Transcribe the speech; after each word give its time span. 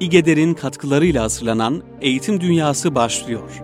İGEDER'in 0.00 0.54
katkılarıyla 0.54 1.22
hazırlanan 1.22 1.82
Eğitim 2.00 2.40
Dünyası 2.40 2.94
başlıyor. 2.94 3.62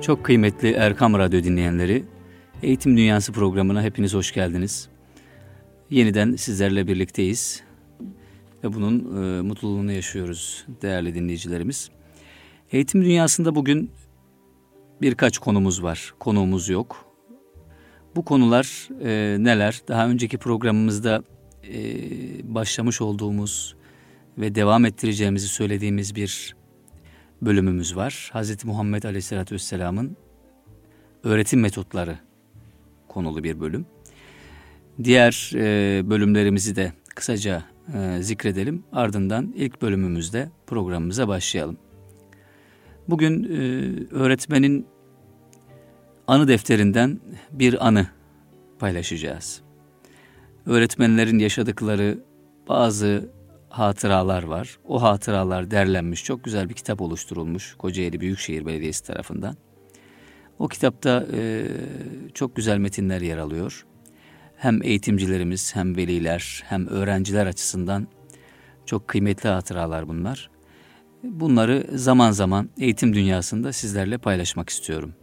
Çok 0.00 0.24
kıymetli 0.24 0.72
Erkam 0.72 1.14
Radyo 1.14 1.42
dinleyenleri, 1.44 2.04
Eğitim 2.62 2.96
Dünyası 2.96 3.32
programına 3.32 3.82
hepiniz 3.82 4.14
hoş 4.14 4.34
geldiniz. 4.34 4.88
Yeniden 5.90 6.36
sizlerle 6.36 6.86
birlikteyiz 6.86 7.62
ve 8.64 8.72
bunun 8.72 9.22
e, 9.22 9.42
mutluluğunu 9.42 9.92
yaşıyoruz 9.92 10.66
değerli 10.82 11.14
dinleyicilerimiz. 11.14 11.90
Eğitim 12.72 13.04
dünyasında 13.04 13.54
bugün 13.54 13.90
birkaç 15.02 15.38
konumuz 15.38 15.82
var, 15.82 16.14
konuğumuz 16.18 16.68
yok. 16.68 17.09
Bu 18.16 18.24
konular 18.24 18.88
e, 19.04 19.36
neler? 19.44 19.80
Daha 19.88 20.08
önceki 20.08 20.38
programımızda 20.38 21.22
e, 21.64 21.74
başlamış 22.54 23.00
olduğumuz 23.00 23.76
ve 24.38 24.54
devam 24.54 24.84
ettireceğimizi 24.84 25.48
söylediğimiz 25.48 26.14
bir 26.14 26.56
bölümümüz 27.42 27.96
var. 27.96 28.30
Hz. 28.34 28.64
Muhammed 28.64 29.02
Aleyhisselatü 29.02 29.54
Vesselam'ın 29.54 30.16
öğretim 31.24 31.60
metotları 31.60 32.18
konulu 33.08 33.44
bir 33.44 33.60
bölüm. 33.60 33.86
Diğer 35.04 35.52
e, 35.54 36.10
bölümlerimizi 36.10 36.76
de 36.76 36.92
kısaca 37.14 37.64
e, 37.94 38.22
zikredelim. 38.22 38.84
Ardından 38.92 39.52
ilk 39.56 39.82
bölümümüzde 39.82 40.48
programımıza 40.66 41.28
başlayalım. 41.28 41.76
Bugün 43.08 43.44
e, 43.44 43.56
öğretmenin 44.14 44.86
anı 46.30 46.48
defterinden 46.48 47.20
bir 47.52 47.86
anı 47.86 48.06
paylaşacağız. 48.78 49.60
Öğretmenlerin 50.66 51.38
yaşadıkları 51.38 52.18
bazı 52.68 53.30
hatıralar 53.68 54.42
var. 54.42 54.78
O 54.84 55.02
hatıralar 55.02 55.70
derlenmiş, 55.70 56.24
çok 56.24 56.44
güzel 56.44 56.68
bir 56.68 56.74
kitap 56.74 57.00
oluşturulmuş 57.00 57.74
Kocaeli 57.74 58.20
Büyükşehir 58.20 58.66
Belediyesi 58.66 59.04
tarafından. 59.04 59.56
O 60.58 60.68
kitapta 60.68 61.26
e, 61.32 61.66
çok 62.34 62.56
güzel 62.56 62.78
metinler 62.78 63.20
yer 63.20 63.38
alıyor. 63.38 63.86
Hem 64.56 64.82
eğitimcilerimiz, 64.82 65.76
hem 65.76 65.96
veliler, 65.96 66.62
hem 66.66 66.86
öğrenciler 66.86 67.46
açısından 67.46 68.08
çok 68.86 69.08
kıymetli 69.08 69.48
hatıralar 69.48 70.08
bunlar. 70.08 70.50
Bunları 71.22 71.86
zaman 71.94 72.30
zaman 72.30 72.70
eğitim 72.78 73.14
dünyasında 73.14 73.72
sizlerle 73.72 74.18
paylaşmak 74.18 74.68
istiyorum. 74.68 75.14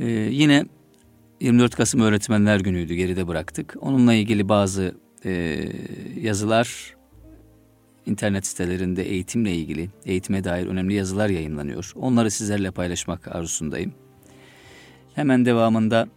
Ee, 0.00 0.06
yine 0.10 0.64
24 1.40 1.74
Kasım 1.74 2.00
Öğretmenler 2.00 2.60
Günü'ydü 2.60 2.94
geride 2.94 3.28
bıraktık. 3.28 3.76
Onunla 3.80 4.14
ilgili 4.14 4.48
bazı 4.48 4.94
e, 5.24 5.62
yazılar 6.20 6.96
internet 8.06 8.46
sitelerinde 8.46 9.02
eğitimle 9.02 9.54
ilgili, 9.54 9.90
eğitime 10.04 10.44
dair 10.44 10.66
önemli 10.66 10.94
yazılar 10.94 11.28
yayınlanıyor. 11.28 11.92
Onları 11.96 12.30
sizlerle 12.30 12.70
paylaşmak 12.70 13.36
arzusundayım. 13.36 13.94
Hemen 15.14 15.44
devamında 15.44 16.08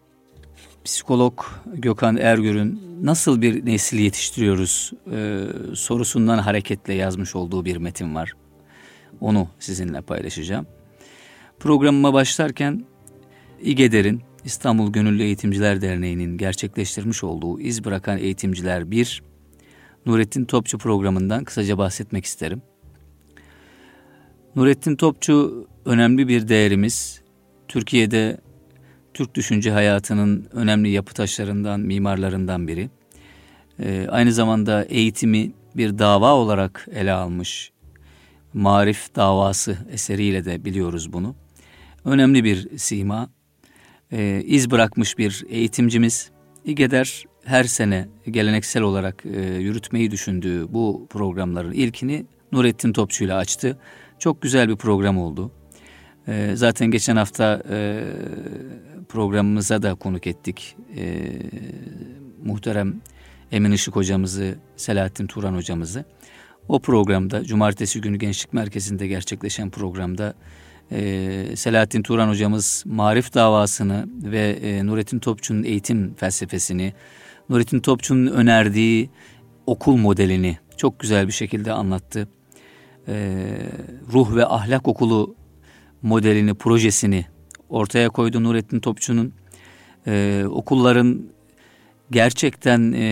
psikolog 0.83 1.39
Gökhan 1.65 2.17
Ergür'ün 2.17 2.81
nasıl 3.01 3.41
bir 3.41 3.65
nesil 3.65 3.99
yetiştiriyoruz 3.99 4.91
e, 5.11 5.45
sorusundan 5.75 6.37
hareketle 6.37 6.93
yazmış 6.93 7.35
olduğu 7.35 7.65
bir 7.65 7.77
metin 7.77 8.15
var. 8.15 8.33
Onu 9.21 9.47
sizinle 9.59 10.01
paylaşacağım. 10.01 10.67
Programıma 11.59 12.13
başlarken 12.13 12.85
İGEDER'in 13.61 14.21
İstanbul 14.45 14.91
Gönüllü 14.91 15.23
Eğitimciler 15.23 15.81
Derneği'nin 15.81 16.37
gerçekleştirmiş 16.37 17.23
olduğu 17.23 17.59
İz 17.59 17.85
Bırakan 17.85 18.17
Eğitimciler 18.17 18.91
1 18.91 19.23
Nurettin 20.05 20.45
Topçu 20.45 20.77
programından 20.77 21.43
kısaca 21.43 21.77
bahsetmek 21.77 22.25
isterim. 22.25 22.61
Nurettin 24.55 24.95
Topçu 24.95 25.67
önemli 25.85 26.27
bir 26.27 26.47
değerimiz. 26.47 27.21
Türkiye'de 27.67 28.37
Türk 29.13 29.35
düşünce 29.35 29.71
hayatının 29.71 30.47
önemli 30.53 30.89
yapı 30.89 31.13
taşlarından, 31.13 31.79
mimarlarından 31.79 32.67
biri. 32.67 32.89
Ee, 33.79 34.07
aynı 34.09 34.33
zamanda 34.33 34.83
eğitimi 34.83 35.51
bir 35.75 35.97
dava 35.97 36.33
olarak 36.33 36.87
ele 36.91 37.11
almış. 37.11 37.71
Marif 38.53 39.15
davası 39.15 39.77
eseriyle 39.91 40.45
de 40.45 40.65
biliyoruz 40.65 41.13
bunu. 41.13 41.35
Önemli 42.05 42.43
bir 42.43 42.77
sima 42.77 43.29
e, 44.11 44.43
iz 44.45 44.71
bırakmış 44.71 45.17
bir 45.17 45.45
eğitimcimiz. 45.49 46.31
İGEDER 46.65 47.25
her 47.45 47.63
sene 47.63 48.07
geleneksel 48.31 48.83
olarak 48.83 49.23
e, 49.25 49.41
yürütmeyi 49.41 50.11
düşündüğü 50.11 50.73
bu 50.73 51.07
programların 51.09 51.71
ilkini 51.71 52.25
Nurettin 52.51 52.93
Topçu 52.93 53.23
ile 53.23 53.33
açtı. 53.33 53.77
Çok 54.19 54.41
güzel 54.41 54.69
bir 54.69 54.75
program 54.75 55.17
oldu. 55.17 55.51
E, 56.27 56.51
zaten 56.55 56.91
geçen 56.91 57.15
hafta 57.15 57.63
e, 57.69 58.03
programımıza 59.09 59.81
da 59.81 59.95
konuk 59.95 60.27
ettik. 60.27 60.75
E, 60.97 61.31
muhterem 62.43 63.01
Emin 63.51 63.71
Işık 63.71 63.95
hocamızı, 63.95 64.55
Selahattin 64.77 65.27
Turan 65.27 65.53
hocamızı. 65.53 66.05
O 66.67 66.79
programda, 66.79 67.43
Cumartesi 67.43 68.01
günü 68.01 68.17
Gençlik 68.17 68.53
Merkezi'nde 68.53 69.07
gerçekleşen 69.07 69.69
programda 69.69 70.33
e, 70.91 71.55
Selahattin 71.55 72.01
Turan 72.01 72.29
hocamız 72.29 72.83
marif 72.87 73.33
davasını 73.33 74.09
ve 74.23 74.49
e, 74.49 74.85
Nurettin 74.85 75.19
Topçu'nun 75.19 75.63
eğitim 75.63 76.13
felsefesini, 76.15 76.93
Nurettin 77.49 77.79
Topçu'nun 77.79 78.27
önerdiği 78.27 79.09
okul 79.65 79.95
modelini 79.95 80.57
çok 80.77 80.99
güzel 80.99 81.27
bir 81.27 81.33
şekilde 81.33 81.73
anlattı. 81.73 82.27
E, 83.07 83.45
ruh 84.13 84.35
ve 84.35 84.45
ahlak 84.45 84.87
okulu 84.87 85.35
modelini, 86.01 86.53
projesini 86.53 87.25
ortaya 87.69 88.09
koydu 88.09 88.43
Nurettin 88.43 88.79
Topçu'nun. 88.79 89.33
E, 90.07 90.43
okulların 90.49 91.21
gerçekten 92.11 92.91
e, 92.91 93.03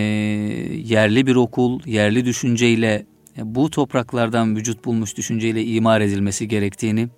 yerli 0.85 1.27
bir 1.27 1.35
okul, 1.35 1.79
yerli 1.85 2.25
düşünceyle 2.25 3.05
bu 3.43 3.69
topraklardan 3.69 4.55
vücut 4.55 4.85
bulmuş 4.85 5.17
düşünceyle 5.17 5.63
imar 5.65 6.01
edilmesi 6.01 6.47
gerektiğini 6.47 7.09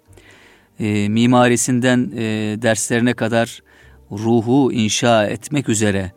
e, 0.79 1.09
mimarisinden 1.09 2.11
e, 2.15 2.21
derslerine 2.61 3.13
kadar 3.13 3.59
ruhu 4.11 4.71
inşa 4.71 5.25
etmek 5.25 5.69
üzere 5.69 6.11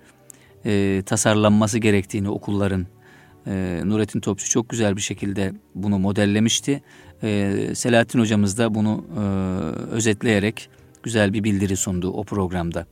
e, 0.64 1.02
tasarlanması 1.06 1.78
gerektiğini 1.78 2.28
okulların 2.28 2.86
e, 3.46 3.80
Nurettin 3.84 4.20
Topçu 4.20 4.50
çok 4.50 4.68
güzel 4.68 4.96
bir 4.96 5.02
şekilde 5.02 5.52
bunu 5.74 5.98
modellemişti. 5.98 6.82
E, 7.22 7.56
Selahattin 7.74 8.20
hocamız 8.20 8.58
da 8.58 8.74
bunu 8.74 9.04
e, 9.16 9.22
özetleyerek 9.94 10.68
güzel 11.02 11.32
bir 11.32 11.44
bildiri 11.44 11.76
sundu 11.76 12.12
o 12.12 12.24
programda. 12.24 12.86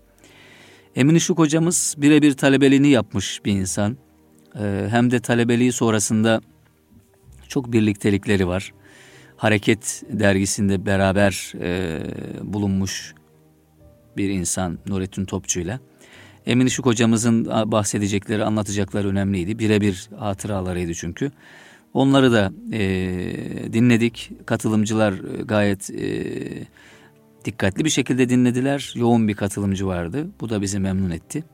Emin 0.97 1.15
Işık 1.15 1.39
hocamız 1.39 1.95
birebir 1.99 2.33
talebeliğini 2.33 2.89
yapmış 2.89 3.41
bir 3.45 3.53
insan. 3.53 3.97
E, 4.61 4.87
hem 4.91 5.11
de 5.11 5.21
talebeliği 5.21 5.73
sonrasında 5.73 6.41
çok 7.49 7.73
birliktelikleri 7.73 8.47
var. 8.47 8.73
Hareket 9.41 10.03
dergisinde 10.11 10.87
beraber 10.87 11.53
e, 11.61 12.01
bulunmuş 12.43 13.15
bir 14.17 14.29
insan 14.29 14.79
Nurettin 14.87 15.25
Topçu 15.25 15.61
ile. 15.61 15.81
Emin 16.47 16.67
Işık 16.67 16.87
hocamızın 16.87 17.47
bahsedecekleri, 17.47 18.45
anlatacakları 18.45 19.09
önemliydi. 19.09 19.59
Birebir 19.59 20.11
hatıralarıydı 20.17 20.95
çünkü. 20.95 21.31
Onları 21.95 22.33
da 22.33 22.53
e, 22.73 22.81
dinledik. 23.73 24.31
Katılımcılar 24.47 25.13
gayet 25.45 25.91
e, 25.91 26.25
dikkatli 27.45 27.85
bir 27.85 27.91
şekilde 27.91 28.29
dinlediler. 28.29 28.93
Yoğun 28.97 29.29
bir 29.29 29.35
katılımcı 29.35 29.87
vardı. 29.87 30.27
Bu 30.41 30.51
da 30.51 30.63
bizi 30.63 30.79
memnun 30.79 31.11
etti. 31.11 31.45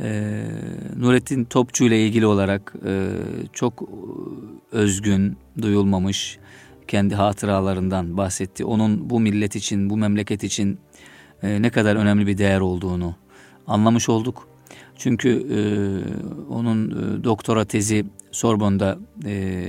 E, 0.00 0.40
Nurettin 0.96 1.44
Topçu 1.44 1.84
ile 1.84 2.06
ilgili 2.06 2.26
olarak 2.26 2.74
e, 2.86 3.08
çok 3.52 3.88
özgün, 4.72 5.36
duyulmamış, 5.62 6.38
kendi 6.88 7.14
hatıralarından 7.14 8.16
bahsetti. 8.16 8.64
Onun 8.64 9.10
bu 9.10 9.20
millet 9.20 9.56
için, 9.56 9.90
bu 9.90 9.96
memleket 9.96 10.44
için 10.44 10.78
e, 11.42 11.62
ne 11.62 11.70
kadar 11.70 11.96
önemli 11.96 12.26
bir 12.26 12.38
değer 12.38 12.60
olduğunu 12.60 13.14
anlamış 13.66 14.08
olduk. 14.08 14.48
Çünkü 14.96 15.28
e, 15.30 15.58
onun 16.52 16.90
e, 16.90 17.24
doktora 17.24 17.64
tezi 17.64 18.04
Sorbon'da 18.30 18.98
e, 19.26 19.64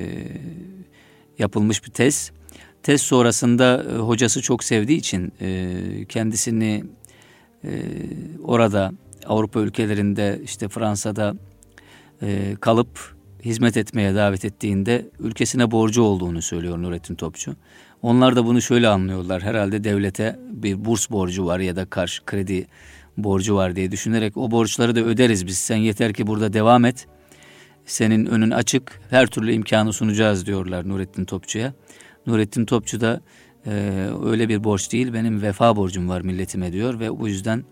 yapılmış 1.40 1.86
bir 1.86 1.92
tez. 1.92 2.32
Tez 2.84 3.02
sonrasında 3.02 3.84
e, 3.84 3.98
hocası 3.98 4.42
çok 4.42 4.64
sevdiği 4.64 4.98
için 4.98 5.34
e, 5.42 6.06
kendisini 6.10 6.84
e, 7.64 7.70
orada 8.44 8.92
Avrupa 9.26 9.60
ülkelerinde 9.60 10.42
işte 10.44 10.68
Fransa'da 10.68 11.36
e, 12.22 12.56
kalıp 12.62 13.19
hizmet 13.44 13.78
etmeye 13.78 14.16
davet 14.16 14.46
ettiğinde 14.46 15.10
ülkesine 15.20 15.72
borcu 15.72 16.02
olduğunu 16.02 16.42
söylüyor 16.42 16.82
Nurettin 16.82 17.16
Topçu. 17.16 17.56
Onlar 18.02 18.36
da 18.36 18.46
bunu 18.46 18.62
şöyle 18.62 18.88
anlıyorlar. 18.88 19.42
Herhalde 19.42 19.84
devlete 19.84 20.40
bir 20.52 20.86
burs 20.86 21.12
borcu 21.12 21.46
var 21.46 21.60
ya 21.60 21.76
da 21.76 21.86
karşı 21.86 22.26
kredi 22.26 22.68
borcu 23.18 23.56
var 23.56 23.76
diye 23.76 23.92
düşünerek 23.92 24.38
o 24.38 24.52
borçları 24.52 24.96
da 24.96 25.00
öderiz 25.00 25.48
biz. 25.48 25.58
Sen 25.58 25.78
yeter 25.78 26.14
ki 26.14 26.28
burada 26.28 26.54
devam 26.54 26.86
et. 26.86 27.08
Senin 27.86 28.26
önün 28.26 28.52
açık. 28.52 29.02
Her 29.10 29.28
türlü 29.28 29.52
imkanı 29.54 29.94
sunacağız 29.94 30.46
diyorlar 30.46 30.90
Nurettin 30.90 31.26
Topçu'ya. 31.26 31.74
Nurettin 32.28 32.66
Topçu 32.66 33.02
da 33.02 33.22
e, 33.66 33.72
öyle 34.26 34.50
bir 34.50 34.64
borç 34.64 34.92
değil 34.92 35.14
benim 35.14 35.42
vefa 35.42 35.76
borcum 35.76 36.10
var 36.10 36.22
milletime 36.22 36.74
diyor 36.74 37.00
ve 37.00 37.20
bu 37.20 37.28
yüzden 37.28 37.64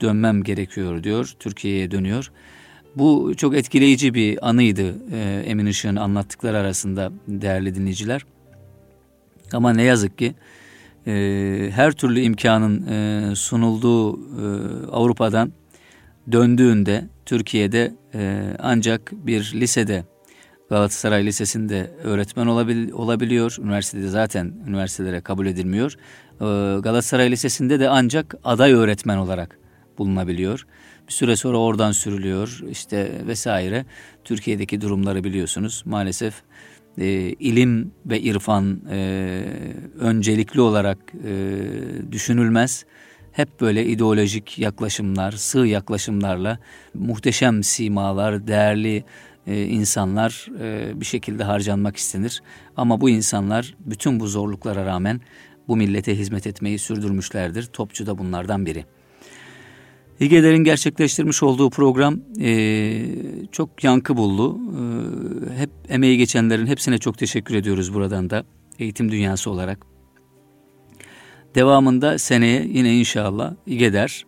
dönmem 0.00 0.42
gerekiyor 0.42 1.02
diyor. 1.02 1.32
Türkiye'ye 1.38 1.90
dönüyor. 1.90 2.32
Bu 2.96 3.34
çok 3.36 3.56
etkileyici 3.56 4.14
bir 4.14 4.48
anıydı 4.48 4.94
e, 5.12 5.42
Emin 5.46 5.66
Işık'ın 5.66 5.96
anlattıkları 5.96 6.58
arasında 6.58 7.12
değerli 7.28 7.74
dinleyiciler. 7.74 8.22
Ama 9.52 9.72
ne 9.72 9.82
yazık 9.82 10.18
ki 10.18 10.34
e, 11.06 11.12
her 11.72 11.92
türlü 11.92 12.20
imkanın 12.20 12.86
e, 12.86 13.34
sunulduğu 13.36 14.16
e, 14.16 14.86
Avrupa'dan 14.92 15.52
döndüğünde 16.32 17.04
Türkiye'de 17.26 17.94
e, 18.14 18.42
ancak 18.58 19.12
bir 19.12 19.52
lisede 19.54 20.04
Galatasaray 20.70 21.26
Lisesi'nde 21.26 21.90
öğretmen 22.04 22.46
olabil, 22.46 22.92
olabiliyor. 22.92 23.56
Üniversitede 23.62 24.08
zaten 24.08 24.52
üniversitelere 24.66 25.20
kabul 25.20 25.46
edilmiyor. 25.46 25.94
E, 26.34 26.44
Galatasaray 26.80 27.30
Lisesi'nde 27.30 27.80
de 27.80 27.88
ancak 27.88 28.34
aday 28.44 28.72
öğretmen 28.72 29.16
olarak 29.16 29.58
bulunabiliyor. 29.98 30.66
Bir 31.06 31.12
süre 31.12 31.36
sonra 31.36 31.56
oradan 31.56 31.92
sürülüyor 31.92 32.60
işte 32.70 33.12
vesaire. 33.26 33.84
Türkiye'deki 34.24 34.80
durumları 34.80 35.24
biliyorsunuz. 35.24 35.82
Maalesef 35.86 36.34
e, 36.98 37.06
ilim 37.32 37.92
ve 38.06 38.20
irfan 38.20 38.80
e, 38.90 39.42
öncelikli 39.98 40.60
olarak 40.60 40.98
e, 41.24 41.32
düşünülmez. 42.12 42.84
Hep 43.32 43.60
böyle 43.60 43.86
ideolojik 43.86 44.58
yaklaşımlar, 44.58 45.32
sığ 45.32 45.58
yaklaşımlarla 45.58 46.58
muhteşem 46.94 47.62
simalar, 47.62 48.46
değerli 48.46 49.04
e, 49.46 49.64
insanlar 49.64 50.48
e, 50.60 51.00
bir 51.00 51.04
şekilde 51.04 51.44
harcanmak 51.44 51.96
istenir. 51.96 52.42
Ama 52.76 53.00
bu 53.00 53.10
insanlar 53.10 53.74
bütün 53.80 54.20
bu 54.20 54.26
zorluklara 54.26 54.86
rağmen 54.86 55.20
bu 55.68 55.76
millete 55.76 56.18
hizmet 56.18 56.46
etmeyi 56.46 56.78
sürdürmüşlerdir. 56.78 57.66
Topçu 57.66 58.06
da 58.06 58.18
bunlardan 58.18 58.66
biri. 58.66 58.84
İGEDER'in 60.20 60.64
gerçekleştirmiş 60.64 61.42
olduğu 61.42 61.70
program 61.70 62.20
e, 62.40 63.02
çok 63.52 63.84
yankı 63.84 64.16
buldu. 64.16 64.58
E, 65.50 65.58
hep 65.58 65.70
emeği 65.88 66.18
geçenlerin 66.18 66.66
hepsine 66.66 66.98
çok 66.98 67.18
teşekkür 67.18 67.54
ediyoruz 67.54 67.94
buradan 67.94 68.30
da 68.30 68.44
eğitim 68.78 69.12
dünyası 69.12 69.50
olarak. 69.50 69.86
Devamında 71.54 72.18
seneye 72.18 72.66
yine 72.72 72.98
inşallah 72.98 73.54
İGEDER 73.66 74.26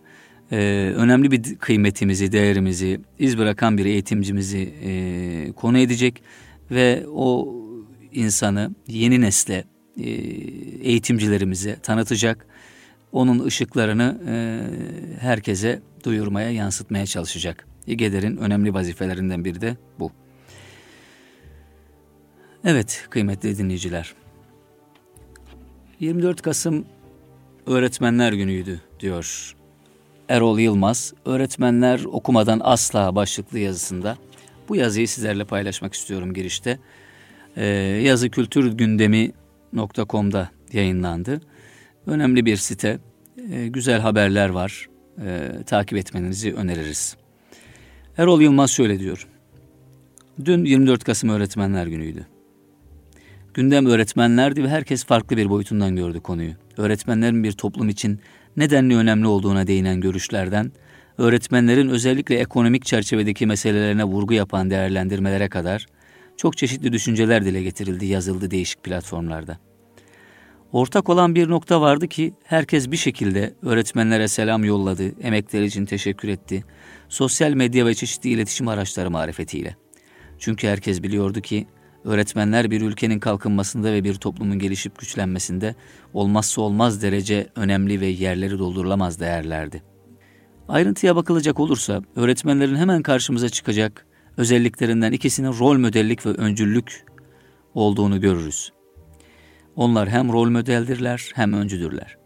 e, 0.52 0.56
önemli 0.96 1.30
bir 1.30 1.56
kıymetimizi, 1.56 2.32
değerimizi, 2.32 3.00
iz 3.18 3.38
bırakan 3.38 3.78
bir 3.78 3.84
eğitimcimizi 3.84 4.74
e, 4.82 5.52
konu 5.52 5.78
edecek 5.78 6.22
ve 6.70 7.04
o 7.14 7.54
insanı 8.12 8.70
yeni 8.86 9.20
nesle, 9.20 9.64
e, 9.96 10.10
eğitimcilerimize 10.82 11.76
tanıtacak 11.82 12.46
onun 13.12 13.44
ışıklarını 13.44 14.20
e, 14.26 14.60
herkese 15.20 15.82
duyurmaya, 16.04 16.50
yansıtmaya 16.50 17.06
çalışacak. 17.06 17.66
İGEDER'in 17.86 18.36
önemli 18.36 18.74
vazifelerinden 18.74 19.44
biri 19.44 19.60
de 19.60 19.76
bu. 19.98 20.12
Evet 22.64 23.06
kıymetli 23.10 23.58
dinleyiciler. 23.58 24.14
24 26.00 26.42
Kasım 26.42 26.86
Öğretmenler 27.66 28.32
Günü'ydü 28.32 28.80
diyor 29.00 29.54
Erol 30.28 30.58
Yılmaz. 30.58 31.12
Öğretmenler 31.24 32.04
okumadan 32.04 32.60
asla 32.64 33.14
başlıklı 33.14 33.58
yazısında. 33.58 34.16
Bu 34.68 34.76
yazıyı 34.76 35.08
sizlerle 35.08 35.44
paylaşmak 35.44 35.94
istiyorum 35.94 36.34
girişte. 36.34 36.78
Ee, 37.56 37.66
yazı 38.02 38.30
kültür 38.30 38.72
gündemi.com'da 38.72 40.50
yayınlandı. 40.72 41.40
Önemli 42.08 42.46
bir 42.46 42.56
site. 42.56 42.98
E, 43.52 43.68
güzel 43.68 44.00
haberler 44.00 44.48
var. 44.48 44.88
E, 45.24 45.50
takip 45.66 45.98
etmenizi 45.98 46.54
öneririz. 46.54 47.16
Erol 48.18 48.40
Yılmaz 48.40 48.70
şöyle 48.70 48.98
diyor. 48.98 49.28
Dün 50.44 50.64
24 50.64 51.04
Kasım 51.04 51.30
Öğretmenler 51.30 51.86
Günü'ydü. 51.86 52.26
Gündem 53.54 53.86
öğretmenlerdi 53.86 54.64
ve 54.64 54.68
herkes 54.68 55.04
farklı 55.04 55.36
bir 55.36 55.50
boyutundan 55.50 55.96
gördü 55.96 56.20
konuyu. 56.20 56.52
Öğretmenlerin 56.76 57.44
bir 57.44 57.52
toplum 57.52 57.88
için 57.88 58.20
nedenli 58.56 58.96
önemli 58.96 59.26
olduğuna 59.26 59.66
değinen 59.66 60.00
görüşlerden, 60.00 60.72
öğretmenlerin 61.18 61.88
özellikle 61.88 62.38
ekonomik 62.38 62.84
çerçevedeki 62.84 63.46
meselelerine 63.46 64.04
vurgu 64.04 64.34
yapan 64.34 64.70
değerlendirmelere 64.70 65.48
kadar 65.48 65.86
çok 66.36 66.56
çeşitli 66.56 66.92
düşünceler 66.92 67.44
dile 67.44 67.62
getirildi, 67.62 68.06
yazıldı 68.06 68.50
değişik 68.50 68.82
platformlarda. 68.82 69.67
Ortak 70.72 71.08
olan 71.08 71.34
bir 71.34 71.48
nokta 71.48 71.80
vardı 71.80 72.08
ki 72.08 72.34
herkes 72.44 72.90
bir 72.90 72.96
şekilde 72.96 73.54
öğretmenlere 73.62 74.28
selam 74.28 74.64
yolladı, 74.64 75.20
emekleri 75.20 75.64
için 75.64 75.84
teşekkür 75.84 76.28
etti. 76.28 76.64
Sosyal 77.08 77.52
medya 77.52 77.86
ve 77.86 77.94
çeşitli 77.94 78.30
iletişim 78.30 78.68
araçları 78.68 79.10
marifetiyle. 79.10 79.76
Çünkü 80.38 80.68
herkes 80.68 81.02
biliyordu 81.02 81.40
ki 81.40 81.66
öğretmenler 82.04 82.70
bir 82.70 82.80
ülkenin 82.80 83.18
kalkınmasında 83.18 83.92
ve 83.92 84.04
bir 84.04 84.14
toplumun 84.14 84.58
gelişip 84.58 84.98
güçlenmesinde 84.98 85.74
olmazsa 86.14 86.62
olmaz 86.62 87.02
derece 87.02 87.48
önemli 87.56 88.00
ve 88.00 88.06
yerleri 88.06 88.58
doldurulamaz 88.58 89.20
değerlerdi. 89.20 89.82
Ayrıntıya 90.68 91.16
bakılacak 91.16 91.60
olursa 91.60 92.02
öğretmenlerin 92.16 92.76
hemen 92.76 93.02
karşımıza 93.02 93.48
çıkacak 93.48 94.06
özelliklerinden 94.36 95.12
ikisinin 95.12 95.58
rol 95.58 95.78
modellik 95.78 96.26
ve 96.26 96.30
öncüllük 96.30 97.04
olduğunu 97.74 98.20
görürüz. 98.20 98.77
Onlar 99.78 100.08
hem 100.08 100.32
rol 100.32 100.50
modeldirler 100.50 101.30
hem 101.34 101.52
öncüdürler. 101.52 102.16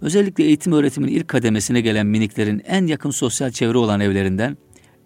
Özellikle 0.00 0.44
eğitim 0.44 0.72
öğretimin 0.72 1.08
ilk 1.08 1.28
kademesine 1.28 1.80
gelen 1.80 2.06
miniklerin 2.06 2.62
en 2.66 2.86
yakın 2.86 3.10
sosyal 3.10 3.50
çevre 3.50 3.78
olan 3.78 4.00
evlerinden 4.00 4.56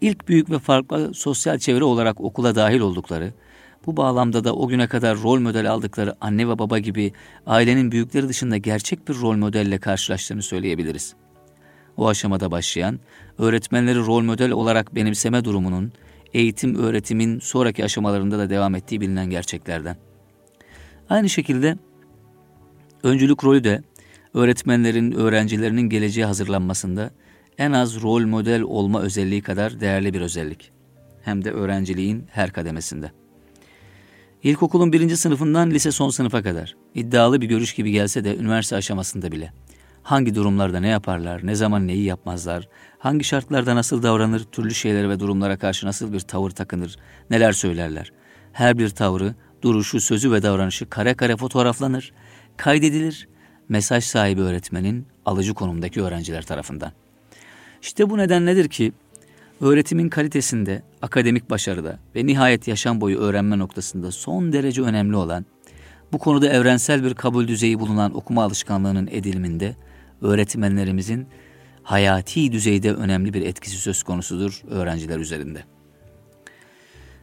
ilk 0.00 0.28
büyük 0.28 0.50
ve 0.50 0.58
farklı 0.58 1.14
sosyal 1.14 1.58
çevre 1.58 1.84
olarak 1.84 2.20
okula 2.20 2.54
dahil 2.54 2.80
oldukları, 2.80 3.32
bu 3.86 3.96
bağlamda 3.96 4.44
da 4.44 4.54
o 4.54 4.68
güne 4.68 4.86
kadar 4.86 5.22
rol 5.22 5.40
model 5.40 5.70
aldıkları 5.70 6.14
anne 6.20 6.48
ve 6.48 6.58
baba 6.58 6.78
gibi 6.78 7.12
ailenin 7.46 7.92
büyükleri 7.92 8.28
dışında 8.28 8.56
gerçek 8.56 9.08
bir 9.08 9.14
rol 9.14 9.36
modelle 9.36 9.78
karşılaştığını 9.78 10.42
söyleyebiliriz. 10.42 11.14
O 11.96 12.08
aşamada 12.08 12.50
başlayan, 12.50 13.00
öğretmenleri 13.38 13.98
rol 13.98 14.22
model 14.22 14.50
olarak 14.50 14.94
benimseme 14.94 15.44
durumunun, 15.44 15.92
eğitim 16.34 16.74
öğretimin 16.74 17.38
sonraki 17.38 17.84
aşamalarında 17.84 18.38
da 18.38 18.50
devam 18.50 18.74
ettiği 18.74 19.00
bilinen 19.00 19.30
gerçeklerden. 19.30 20.11
Aynı 21.12 21.28
şekilde 21.28 21.76
öncülük 23.02 23.44
rolü 23.44 23.64
de 23.64 23.82
öğretmenlerin, 24.34 25.12
öğrencilerinin 25.12 25.82
geleceğe 25.82 26.24
hazırlanmasında 26.24 27.10
en 27.58 27.72
az 27.72 28.02
rol 28.02 28.26
model 28.26 28.62
olma 28.62 29.00
özelliği 29.00 29.42
kadar 29.42 29.80
değerli 29.80 30.14
bir 30.14 30.20
özellik. 30.20 30.72
Hem 31.22 31.44
de 31.44 31.50
öğrenciliğin 31.50 32.24
her 32.30 32.52
kademesinde. 32.52 33.12
İlkokulun 34.42 34.92
birinci 34.92 35.16
sınıfından 35.16 35.70
lise 35.70 35.92
son 35.92 36.10
sınıfa 36.10 36.42
kadar 36.42 36.76
iddialı 36.94 37.40
bir 37.40 37.46
görüş 37.46 37.74
gibi 37.74 37.90
gelse 37.90 38.24
de 38.24 38.36
üniversite 38.36 38.76
aşamasında 38.76 39.32
bile 39.32 39.52
hangi 40.02 40.34
durumlarda 40.34 40.80
ne 40.80 40.88
yaparlar, 40.88 41.46
ne 41.46 41.54
zaman 41.54 41.86
neyi 41.86 42.04
yapmazlar, 42.04 42.68
hangi 42.98 43.24
şartlarda 43.24 43.76
nasıl 43.76 44.02
davranır, 44.02 44.44
türlü 44.44 44.74
şeylere 44.74 45.08
ve 45.08 45.20
durumlara 45.20 45.58
karşı 45.58 45.86
nasıl 45.86 46.12
bir 46.12 46.20
tavır 46.20 46.50
takınır, 46.50 46.96
neler 47.30 47.52
söylerler. 47.52 48.12
Her 48.52 48.78
bir 48.78 48.88
tavrı 48.88 49.34
duruşu, 49.62 50.00
sözü 50.00 50.32
ve 50.32 50.42
davranışı 50.42 50.90
kare 50.90 51.14
kare 51.14 51.36
fotoğraflanır, 51.36 52.12
kaydedilir 52.56 53.28
mesaj 53.68 54.04
sahibi 54.04 54.40
öğretmenin 54.40 55.06
alıcı 55.26 55.54
konumdaki 55.54 56.02
öğrenciler 56.02 56.42
tarafından. 56.42 56.92
İşte 57.82 58.10
bu 58.10 58.18
neden 58.18 58.46
nedir 58.46 58.68
ki 58.68 58.92
öğretimin 59.60 60.08
kalitesinde, 60.08 60.82
akademik 61.02 61.50
başarıda 61.50 61.98
ve 62.16 62.26
nihayet 62.26 62.68
yaşam 62.68 63.00
boyu 63.00 63.18
öğrenme 63.18 63.58
noktasında 63.58 64.10
son 64.10 64.52
derece 64.52 64.82
önemli 64.82 65.16
olan, 65.16 65.46
bu 66.12 66.18
konuda 66.18 66.48
evrensel 66.48 67.04
bir 67.04 67.14
kabul 67.14 67.48
düzeyi 67.48 67.80
bulunan 67.80 68.16
okuma 68.16 68.44
alışkanlığının 68.44 69.08
ediliminde 69.12 69.76
öğretmenlerimizin 70.22 71.26
hayati 71.82 72.52
düzeyde 72.52 72.94
önemli 72.94 73.34
bir 73.34 73.42
etkisi 73.42 73.76
söz 73.76 74.02
konusudur 74.02 74.62
öğrenciler 74.70 75.18
üzerinde. 75.18 75.64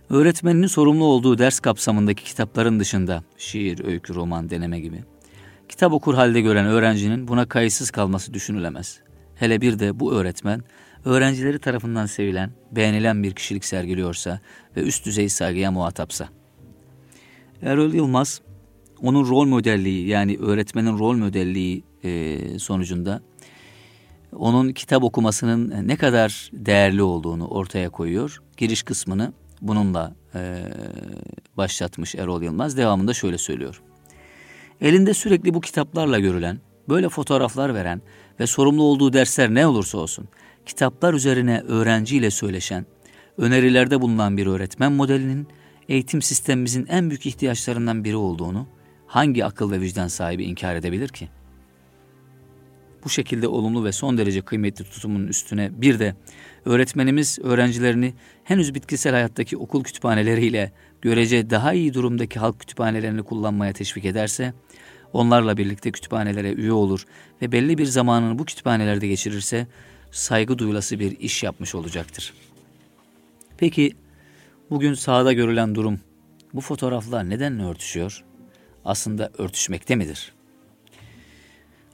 Öğretmeninin 0.09 0.67
sorumlu 0.67 1.05
olduğu 1.05 1.37
ders 1.37 1.59
kapsamındaki 1.59 2.23
kitapların 2.23 2.79
dışında 2.79 3.23
şiir, 3.37 3.85
öykü, 3.85 4.15
roman, 4.15 4.49
deneme 4.49 4.79
gibi 4.79 5.03
kitap 5.69 5.93
okur 5.93 6.13
halde 6.13 6.41
gören 6.41 6.65
öğrencinin 6.65 7.27
buna 7.27 7.49
kayıtsız 7.49 7.91
kalması 7.91 8.33
düşünülemez. 8.33 8.99
Hele 9.35 9.61
bir 9.61 9.79
de 9.79 9.99
bu 9.99 10.13
öğretmen 10.13 10.63
öğrencileri 11.05 11.59
tarafından 11.59 12.05
sevilen, 12.05 12.51
beğenilen 12.71 13.23
bir 13.23 13.33
kişilik 13.33 13.65
sergiliyorsa 13.65 14.39
ve 14.77 14.81
üst 14.81 15.05
düzey 15.05 15.29
saygıya 15.29 15.71
muhatapsa. 15.71 16.29
Erol 17.61 17.93
Yılmaz 17.93 18.41
onun 19.01 19.29
rol 19.29 19.45
modelliği 19.45 20.07
yani 20.07 20.37
öğretmenin 20.37 20.99
rol 20.99 21.15
modelliği 21.15 21.83
e, 22.03 22.39
sonucunda 22.59 23.21
onun 24.31 24.73
kitap 24.73 25.03
okumasının 25.03 25.87
ne 25.87 25.95
kadar 25.95 26.49
değerli 26.53 27.03
olduğunu 27.03 27.47
ortaya 27.47 27.89
koyuyor. 27.89 28.41
Giriş 28.57 28.83
kısmını 28.83 29.33
bununla 29.61 30.15
e, 30.35 30.63
başlatmış 31.57 32.15
Erol 32.15 32.41
Yılmaz. 32.41 32.77
Devamında 32.77 33.13
şöyle 33.13 33.37
söylüyor. 33.37 33.81
Elinde 34.81 35.13
sürekli 35.13 35.53
bu 35.53 35.61
kitaplarla 35.61 36.19
görülen, 36.19 36.59
böyle 36.89 37.09
fotoğraflar 37.09 37.73
veren 37.73 38.01
ve 38.39 38.47
sorumlu 38.47 38.83
olduğu 38.83 39.13
dersler 39.13 39.53
ne 39.53 39.67
olursa 39.67 39.97
olsun, 39.97 40.27
kitaplar 40.65 41.13
üzerine 41.13 41.61
öğrenciyle 41.67 42.31
söyleşen, 42.31 42.85
önerilerde 43.37 44.01
bulunan 44.01 44.37
bir 44.37 44.47
öğretmen 44.47 44.91
modelinin 44.91 45.47
eğitim 45.89 46.21
sistemimizin 46.21 46.85
en 46.85 47.09
büyük 47.09 47.25
ihtiyaçlarından 47.25 48.03
biri 48.03 48.15
olduğunu 48.15 48.67
hangi 49.07 49.45
akıl 49.45 49.71
ve 49.71 49.81
vicdan 49.81 50.07
sahibi 50.07 50.43
inkar 50.43 50.75
edebilir 50.75 51.07
ki? 51.07 51.29
Bu 53.03 53.09
şekilde 53.09 53.47
olumlu 53.47 53.85
ve 53.85 53.91
son 53.91 54.17
derece 54.17 54.41
kıymetli 54.41 54.85
tutumun 54.85 55.27
üstüne 55.27 55.81
bir 55.81 55.99
de 55.99 56.15
öğretmenimiz 56.65 57.39
öğrencilerini 57.43 58.13
henüz 58.43 58.75
bitkisel 58.75 59.13
hayattaki 59.13 59.57
okul 59.57 59.83
kütüphaneleriyle 59.83 60.71
görece 61.01 61.49
daha 61.49 61.73
iyi 61.73 61.93
durumdaki 61.93 62.39
halk 62.39 62.59
kütüphanelerini 62.59 63.23
kullanmaya 63.23 63.73
teşvik 63.73 64.05
ederse, 64.05 64.53
onlarla 65.13 65.57
birlikte 65.57 65.91
kütüphanelere 65.91 66.53
üye 66.53 66.71
olur 66.71 67.05
ve 67.41 67.51
belli 67.51 67.77
bir 67.77 67.85
zamanını 67.85 68.39
bu 68.39 68.45
kütüphanelerde 68.45 69.07
geçirirse 69.07 69.67
saygı 70.11 70.57
duyulası 70.57 70.99
bir 70.99 71.19
iş 71.19 71.43
yapmış 71.43 71.75
olacaktır. 71.75 72.33
Peki 73.57 73.91
bugün 74.69 74.93
sahada 74.93 75.33
görülen 75.33 75.75
durum 75.75 75.99
bu 76.53 76.61
fotoğraflar 76.61 77.29
neden 77.29 77.59
örtüşüyor? 77.59 78.23
Aslında 78.85 79.31
örtüşmekte 79.37 79.95
midir? 79.95 80.38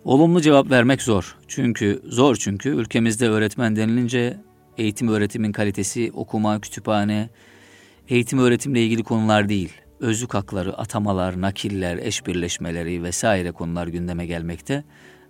Olumlu 0.06 0.42
cevap 0.42 0.72
vermek 0.72 1.02
zor. 1.02 1.36
Çünkü 1.48 2.02
zor 2.06 2.36
çünkü 2.36 2.70
ülkemizde 2.70 3.30
öğretmen 3.30 3.76
denilince 3.76 4.38
eğitim 4.78 5.08
öğretimin 5.08 5.52
kalitesi, 5.52 6.12
okuma, 6.14 6.62
kütüphane, 6.62 7.30
eğitim 8.10 8.40
öğretimle 8.40 8.84
ilgili 8.84 9.04
konular 9.04 9.50
değil. 9.50 9.74
Özlük 10.00 10.34
hakları, 10.34 10.78
atamalar, 10.78 11.42
nakiller, 11.42 11.98
eş 11.98 12.28
birleşmeleri 12.28 13.04
vesaire 13.04 13.52
konular 13.52 13.88
gündeme 13.88 14.26
gelmekte 14.26 14.84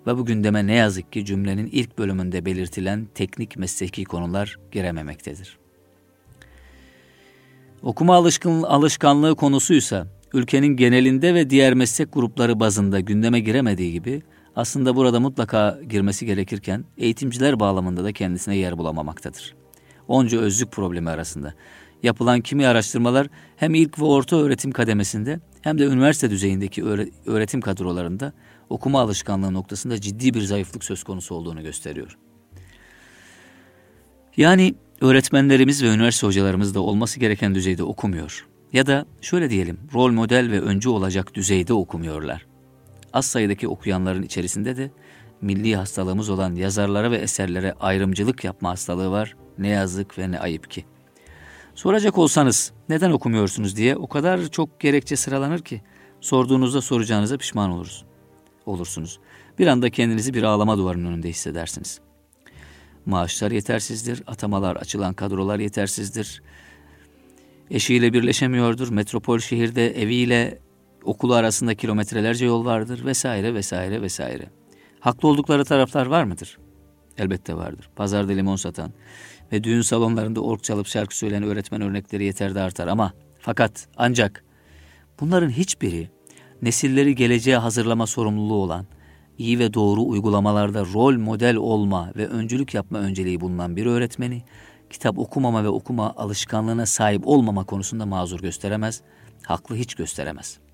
ve 0.07 0.17
bu 0.17 0.25
gündeme 0.25 0.67
ne 0.67 0.73
yazık 0.73 1.13
ki 1.13 1.25
cümlenin 1.25 1.69
ilk 1.71 1.97
bölümünde 1.97 2.45
belirtilen 2.45 3.07
teknik 3.15 3.57
mesleki 3.57 4.03
konular 4.03 4.59
girememektedir. 4.71 5.57
Okuma 7.83 8.15
alışkın, 8.15 8.63
alışkanlığı 8.63 9.35
konusuysa 9.35 10.07
ülkenin 10.33 10.77
genelinde 10.77 11.33
ve 11.33 11.49
diğer 11.49 11.73
meslek 11.73 12.13
grupları 12.13 12.59
bazında 12.59 12.99
gündeme 12.99 13.39
giremediği 13.39 13.91
gibi 13.91 14.21
aslında 14.55 14.95
burada 14.95 15.19
mutlaka 15.19 15.79
girmesi 15.89 16.25
gerekirken 16.25 16.85
eğitimciler 16.97 17.59
bağlamında 17.59 18.03
da 18.03 18.11
kendisine 18.13 18.57
yer 18.57 18.77
bulamamaktadır. 18.77 19.55
Onca 20.07 20.39
özlük 20.39 20.71
problemi 20.71 21.09
arasında. 21.09 21.53
Yapılan 22.03 22.41
kimi 22.41 22.67
araştırmalar 22.67 23.27
hem 23.55 23.75
ilk 23.75 23.99
ve 23.99 24.05
orta 24.05 24.35
öğretim 24.35 24.71
kademesinde 24.71 25.39
hem 25.61 25.79
de 25.79 25.85
üniversite 25.85 26.29
düzeyindeki 26.29 26.83
öğretim 27.25 27.61
kadrolarında 27.61 28.33
okuma 28.69 29.01
alışkanlığı 29.01 29.53
noktasında 29.53 30.01
ciddi 30.01 30.33
bir 30.33 30.41
zayıflık 30.41 30.83
söz 30.83 31.03
konusu 31.03 31.35
olduğunu 31.35 31.63
gösteriyor. 31.63 32.17
Yani 34.37 34.75
öğretmenlerimiz 35.01 35.83
ve 35.83 35.87
üniversite 35.87 36.27
hocalarımız 36.27 36.75
da 36.75 36.79
olması 36.79 37.19
gereken 37.19 37.55
düzeyde 37.55 37.83
okumuyor. 37.83 38.47
Ya 38.73 38.87
da 38.87 39.05
şöyle 39.21 39.49
diyelim, 39.49 39.79
rol 39.93 40.11
model 40.11 40.51
ve 40.51 40.61
öncü 40.61 40.89
olacak 40.89 41.33
düzeyde 41.33 41.73
okumuyorlar. 41.73 42.45
Az 43.15 43.25
sayıdaki 43.25 43.67
okuyanların 43.67 44.23
içerisinde 44.23 44.77
de 44.77 44.91
milli 45.41 45.75
hastalığımız 45.75 46.29
olan 46.29 46.55
yazarlara 46.55 47.11
ve 47.11 47.17
eserlere 47.17 47.73
ayrımcılık 47.79 48.43
yapma 48.43 48.69
hastalığı 48.69 49.11
var. 49.11 49.35
Ne 49.57 49.67
yazık 49.67 50.17
ve 50.17 50.31
ne 50.31 50.39
ayıp 50.39 50.71
ki. 50.71 50.85
Soracak 51.75 52.17
olsanız 52.17 52.73
neden 52.89 53.11
okumuyorsunuz 53.11 53.75
diye 53.75 53.95
o 53.95 54.07
kadar 54.07 54.47
çok 54.47 54.79
gerekçe 54.79 55.15
sıralanır 55.15 55.59
ki 55.59 55.81
sorduğunuzda 56.21 56.81
soracağınıza 56.81 57.37
pişman 57.37 57.71
oluruz. 57.71 58.05
olursunuz. 58.65 59.19
Bir 59.59 59.67
anda 59.67 59.89
kendinizi 59.89 60.33
bir 60.33 60.43
ağlama 60.43 60.77
duvarının 60.77 61.05
önünde 61.05 61.29
hissedersiniz. 61.29 61.99
Maaşlar 63.05 63.51
yetersizdir, 63.51 64.23
atamalar 64.27 64.75
açılan 64.75 65.13
kadrolar 65.13 65.59
yetersizdir. 65.59 66.41
Eşiyle 67.71 68.13
birleşemiyordur, 68.13 68.89
metropol 68.89 69.39
şehirde 69.39 70.01
eviyle 70.01 70.59
okulu 71.05 71.33
arasında 71.33 71.75
kilometrelerce 71.75 72.45
yol 72.45 72.65
vardır 72.65 73.05
vesaire 73.05 73.53
vesaire 73.53 74.01
vesaire. 74.01 74.49
Haklı 74.99 75.27
oldukları 75.27 75.65
taraflar 75.65 76.05
var 76.05 76.23
mıdır? 76.23 76.57
Elbette 77.17 77.55
vardır. 77.55 77.89
Pazarda 77.95 78.31
limon 78.31 78.55
satan 78.55 78.93
ve 79.51 79.63
düğün 79.63 79.81
salonlarında 79.81 80.41
ork 80.41 80.63
çalıp 80.63 80.87
şarkı 80.87 81.17
söyleyen 81.17 81.43
öğretmen 81.43 81.81
örnekleri 81.81 82.23
yeter 82.23 82.55
de 82.55 82.61
artar 82.61 82.87
ama 82.87 83.13
fakat 83.39 83.87
ancak 83.97 84.43
bunların 85.19 85.49
hiçbiri 85.49 86.09
nesilleri 86.61 87.15
geleceğe 87.15 87.57
hazırlama 87.57 88.07
sorumluluğu 88.07 88.55
olan, 88.55 88.85
iyi 89.37 89.59
ve 89.59 89.73
doğru 89.73 90.03
uygulamalarda 90.03 90.85
rol 90.93 91.17
model 91.17 91.55
olma 91.55 92.11
ve 92.15 92.27
öncülük 92.27 92.73
yapma 92.73 92.99
önceliği 92.99 93.41
bulunan 93.41 93.75
bir 93.75 93.85
öğretmeni, 93.85 94.43
kitap 94.89 95.19
okumama 95.19 95.63
ve 95.63 95.69
okuma 95.69 96.13
alışkanlığına 96.17 96.85
sahip 96.85 97.27
olmama 97.27 97.63
konusunda 97.63 98.05
mazur 98.05 98.39
gösteremez, 98.39 99.01
haklı 99.43 99.75
hiç 99.75 99.95
gösteremez. 99.95 100.64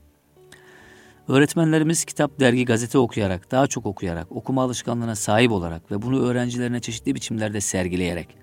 Öğretmenlerimiz 1.27 2.05
kitap, 2.05 2.39
dergi, 2.39 2.65
gazete 2.65 2.97
okuyarak, 2.97 3.51
daha 3.51 3.67
çok 3.67 3.85
okuyarak, 3.85 4.31
okuma 4.31 4.63
alışkanlığına 4.63 5.15
sahip 5.15 5.51
olarak 5.51 5.91
ve 5.91 6.01
bunu 6.01 6.21
öğrencilerine 6.25 6.79
çeşitli 6.79 7.15
biçimlerde 7.15 7.61
sergileyerek 7.61 8.37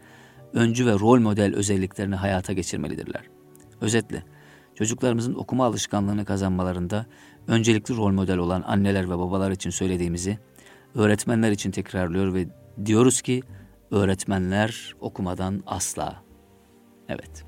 öncü 0.53 0.87
ve 0.87 0.93
rol 0.93 1.21
model 1.21 1.55
özelliklerini 1.55 2.15
hayata 2.15 2.53
geçirmelidirler. 2.53 3.23
Özetle, 3.81 4.23
çocuklarımızın 4.75 5.35
okuma 5.35 5.65
alışkanlığını 5.67 6.25
kazanmalarında 6.25 7.07
öncelikli 7.47 7.97
rol 7.97 8.13
model 8.13 8.39
olan 8.39 8.63
anneler 8.67 9.05
ve 9.05 9.19
babalar 9.19 9.51
için 9.51 9.71
söylediğimizi 9.71 10.39
öğretmenler 10.95 11.51
için 11.51 11.71
tekrarlıyor 11.71 12.35
ve 12.35 12.49
diyoruz 12.87 13.23
ki 13.23 13.43
öğretmenler 13.91 14.95
okumadan 15.01 15.63
asla. 15.67 16.23
Evet. 17.09 17.48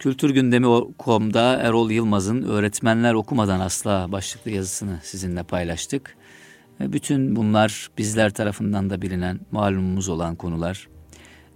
Kültür 0.00 0.30
Gündemi.com'da 0.30 1.56
Erol 1.56 1.90
Yılmaz'ın 1.90 2.42
Öğretmenler 2.42 3.14
Okumadan 3.14 3.60
Asla 3.60 4.12
başlıklı 4.12 4.50
yazısını 4.50 4.98
sizinle 5.02 5.42
paylaştık. 5.42 6.16
Bütün 6.80 7.36
bunlar 7.36 7.90
bizler 7.98 8.30
tarafından 8.30 8.90
da 8.90 9.02
bilinen, 9.02 9.40
malumumuz 9.50 10.08
olan 10.08 10.36
konular. 10.36 10.88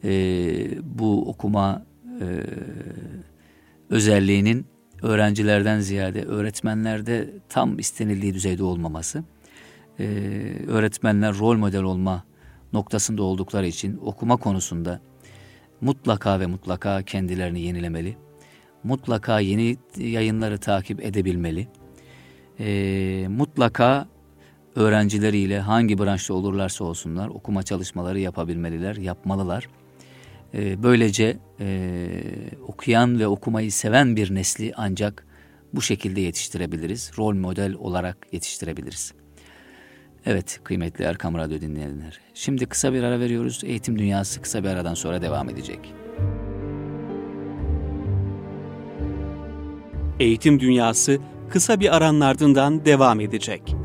Ee, 0.04 0.68
bu 0.82 1.28
okuma 1.28 1.86
e, 2.20 2.26
özelliğinin 3.90 4.66
öğrencilerden 5.02 5.80
ziyade 5.80 6.24
öğretmenlerde 6.24 7.30
tam 7.48 7.78
istenildiği 7.78 8.34
düzeyde 8.34 8.64
olmaması. 8.64 9.24
Ee, 10.00 10.04
öğretmenler 10.68 11.38
rol 11.38 11.56
model 11.56 11.82
olma 11.82 12.24
noktasında 12.72 13.22
oldukları 13.22 13.66
için 13.66 14.00
okuma 14.04 14.36
konusunda 14.36 15.00
mutlaka 15.80 16.40
ve 16.40 16.46
mutlaka 16.46 17.02
kendilerini 17.02 17.60
yenilemeli 17.60 18.16
mutlaka 18.84 19.40
yeni 19.40 19.76
yayınları 19.96 20.58
takip 20.58 21.04
edebilmeli. 21.04 21.68
E, 22.60 23.26
mutlaka 23.28 24.08
öğrencileriyle 24.76 25.60
hangi 25.60 25.98
branşta 25.98 26.34
olurlarsa 26.34 26.84
olsunlar 26.84 27.28
okuma 27.28 27.62
çalışmaları 27.62 28.20
yapabilmeliler, 28.20 28.96
yapmalılar. 28.96 29.68
E, 30.54 30.82
böylece 30.82 31.36
e, 31.60 32.08
okuyan 32.68 33.18
ve 33.18 33.26
okumayı 33.26 33.72
seven 33.72 34.16
bir 34.16 34.34
nesli 34.34 34.72
ancak 34.76 35.26
bu 35.72 35.82
şekilde 35.82 36.20
yetiştirebiliriz. 36.20 37.10
Rol 37.18 37.34
model 37.34 37.74
olarak 37.74 38.16
yetiştirebiliriz. 38.32 39.12
Evet 40.26 40.60
kıymetli 40.64 41.04
Erkam 41.04 41.34
Radyo 41.34 41.60
dinleyenler. 41.60 42.20
Şimdi 42.34 42.66
kısa 42.66 42.92
bir 42.92 43.02
ara 43.02 43.20
veriyoruz. 43.20 43.60
Eğitim 43.64 43.98
Dünyası 43.98 44.42
kısa 44.42 44.64
bir 44.64 44.68
aradan 44.68 44.94
sonra 44.94 45.22
devam 45.22 45.50
edecek. 45.50 45.94
Eğitim 50.20 50.60
Dünyası 50.60 51.18
kısa 51.50 51.80
bir 51.80 51.96
aranın 51.96 52.20
ardından 52.20 52.84
devam 52.84 53.20
edecek. 53.20 53.76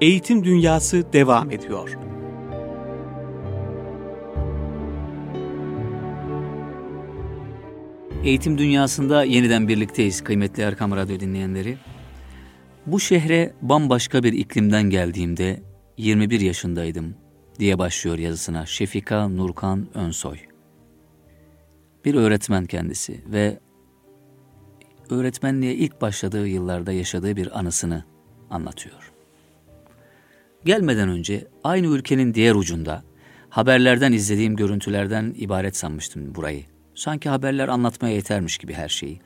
Eğitim 0.00 0.44
Dünyası 0.44 1.12
devam 1.12 1.50
ediyor. 1.50 1.98
Eğitim 8.24 8.58
dünyasında 8.58 9.24
yeniden 9.24 9.68
birlikteyiz 9.68 10.24
kıymetli 10.24 10.62
Erkam 10.62 10.96
Radyo 10.96 11.20
dinleyenleri. 11.20 11.76
Bu 12.86 13.00
şehre 13.00 13.52
bambaşka 13.62 14.22
bir 14.22 14.32
iklimden 14.32 14.82
geldiğimde 14.82 15.62
21 15.96 16.40
yaşındaydım 16.40 17.14
diye 17.58 17.78
başlıyor 17.78 18.18
yazısına 18.18 18.66
Şefika 18.66 19.28
Nurkan 19.28 19.86
Önsoy. 19.94 20.38
Bir 22.04 22.14
öğretmen 22.14 22.64
kendisi 22.64 23.20
ve 23.26 23.58
öğretmenliğe 25.10 25.74
ilk 25.74 26.00
başladığı 26.00 26.46
yıllarda 26.46 26.92
yaşadığı 26.92 27.36
bir 27.36 27.58
anısını 27.58 28.04
anlatıyor. 28.50 29.12
Gelmeden 30.64 31.08
önce 31.08 31.48
aynı 31.64 31.86
ülkenin 31.86 32.34
diğer 32.34 32.54
ucunda 32.54 33.02
haberlerden 33.50 34.12
izlediğim 34.12 34.56
görüntülerden 34.56 35.34
ibaret 35.36 35.76
sanmıştım 35.76 36.34
burayı. 36.34 36.64
Sanki 36.94 37.28
haberler 37.28 37.68
anlatmaya 37.68 38.14
yetermiş 38.14 38.58
gibi 38.58 38.72
her 38.72 38.88
şeyi. 38.88 39.20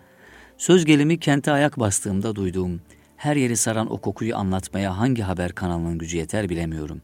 Söz 0.56 0.84
gelimi 0.84 1.20
kente 1.20 1.52
ayak 1.52 1.80
bastığımda 1.80 2.36
duyduğum 2.36 2.80
her 3.18 3.36
yeri 3.36 3.56
saran 3.56 3.92
o 3.92 3.98
kokuyu 3.98 4.36
anlatmaya 4.36 4.98
hangi 4.98 5.22
haber 5.22 5.52
kanalının 5.52 5.98
gücü 5.98 6.16
yeter 6.16 6.48
bilemiyorum. 6.48 7.02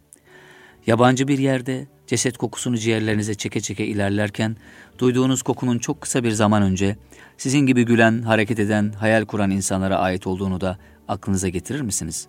Yabancı 0.86 1.28
bir 1.28 1.38
yerde 1.38 1.86
ceset 2.06 2.38
kokusunu 2.38 2.76
ciğerlerinize 2.78 3.34
çeke 3.34 3.60
çeke 3.60 3.86
ilerlerken 3.86 4.56
duyduğunuz 4.98 5.42
kokunun 5.42 5.78
çok 5.78 6.00
kısa 6.00 6.24
bir 6.24 6.30
zaman 6.30 6.62
önce 6.62 6.96
sizin 7.36 7.58
gibi 7.58 7.84
gülen, 7.84 8.22
hareket 8.22 8.58
eden, 8.58 8.92
hayal 8.92 9.24
kuran 9.24 9.50
insanlara 9.50 9.98
ait 9.98 10.26
olduğunu 10.26 10.60
da 10.60 10.78
aklınıza 11.08 11.48
getirir 11.48 11.80
misiniz? 11.80 12.28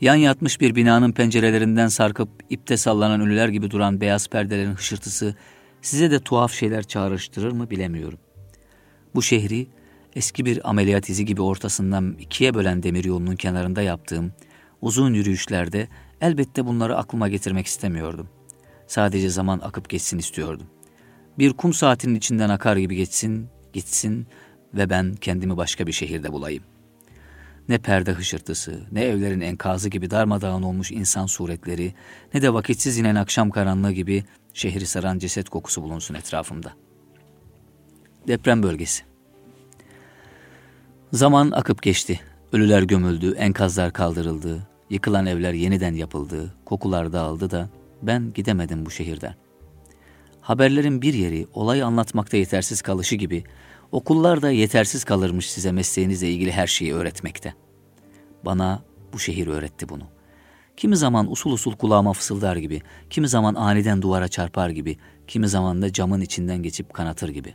Yan 0.00 0.14
yatmış 0.14 0.60
bir 0.60 0.74
binanın 0.74 1.12
pencerelerinden 1.12 1.88
sarkıp 1.88 2.28
ipte 2.50 2.76
sallanan 2.76 3.20
ölüler 3.20 3.48
gibi 3.48 3.70
duran 3.70 4.00
beyaz 4.00 4.28
perdelerin 4.28 4.74
hışırtısı 4.74 5.34
size 5.82 6.10
de 6.10 6.20
tuhaf 6.20 6.52
şeyler 6.52 6.82
çağrıştırır 6.82 7.52
mı 7.52 7.70
bilemiyorum. 7.70 8.18
Bu 9.14 9.22
şehri 9.22 9.66
eski 10.18 10.44
bir 10.44 10.70
ameliyat 10.70 11.08
izi 11.08 11.24
gibi 11.24 11.42
ortasından 11.42 12.16
ikiye 12.18 12.54
bölen 12.54 12.82
demiryolunun 12.82 13.36
kenarında 13.36 13.82
yaptığım 13.82 14.32
uzun 14.80 15.14
yürüyüşlerde 15.14 15.88
elbette 16.20 16.66
bunları 16.66 16.96
aklıma 16.96 17.28
getirmek 17.28 17.66
istemiyordum. 17.66 18.28
Sadece 18.86 19.28
zaman 19.28 19.58
akıp 19.58 19.88
geçsin 19.88 20.18
istiyordum. 20.18 20.66
Bir 21.38 21.52
kum 21.52 21.72
saatinin 21.72 22.14
içinden 22.14 22.48
akar 22.48 22.76
gibi 22.76 22.96
geçsin, 22.96 23.48
gitsin 23.72 24.26
ve 24.74 24.90
ben 24.90 25.14
kendimi 25.14 25.56
başka 25.56 25.86
bir 25.86 25.92
şehirde 25.92 26.32
bulayım. 26.32 26.64
Ne 27.68 27.78
perde 27.78 28.12
hışırtısı, 28.12 28.86
ne 28.92 29.04
evlerin 29.04 29.40
enkazı 29.40 29.88
gibi 29.88 30.10
darmadağın 30.10 30.62
olmuş 30.62 30.92
insan 30.92 31.26
suretleri, 31.26 31.94
ne 32.34 32.42
de 32.42 32.54
vakitsiz 32.54 32.98
inen 32.98 33.14
akşam 33.14 33.50
karanlığı 33.50 33.92
gibi 33.92 34.24
şehri 34.54 34.86
saran 34.86 35.18
ceset 35.18 35.48
kokusu 35.48 35.82
bulunsun 35.82 36.14
etrafımda. 36.14 36.72
Deprem 38.28 38.62
bölgesi. 38.62 39.08
Zaman 41.12 41.50
akıp 41.50 41.82
geçti. 41.82 42.20
Ölüler 42.52 42.82
gömüldü, 42.82 43.34
enkazlar 43.34 43.92
kaldırıldı, 43.92 44.68
yıkılan 44.90 45.26
evler 45.26 45.52
yeniden 45.52 45.94
yapıldı, 45.94 46.54
kokular 46.64 47.12
dağıldı 47.12 47.50
da 47.50 47.68
ben 48.02 48.32
gidemedim 48.34 48.86
bu 48.86 48.90
şehirden. 48.90 49.34
Haberlerin 50.40 51.02
bir 51.02 51.14
yeri 51.14 51.46
olayı 51.54 51.86
anlatmakta 51.86 52.36
yetersiz 52.36 52.82
kalışı 52.82 53.16
gibi 53.16 53.44
okullar 53.92 54.42
da 54.42 54.50
yetersiz 54.50 55.04
kalırmış 55.04 55.50
size 55.50 55.72
mesleğinizle 55.72 56.30
ilgili 56.30 56.52
her 56.52 56.66
şeyi 56.66 56.94
öğretmekte. 56.94 57.54
Bana 58.44 58.82
bu 59.12 59.18
şehir 59.18 59.46
öğretti 59.46 59.88
bunu. 59.88 60.04
Kimi 60.76 60.96
zaman 60.96 61.32
usul 61.32 61.52
usul 61.52 61.76
kulağıma 61.76 62.12
fısıldar 62.12 62.56
gibi, 62.56 62.82
kimi 63.10 63.28
zaman 63.28 63.54
aniden 63.54 64.02
duvara 64.02 64.28
çarpar 64.28 64.70
gibi, 64.70 64.98
kimi 65.26 65.48
zaman 65.48 65.82
da 65.82 65.92
camın 65.92 66.20
içinden 66.20 66.62
geçip 66.62 66.94
kanatır 66.94 67.28
gibi. 67.28 67.54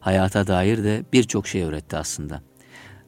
Hayata 0.00 0.46
dair 0.46 0.84
de 0.84 1.04
birçok 1.12 1.46
şey 1.46 1.62
öğretti 1.62 1.96
aslında. 1.96 2.42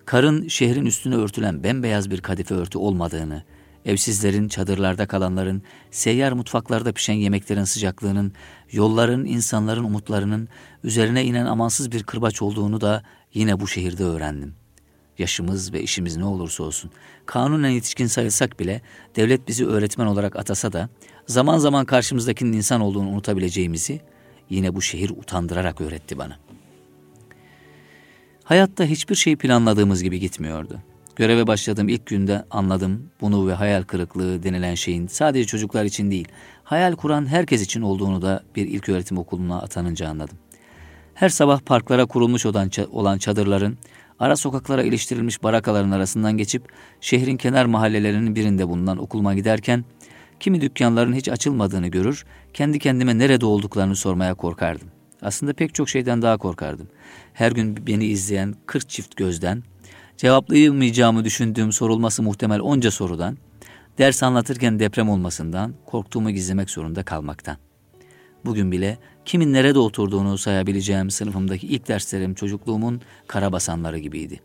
Karın 0.07 0.49
şehrin 0.49 0.87
üstüne 0.87 1.15
örtülen 1.15 1.63
bembeyaz 1.65 2.11
bir 2.11 2.21
kadife 2.21 2.55
örtü 2.55 2.79
olmadığını, 2.79 3.43
evsizlerin, 3.85 4.49
çadırlarda 4.49 5.07
kalanların, 5.07 5.63
seyyar 5.91 6.33
mutfaklarda 6.33 6.93
pişen 6.93 7.15
yemeklerin 7.15 7.65
sıcaklığının, 7.65 8.33
yolların, 8.73 9.25
insanların 9.25 9.85
umutlarının 9.85 10.49
üzerine 10.85 11.25
inen 11.25 11.47
amansız 11.47 11.93
bir 11.93 12.03
kırbaç 12.03 12.43
olduğunu 12.43 12.81
da 12.81 13.03
yine 13.35 13.61
bu 13.61 13.69
şehirde 13.69 14.05
öğrendim. 14.05 14.55
Yaşımız 15.19 15.73
ve 15.73 15.83
işimiz 15.83 16.17
ne 16.17 16.25
olursa 16.25 16.63
olsun, 16.63 16.91
kanunen 17.27 17.69
yetişkin 17.69 18.07
sayılsak 18.07 18.61
bile 18.61 18.83
devlet 19.17 19.49
bizi 19.49 19.67
öğretmen 19.67 20.07
olarak 20.07 20.37
atasa 20.37 20.73
da 20.73 20.89
zaman 21.27 21.59
zaman 21.59 21.85
karşımızdakinin 21.85 22.53
insan 22.53 22.81
olduğunu 22.81 23.09
unutabileceğimizi 23.09 24.01
yine 24.51 24.75
bu 24.75 24.83
şehir 24.83 25.11
utandırarak 25.11 25.81
öğretti 25.81 26.19
bana. 26.19 26.46
Hayatta 28.47 28.85
hiçbir 28.85 29.15
şey 29.15 29.37
planladığımız 29.37 30.03
gibi 30.03 30.21
gitmiyordu. 30.21 30.79
Göreve 31.17 31.47
başladığım 31.47 31.89
ilk 31.89 32.07
günde 32.07 32.45
anladım 32.51 33.11
bunu 33.21 33.49
ve 33.49 33.53
hayal 33.53 33.83
kırıklığı 33.83 34.43
denilen 34.43 34.75
şeyin 34.75 35.07
sadece 35.07 35.47
çocuklar 35.47 35.85
için 35.85 36.11
değil, 36.11 36.29
hayal 36.65 36.93
kuran 36.93 37.27
herkes 37.27 37.63
için 37.63 37.83
olduğunu 37.83 38.23
da 38.23 38.43
bir 38.57 38.67
ilk 38.67 38.89
öğretim 38.89 39.19
okuluna 39.19 39.63
atanınca 39.63 40.09
anladım. 40.09 40.39
Her 41.15 41.29
sabah 41.29 41.61
parklara 41.61 42.07
kurulmuş 42.07 42.47
olan 42.93 43.19
çadırların, 43.19 43.79
ara 44.19 44.37
sokaklara 44.37 44.83
iliştirilmiş 44.83 45.43
barakaların 45.43 45.91
arasından 45.91 46.37
geçip 46.37 46.69
şehrin 47.01 47.37
kenar 47.37 47.67
mahallelerinin 47.67 48.35
birinde 48.35 48.69
bulunan 48.69 48.99
okuluma 48.99 49.35
giderken 49.35 49.85
kimi 50.41 50.61
dükkanların 50.61 51.15
hiç 51.15 51.29
açılmadığını 51.29 51.89
görür, 51.89 52.25
kendi 52.55 52.79
kendime 52.79 53.19
nerede 53.19 53.47
olduklarını 53.47 53.97
sormaya 53.97 54.35
korkardım. 54.35 54.89
Aslında 55.23 55.53
pek 55.53 55.75
çok 55.75 55.89
şeyden 55.89 56.23
daha 56.23 56.37
korkardım. 56.37 56.89
Her 57.37 57.53
gün 57.53 57.87
beni 57.87 58.05
izleyen 58.05 58.55
40 58.67 58.89
çift 58.89 59.17
gözden, 59.17 59.63
cevaplayamayacağımı 60.17 61.25
düşündüğüm 61.25 61.73
sorulması 61.73 62.23
muhtemel 62.23 62.61
onca 62.61 62.91
sorudan, 62.91 63.39
ders 63.99 64.23
anlatırken 64.23 64.79
deprem 64.79 65.09
olmasından, 65.09 65.75
korktuğumu 65.87 66.31
gizlemek 66.31 66.71
zorunda 66.71 67.03
kalmaktan. 67.03 67.57
Bugün 68.45 68.73
bile 68.73 68.99
kimin 69.25 69.53
nerede 69.53 69.79
oturduğunu 69.79 70.39
sayabileceğim 70.39 71.11
sınıfımdaki 71.11 71.67
ilk 71.67 71.89
derslerim 71.89 72.35
çocukluğumun 72.35 73.01
karabasanları 73.27 73.99
gibiydi. 73.99 74.41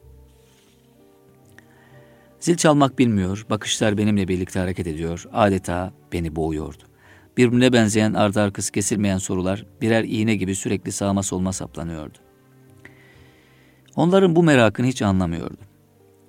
Zil 2.40 2.58
çalmak 2.58 3.00
bilmiyor, 3.00 3.46
bakışlar 3.50 3.98
benimle 3.98 4.28
birlikte 4.28 4.60
hareket 4.60 4.88
ediyor, 4.88 5.26
adeta 5.34 5.94
beni 6.14 6.36
boğuyordu. 6.36 6.84
Birbirine 7.38 7.74
benzeyen 7.74 8.14
ardı 8.14 8.42
arkası 8.42 8.72
kesilmeyen 8.72 9.18
sorular 9.18 9.66
birer 9.82 10.04
iğne 10.04 10.36
gibi 10.36 10.56
sürekli 10.56 10.92
sağma 10.92 11.24
solma 11.24 11.54
saplanıyordu. 11.54 12.31
Onların 13.96 14.36
bu 14.36 14.44
merakını 14.44 14.88
hiç 14.88 15.02
anlamıyordum. 15.02 15.58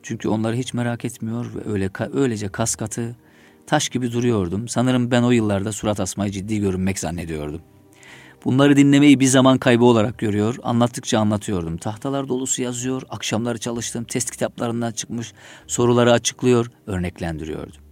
Çünkü 0.02 0.28
onları 0.28 0.56
hiç 0.56 0.74
merak 0.74 1.04
etmiyor 1.04 1.46
ve 1.54 1.72
öyle 1.72 1.90
öylece 2.12 2.48
kas 2.48 2.74
katı, 2.74 3.16
taş 3.66 3.88
gibi 3.88 4.12
duruyordum. 4.12 4.68
Sanırım 4.68 5.10
ben 5.10 5.22
o 5.22 5.30
yıllarda 5.30 5.72
surat 5.72 6.00
asmayı 6.00 6.32
ciddi 6.32 6.60
görünmek 6.60 6.98
zannediyordum. 6.98 7.60
Bunları 8.44 8.76
dinlemeyi 8.76 9.20
bir 9.20 9.26
zaman 9.26 9.58
kaybı 9.58 9.84
olarak 9.84 10.18
görüyor, 10.18 10.56
anlattıkça 10.62 11.18
anlatıyordum. 11.18 11.76
Tahtalar 11.76 12.28
dolusu 12.28 12.62
yazıyor, 12.62 13.02
akşamları 13.08 13.58
çalıştım, 13.58 14.04
test 14.04 14.30
kitaplarından 14.30 14.92
çıkmış 14.92 15.32
soruları 15.66 16.12
açıklıyor, 16.12 16.70
örneklendiriyordum. 16.86 17.82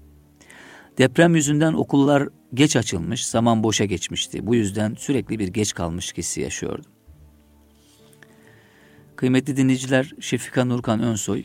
Deprem 0.99 1.35
yüzünden 1.35 1.73
okullar 1.73 2.29
geç 2.55 2.77
açılmış, 2.77 3.27
zaman 3.27 3.63
boşa 3.63 3.85
geçmişti. 3.85 4.47
Bu 4.47 4.55
yüzden 4.55 4.95
sürekli 4.99 5.39
bir 5.39 5.49
geç 5.49 5.75
kalmış 5.75 6.17
hissi 6.17 6.41
yaşıyordum. 6.41 6.93
Kıymetli 9.21 9.57
dinleyiciler, 9.57 10.13
Şefika 10.21 10.65
Nurkan 10.65 11.03
Önsoy 11.03 11.45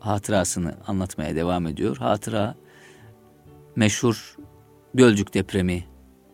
hatırasını 0.00 0.74
anlatmaya 0.86 1.36
devam 1.36 1.66
ediyor. 1.66 1.96
Hatıra 1.96 2.54
meşhur 3.76 4.36
Gölcük 4.94 5.34
depremi 5.34 5.84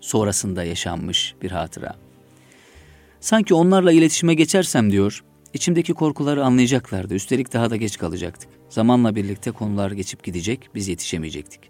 sonrasında 0.01 0.65
yaşanmış 0.65 1.35
bir 1.43 1.51
hatıra. 1.51 1.97
Sanki 3.21 3.55
onlarla 3.55 3.93
iletişime 3.93 4.35
geçersem 4.35 4.91
diyor, 4.91 5.25
içimdeki 5.55 5.95
korkuları 5.95 6.45
anlayacaklardı. 6.45 7.15
Üstelik 7.15 7.53
daha 7.53 7.71
da 7.71 7.77
geç 7.77 7.99
kalacaktık. 7.99 8.51
Zamanla 8.69 9.15
birlikte 9.15 9.51
konular 9.51 9.91
geçip 9.91 10.23
gidecek, 10.25 10.71
biz 10.75 10.89
yetişemeyecektik. 10.89 11.61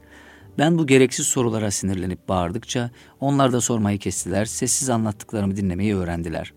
Ben 0.58 0.78
bu 0.78 0.86
gereksiz 0.86 1.26
sorulara 1.26 1.70
sinirlenip 1.70 2.28
bağırdıkça 2.28 2.90
onlar 3.20 3.52
da 3.52 3.60
sormayı 3.60 3.98
kestiler, 3.98 4.44
sessiz 4.44 4.90
anlattıklarımı 4.90 5.56
dinlemeyi 5.56 5.96
öğrendiler. 5.96 6.52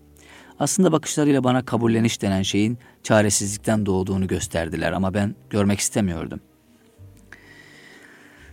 Aslında 0.62 0.92
bakışlarıyla 0.92 1.44
bana 1.44 1.64
kabulleniş 1.64 2.22
denen 2.22 2.42
şeyin 2.42 2.78
çaresizlikten 3.02 3.86
doğduğunu 3.86 4.26
gösterdiler 4.26 4.92
ama 4.92 5.14
ben 5.14 5.34
görmek 5.50 5.80
istemiyordum. 5.80 6.40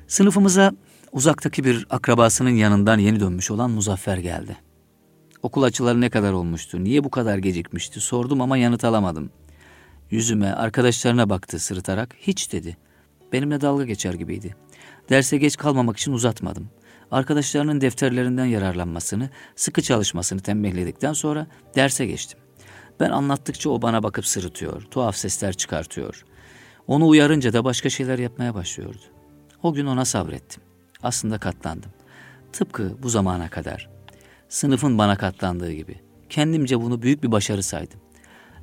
Sınıfımıza 0.07 0.71
uzaktaki 1.11 1.63
bir 1.63 1.87
akrabasının 1.89 2.49
yanından 2.49 2.99
yeni 2.99 3.19
dönmüş 3.19 3.51
olan 3.51 3.71
Muzaffer 3.71 4.17
geldi. 4.17 4.57
Okul 5.43 5.63
açıları 5.63 6.01
ne 6.01 6.09
kadar 6.09 6.33
olmuştu, 6.33 6.83
niye 6.83 7.03
bu 7.03 7.09
kadar 7.09 7.37
gecikmişti 7.37 7.99
sordum 7.99 8.41
ama 8.41 8.57
yanıt 8.57 8.83
alamadım. 8.83 9.29
Yüzüme, 10.11 10.51
arkadaşlarına 10.51 11.29
baktı 11.29 11.59
sırıtarak, 11.59 12.15
hiç 12.19 12.53
dedi. 12.53 12.77
Benimle 13.33 13.61
dalga 13.61 13.85
geçer 13.85 14.13
gibiydi. 14.13 14.55
Derse 15.09 15.37
geç 15.37 15.57
kalmamak 15.57 15.97
için 15.97 16.13
uzatmadım. 16.13 16.69
Arkadaşlarının 17.11 17.81
defterlerinden 17.81 18.45
yararlanmasını, 18.45 19.29
sıkı 19.55 19.81
çalışmasını 19.81 20.39
tembihledikten 20.39 21.13
sonra 21.13 21.47
derse 21.75 22.05
geçtim. 22.05 22.39
Ben 22.99 23.09
anlattıkça 23.09 23.69
o 23.69 23.81
bana 23.81 24.03
bakıp 24.03 24.25
sırıtıyor, 24.25 24.81
tuhaf 24.81 25.15
sesler 25.15 25.53
çıkartıyor. 25.53 26.25
Onu 26.87 27.07
uyarınca 27.07 27.53
da 27.53 27.63
başka 27.63 27.89
şeyler 27.89 28.19
yapmaya 28.19 28.53
başlıyordu. 28.53 29.01
O 29.63 29.73
gün 29.73 29.85
ona 29.85 30.05
sabrettim. 30.05 30.63
Aslında 31.03 31.37
katlandım. 31.37 31.91
Tıpkı 32.53 33.03
bu 33.03 33.09
zamana 33.09 33.49
kadar. 33.49 33.89
Sınıfın 34.49 34.97
bana 34.97 35.15
katlandığı 35.15 35.71
gibi. 35.71 35.95
Kendimce 36.29 36.81
bunu 36.81 37.01
büyük 37.01 37.23
bir 37.23 37.31
başarı 37.31 37.63
saydım. 37.63 37.99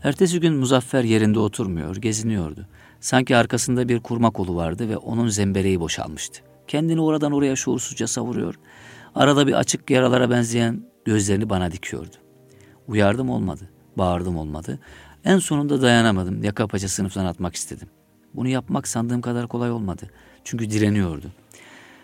Ertesi 0.03 0.41
gün 0.41 0.55
Muzaffer 0.55 1.05
yerinde 1.05 1.39
oturmuyor, 1.39 1.97
geziniyordu. 1.97 2.67
Sanki 3.01 3.37
arkasında 3.37 3.89
bir 3.89 4.01
kurma 4.01 4.31
kolu 4.31 4.57
vardı 4.57 4.89
ve 4.89 4.97
onun 4.97 5.29
zembereği 5.29 5.81
boşalmıştı. 5.81 6.46
Kendini 6.69 7.01
oradan 7.01 7.33
oraya 7.33 7.57
şuursuzca 7.57 8.07
savuruyor. 8.07 8.55
Arada 9.15 9.47
bir 9.47 9.53
açık 9.53 9.91
yaralara 9.91 10.31
benzeyen 10.31 10.83
gözlerini 11.05 11.51
bana 11.51 11.73
dikiyordu. 11.73 12.17
Uyardım 12.89 13.31
olmadı, 13.31 13.71
bağırdım 13.97 14.37
olmadı. 14.37 14.79
En 15.25 15.39
sonunda 15.39 15.83
dayanamadım, 15.83 16.43
yaka 16.43 16.67
paça 16.67 16.89
sınıftan 16.89 17.25
atmak 17.25 17.55
istedim. 17.55 17.89
Bunu 18.35 18.49
yapmak 18.49 18.89
sandığım 18.89 19.21
kadar 19.21 19.49
kolay 19.49 19.71
olmadı. 19.71 20.11
Çünkü 20.45 20.71
direniyordu. 20.71 21.27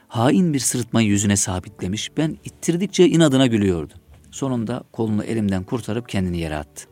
Hain 0.09 0.55
bir 0.55 0.59
sırıtmayı 0.59 1.09
yüzüne 1.09 1.37
sabitlemiş, 1.37 2.17
ben 2.17 2.39
ittirdikçe 2.45 3.09
inadına 3.09 3.47
gülüyordu. 3.47 3.93
Sonunda 4.31 4.85
kolunu 4.93 5.25
elimden 5.25 5.65
kurtarıp 5.65 6.09
kendini 6.09 6.39
yere 6.39 6.57
attı. 6.57 6.85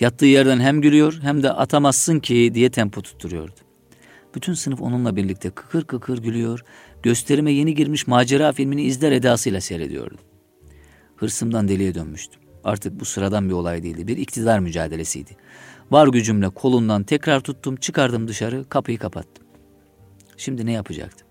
Yattığı 0.00 0.26
yerden 0.26 0.60
hem 0.60 0.80
gülüyor 0.80 1.18
hem 1.22 1.42
de 1.42 1.52
atamazsın 1.52 2.20
ki 2.20 2.50
diye 2.54 2.70
tempo 2.70 3.02
tutturuyordu. 3.02 3.65
Bütün 4.36 4.54
sınıf 4.54 4.82
onunla 4.82 5.16
birlikte 5.16 5.50
kıkır 5.50 5.84
kıkır 5.84 6.18
gülüyor, 6.18 6.64
gösterime 7.02 7.52
yeni 7.52 7.74
girmiş 7.74 8.06
macera 8.06 8.52
filmini 8.52 8.82
izler 8.82 9.12
edasıyla 9.12 9.60
seyrediyordu. 9.60 10.16
Hırsımdan 11.16 11.68
deliye 11.68 11.94
dönmüştüm. 11.94 12.40
Artık 12.64 13.00
bu 13.00 13.04
sıradan 13.04 13.48
bir 13.48 13.54
olay 13.54 13.82
değildi, 13.82 14.08
bir 14.08 14.16
iktidar 14.16 14.58
mücadelesiydi. 14.58 15.36
Var 15.90 16.08
gücümle 16.08 16.48
kolundan 16.48 17.02
tekrar 17.02 17.40
tuttum, 17.40 17.76
çıkardım 17.76 18.28
dışarı, 18.28 18.68
kapıyı 18.68 18.98
kapattım. 18.98 19.46
Şimdi 20.36 20.66
ne 20.66 20.72
yapacaktım? 20.72 21.28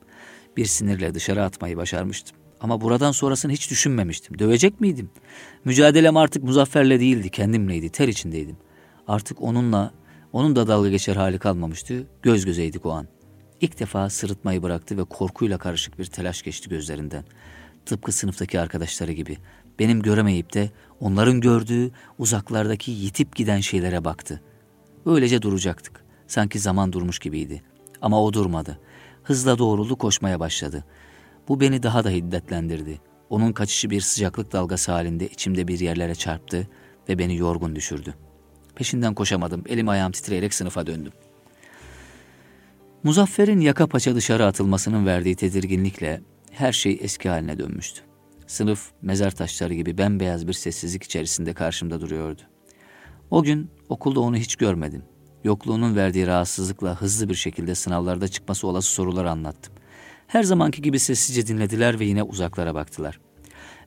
Bir 0.58 0.65
sinirle 0.65 1.13
dışarı 1.13 1.44
atmayı 1.44 1.78
başarmıştım. 1.78 2.38
Ama 2.62 2.82
buradan 2.82 3.12
sonrasını 3.12 3.52
hiç 3.52 3.70
düşünmemiştim. 3.72 4.39
Dövecek 4.39 4.82
miydim? 4.82 5.10
Mücadelem 5.65 6.18
artık 6.18 6.44
Muzaffer'le 6.44 7.00
değildi, 7.00 7.30
kendimleydi, 7.30 7.89
ter 7.89 8.08
içindeydim. 8.08 8.58
Artık 9.08 9.41
onunla, 9.41 9.94
onun 10.36 10.56
da 10.56 10.67
dalga 10.67 10.89
geçer 10.89 11.15
hali 11.15 11.39
kalmamıştı. 11.39 12.08
Göz 12.21 12.45
gözeydik 12.45 12.86
o 12.86 12.91
an. 12.91 13.08
İlk 13.62 13.80
defa 13.80 14.10
sırıtmayı 14.10 14.63
bıraktı 14.63 14.98
ve 14.98 15.04
korkuyla 15.04 15.58
karışık 15.58 16.00
bir 16.00 16.06
telaş 16.06 16.41
geçti 16.41 16.69
gözlerinden. 16.69 17.24
Tıpkı 17.86 18.12
sınıftaki 18.12 18.60
arkadaşları 18.60 19.12
gibi. 19.12 19.38
Benim 19.80 20.02
göremeyip 20.02 20.54
de 20.54 20.69
onların 21.00 21.41
gördüğü 21.41 21.91
uzaklardaki 22.19 22.91
yitip 22.91 23.36
giden 23.36 23.60
şeylere 23.60 24.06
baktı. 24.06 24.41
Öylece 25.06 25.41
duracaktık. 25.41 26.04
Sanki 26.28 26.60
zaman 26.60 26.93
durmuş 26.93 27.19
gibiydi. 27.19 27.63
Ama 28.02 28.24
o 28.24 28.34
durmadı. 28.34 28.80
Hızla 29.24 29.58
doğruldu 29.58 29.95
koşmaya 29.95 30.39
başladı. 30.39 30.86
Bu 31.48 31.60
beni 31.60 31.84
daha 31.84 32.04
da 32.04 32.10
hiddetlendirdi. 32.10 33.00
Onun 33.30 33.52
kaçışı 33.52 33.89
bir 33.89 34.02
sıcaklık 34.02 34.52
dalgası 34.52 34.91
halinde 34.91 35.28
içimde 35.28 35.67
bir 35.67 35.80
yerlere 35.80 36.15
çarptı 36.15 36.67
ve 37.10 37.19
beni 37.19 37.38
yorgun 37.38 37.76
düşürdü. 37.76 38.24
Peşinden 38.75 39.13
koşamadım. 39.13 39.63
Elim 39.69 39.89
ayağım 39.89 40.11
titreyerek 40.11 40.53
sınıfa 40.53 40.88
döndüm. 40.88 41.11
Muzaffer'in 43.03 43.59
yaka 43.59 43.88
paça 43.88 44.15
dışarı 44.15 44.45
atılmasının 44.45 45.05
verdiği 45.05 45.35
tedirginlikle 45.35 46.21
her 46.51 46.71
şey 46.71 46.99
eski 47.01 47.29
haline 47.29 47.59
dönmüştü. 47.59 48.01
Sınıf 48.47 48.91
mezar 49.01 49.31
taşları 49.31 49.73
gibi 49.73 49.97
bembeyaz 49.97 50.47
bir 50.47 50.53
sessizlik 50.53 51.03
içerisinde 51.03 51.53
karşımda 51.53 52.01
duruyordu. 52.01 52.41
O 53.31 53.43
gün 53.43 53.71
okulda 53.89 54.19
onu 54.19 54.38
hiç 54.38 54.55
görmedim. 54.55 55.03
Yokluğunun 55.43 55.95
verdiği 55.95 56.27
rahatsızlıkla 56.27 57.01
hızlı 57.01 57.29
bir 57.29 57.35
şekilde 57.35 57.75
sınavlarda 57.75 58.27
çıkması 58.27 58.67
olası 58.67 58.91
soruları 58.91 59.31
anlattım. 59.31 59.73
Her 60.27 60.43
zamanki 60.43 60.81
gibi 60.81 60.99
sessizce 60.99 61.47
dinlediler 61.47 61.99
ve 61.99 62.05
yine 62.05 62.23
uzaklara 62.23 62.75
baktılar. 62.75 63.19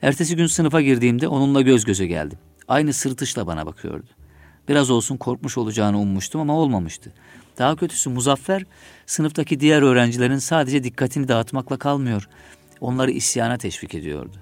Ertesi 0.02 0.36
gün 0.36 0.46
sınıfa 0.46 0.80
girdiğimde 0.80 1.28
onunla 1.28 1.62
göz 1.62 1.84
göze 1.84 2.06
geldim. 2.06 2.38
Aynı 2.68 2.92
sırtışla 2.92 3.46
bana 3.46 3.66
bakıyordu. 3.66 4.06
Biraz 4.68 4.90
olsun 4.90 5.16
korkmuş 5.16 5.58
olacağını 5.58 6.00
ummuştum 6.00 6.40
ama 6.40 6.58
olmamıştı. 6.58 7.12
Daha 7.58 7.76
kötüsü 7.76 8.10
Muzaffer, 8.10 8.64
sınıftaki 9.06 9.60
diğer 9.60 9.82
öğrencilerin 9.82 10.38
sadece 10.38 10.84
dikkatini 10.84 11.28
dağıtmakla 11.28 11.78
kalmıyor, 11.78 12.28
onları 12.80 13.10
isyana 13.10 13.58
teşvik 13.58 13.94
ediyordu. 13.94 14.36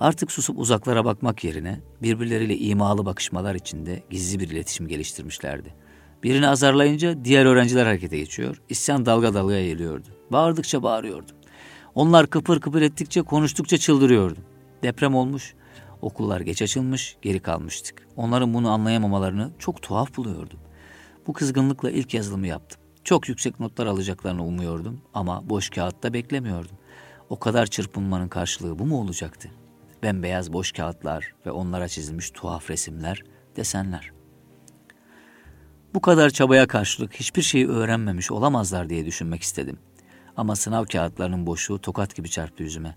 Artık 0.00 0.32
susup 0.32 0.58
uzaklara 0.58 1.04
bakmak 1.04 1.44
yerine 1.44 1.80
birbirleriyle 2.02 2.56
imalı 2.56 3.06
bakışmalar 3.06 3.54
içinde 3.54 4.02
gizli 4.10 4.40
bir 4.40 4.50
iletişim 4.50 4.88
geliştirmişlerdi. 4.88 5.74
Birini 6.22 6.48
azarlayınca 6.48 7.24
diğer 7.24 7.46
öğrenciler 7.46 7.86
harekete 7.86 8.18
geçiyor. 8.18 8.62
İsyan 8.68 9.06
dalga 9.06 9.34
dalga 9.34 9.54
yayılıyordu. 9.54 10.08
Bağırdıkça 10.32 10.82
bağırıyordum. 10.82 11.36
Onlar 11.94 12.26
kıpır 12.26 12.60
kıpır 12.60 12.82
ettikçe 12.82 13.22
konuştukça 13.22 13.78
çıldırıyordum. 13.78 14.44
Deprem 14.82 15.14
olmuş, 15.14 15.54
okullar 16.02 16.40
geç 16.40 16.62
açılmış, 16.62 17.16
geri 17.22 17.40
kalmıştık. 17.40 18.08
Onların 18.16 18.54
bunu 18.54 18.70
anlayamamalarını 18.70 19.50
çok 19.58 19.82
tuhaf 19.82 20.16
buluyordum. 20.16 20.58
Bu 21.26 21.32
kızgınlıkla 21.32 21.90
ilk 21.90 22.14
yazılımı 22.14 22.46
yaptım. 22.46 22.80
Çok 23.04 23.28
yüksek 23.28 23.60
notlar 23.60 23.86
alacaklarını 23.86 24.44
umuyordum 24.44 25.00
ama 25.14 25.50
boş 25.50 25.70
kağıtta 25.70 26.12
beklemiyordum. 26.12 26.76
O 27.28 27.38
kadar 27.38 27.66
çırpınmanın 27.66 28.28
karşılığı 28.28 28.78
bu 28.78 28.86
mu 28.86 29.00
olacaktı? 29.00 29.50
Bembeyaz 30.02 30.52
boş 30.52 30.72
kağıtlar 30.72 31.34
ve 31.46 31.50
onlara 31.50 31.88
çizilmiş 31.88 32.30
tuhaf 32.30 32.70
resimler, 32.70 33.22
desenler. 33.56 34.12
Bu 35.94 36.00
kadar 36.00 36.30
çabaya 36.30 36.66
karşılık 36.66 37.14
hiçbir 37.14 37.42
şeyi 37.42 37.68
öğrenmemiş 37.68 38.30
olamazlar 38.30 38.88
diye 38.88 39.06
düşünmek 39.06 39.42
istedim. 39.42 39.78
Ama 40.36 40.56
sınav 40.56 40.84
kağıtlarının 40.84 41.46
boşluğu 41.46 41.80
tokat 41.80 42.14
gibi 42.14 42.30
çarptı 42.30 42.62
yüzüme. 42.62 42.94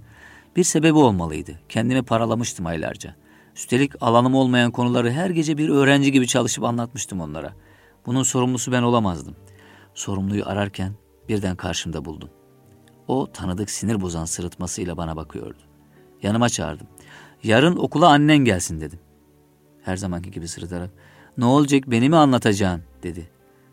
Bir 0.55 0.63
sebebi 0.63 0.97
olmalıydı. 0.97 1.59
Kendimi 1.69 2.03
paralamıştım 2.03 2.65
aylarca. 2.65 3.15
Üstelik 3.55 3.91
alanım 4.01 4.35
olmayan 4.35 4.71
konuları 4.71 5.11
her 5.11 5.29
gece 5.29 5.57
bir 5.57 5.69
öğrenci 5.69 6.11
gibi 6.11 6.27
çalışıp 6.27 6.63
anlatmıştım 6.63 7.21
onlara. 7.21 7.53
Bunun 8.05 8.23
sorumlusu 8.23 8.71
ben 8.71 8.81
olamazdım. 8.81 9.35
Sorumluyu 9.93 10.47
ararken 10.47 10.93
birden 11.29 11.55
karşımda 11.55 12.05
buldum. 12.05 12.29
O 13.07 13.31
tanıdık 13.31 13.69
sinir 13.69 14.01
bozan 14.01 14.25
sırıtmasıyla 14.25 14.97
bana 14.97 15.15
bakıyordu. 15.15 15.59
Yanıma 16.21 16.49
çağırdım. 16.49 16.87
Yarın 17.43 17.75
okula 17.75 18.09
annen 18.09 18.37
gelsin 18.37 18.81
dedim. 18.81 18.99
Her 19.81 19.97
zamanki 19.97 20.31
gibi 20.31 20.47
sırıtarak 20.47 20.89
ne 21.37 21.45
olacak 21.45 21.83
beni 21.87 22.09
mi 22.09 22.15
anlatacaksın 22.15 22.83
dedi. 23.03 23.29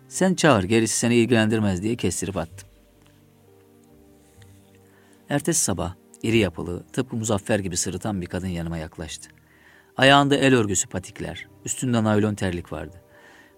Sen 0.09 0.35
çağır 0.35 0.65
gerisi 0.65 0.99
seni 0.99 1.15
ilgilendirmez 1.15 1.83
diye 1.83 1.97
kestirip 1.97 2.37
attım. 2.37 2.69
Ertesi 5.29 5.61
sabah 5.65 5.95
iri 6.23 6.39
yapılı 6.39 6.85
tıpkı 6.93 7.17
muzaffer 7.17 7.59
gibi 7.59 7.77
sırıtan 7.77 8.21
bir 8.21 8.27
kadın 8.27 8.49
yanıma 8.49 8.79
yaklaştı. 8.79 9.31
Ayağında 9.97 10.37
el 10.37 10.55
örgüsü 10.55 10.89
patikler, 10.89 11.49
üstünde 11.65 12.05
naylon 12.05 12.35
terlik 12.35 12.73
vardı. 12.73 13.03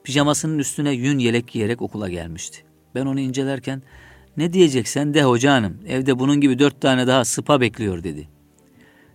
Pijamasının 0.05 0.59
üstüne 0.59 0.91
yün 0.91 1.19
yelek 1.19 1.49
giyerek 1.49 1.83
okula 1.83 2.09
gelmişti. 2.09 2.65
Ben 2.95 3.07
onu 3.07 3.21
incelerken 3.21 3.83
ne 4.37 4.53
diyeceksen 4.53 5.15
de 5.15 5.23
hoca 5.23 5.53
hanım 5.53 5.79
evde 5.87 6.19
bunun 6.19 6.41
gibi 6.41 6.59
dört 6.59 6.81
tane 6.81 7.07
daha 7.07 7.25
sıpa 7.25 7.61
bekliyor 7.61 8.05
dedi. 8.05 8.29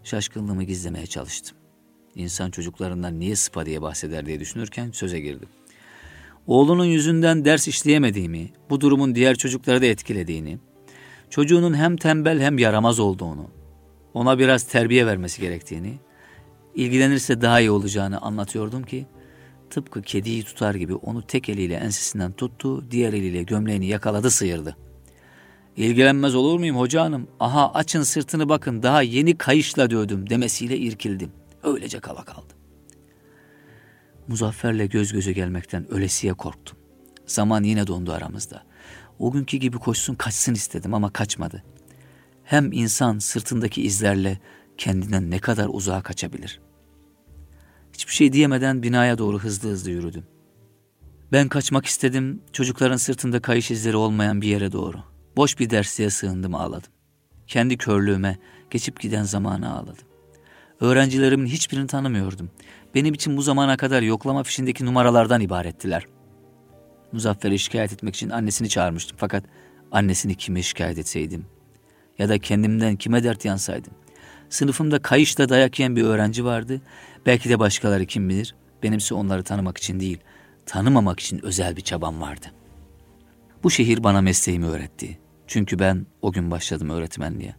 Şaşkınlığımı 0.04 0.64
gizlemeye 0.64 1.06
çalıştım. 1.06 1.58
İnsan 2.16 2.52
çocuklarından 2.52 3.20
niye 3.20 3.36
sıpa 3.36 3.66
diye 3.66 3.82
bahseder 3.82 4.26
diye 4.26 4.40
düşünürken 4.40 4.92
söze 4.92 5.20
girdim. 5.20 5.50
Oğlunun 6.48 6.86
yüzünden 6.86 7.46
ders 7.46 7.68
işleyemediğimi, 7.68 8.50
bu 8.70 8.82
durumun 8.82 9.16
diğer 9.16 9.36
çocukları 9.36 9.82
da 9.82 9.86
etkilediğini, 9.86 10.60
çocuğunun 11.30 11.74
hem 11.74 11.98
tembel 11.98 12.42
hem 12.42 12.58
yaramaz 12.58 13.00
olduğunu, 13.00 13.48
ona 14.14 14.40
biraz 14.40 14.64
terbiye 14.64 15.06
vermesi 15.06 15.42
gerektiğini, 15.42 15.94
ilgilenirse 16.76 17.42
daha 17.42 17.60
iyi 17.60 17.72
olacağını 17.72 18.22
anlatıyordum 18.22 18.84
ki, 18.84 19.06
tıpkı 19.70 20.02
kediyi 20.02 20.44
tutar 20.44 20.76
gibi 20.76 20.96
onu 20.96 21.22
tek 21.22 21.50
eliyle 21.50 21.76
ensesinden 21.76 22.32
tuttu, 22.32 22.92
diğer 22.92 23.14
eliyle 23.14 23.44
gömleğini 23.44 23.88
yakaladı 23.88 24.32
sıyırdı. 24.32 24.78
İlgilenmez 25.78 26.36
olur 26.36 26.60
muyum 26.60 26.78
hoca 26.78 27.02
hanım? 27.02 27.28
Aha 27.40 27.74
açın 27.74 28.04
sırtını 28.04 28.50
bakın 28.50 28.84
daha 28.84 29.02
yeni 29.02 29.38
kayışla 29.38 29.90
dövdüm 29.90 30.30
demesiyle 30.30 30.78
irkildim. 30.78 31.32
Öylece 31.64 32.00
kala 32.00 32.24
kaldım. 32.24 32.58
Muzaffer'le 34.28 34.86
göz 34.90 35.14
göze 35.14 35.32
gelmekten 35.34 35.92
ölesiye 35.92 36.34
korktum. 36.34 36.78
Zaman 37.26 37.64
yine 37.64 37.88
dondu 37.88 38.12
aramızda. 38.12 38.64
O 39.20 39.32
günkü 39.32 39.58
gibi 39.58 39.78
koşsun 39.78 40.16
kaçsın 40.16 40.54
istedim 40.54 40.94
ama 40.94 41.14
kaçmadı. 41.14 41.64
Hem 42.44 42.72
insan 42.72 43.20
sırtındaki 43.20 43.82
izlerle 43.82 44.40
kendinden 44.78 45.32
ne 45.32 45.40
kadar 45.40 45.70
uzağa 45.72 46.02
kaçabilir? 46.02 46.60
Hiçbir 47.94 48.14
şey 48.14 48.34
diyemeden 48.34 48.84
binaya 48.84 49.18
doğru 49.18 49.40
hızlı 49.40 49.70
hızlı 49.70 49.92
yürüdüm. 49.92 50.24
Ben 51.32 51.48
kaçmak 51.48 51.86
istedim, 51.86 52.42
çocukların 52.54 52.98
sırtında 52.98 53.40
kayış 53.42 53.72
izleri 53.72 53.96
olmayan 53.96 54.42
bir 54.42 54.48
yere 54.48 54.72
doğru. 54.72 54.98
Boş 55.38 55.60
bir 55.60 55.70
dersliğe 55.70 56.10
sığındım 56.10 56.56
ağladım. 56.56 56.92
Kendi 57.48 57.78
körlüğüme, 57.78 58.38
geçip 58.70 59.00
giden 59.00 59.24
zamana 59.24 59.74
ağladım. 59.78 60.06
Öğrencilerimin 60.82 61.46
hiçbirini 61.46 61.88
tanımıyordum. 61.88 62.50
Benim 62.96 63.14
için 63.14 63.38
bu 63.38 63.42
zamana 63.42 63.78
kadar 63.78 64.02
yoklama 64.02 64.44
fişindeki 64.44 64.86
numaralardan 64.86 65.42
ibarettiler. 65.42 66.06
Muzaffer'i 67.12 67.60
şikayet 67.60 67.94
etmek 67.94 68.16
için 68.16 68.30
annesini 68.30 68.70
çağırmıştım 68.70 69.18
fakat 69.20 69.44
annesini 69.92 70.36
kime 70.36 70.62
şikayet 70.62 70.98
etseydim 70.98 71.46
ya 72.20 72.30
da 72.30 72.40
kendimden 72.40 72.96
kime 72.96 73.24
dert 73.24 73.46
yansaydım. 73.46 73.94
Sınıfımda 74.50 75.00
kayışla 75.00 75.50
dayak 75.50 75.80
yiyen 75.80 75.96
bir 75.96 76.04
öğrenci 76.04 76.46
vardı. 76.46 76.82
Belki 77.26 77.50
de 77.50 77.60
başkaları 77.60 78.06
kim 78.06 78.30
bilir. 78.30 78.56
Benimse 78.84 79.16
onları 79.16 79.44
tanımak 79.44 79.78
için 79.78 80.00
değil, 80.00 80.18
tanımamak 80.66 81.20
için 81.20 81.46
özel 81.46 81.76
bir 81.76 81.82
çabam 81.82 82.22
vardı. 82.22 82.46
Bu 83.64 83.70
şehir 83.72 84.04
bana 84.04 84.22
mesleğimi 84.22 84.66
öğretti. 84.66 85.18
Çünkü 85.48 85.80
ben 85.80 86.06
o 86.22 86.32
gün 86.32 86.52
başladım 86.52 86.90
öğretmenliğe. 86.90 87.56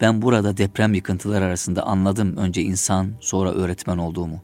Ben 0.00 0.22
burada 0.22 0.56
deprem 0.56 0.94
yıkıntılar 0.94 1.42
arasında 1.42 1.82
anladım 1.82 2.36
önce 2.36 2.62
insan 2.62 3.12
sonra 3.20 3.52
öğretmen 3.52 3.98
olduğumu. 3.98 4.42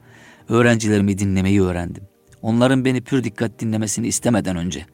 Öğrencilerimi 0.48 1.18
dinlemeyi 1.18 1.62
öğrendim. 1.62 2.02
Onların 2.44 2.84
beni 2.84 3.00
pür 3.00 3.24
dikkat 3.24 3.60
dinlemesini 3.60 4.06
istemeden 4.06 4.56
önce. 4.56 4.86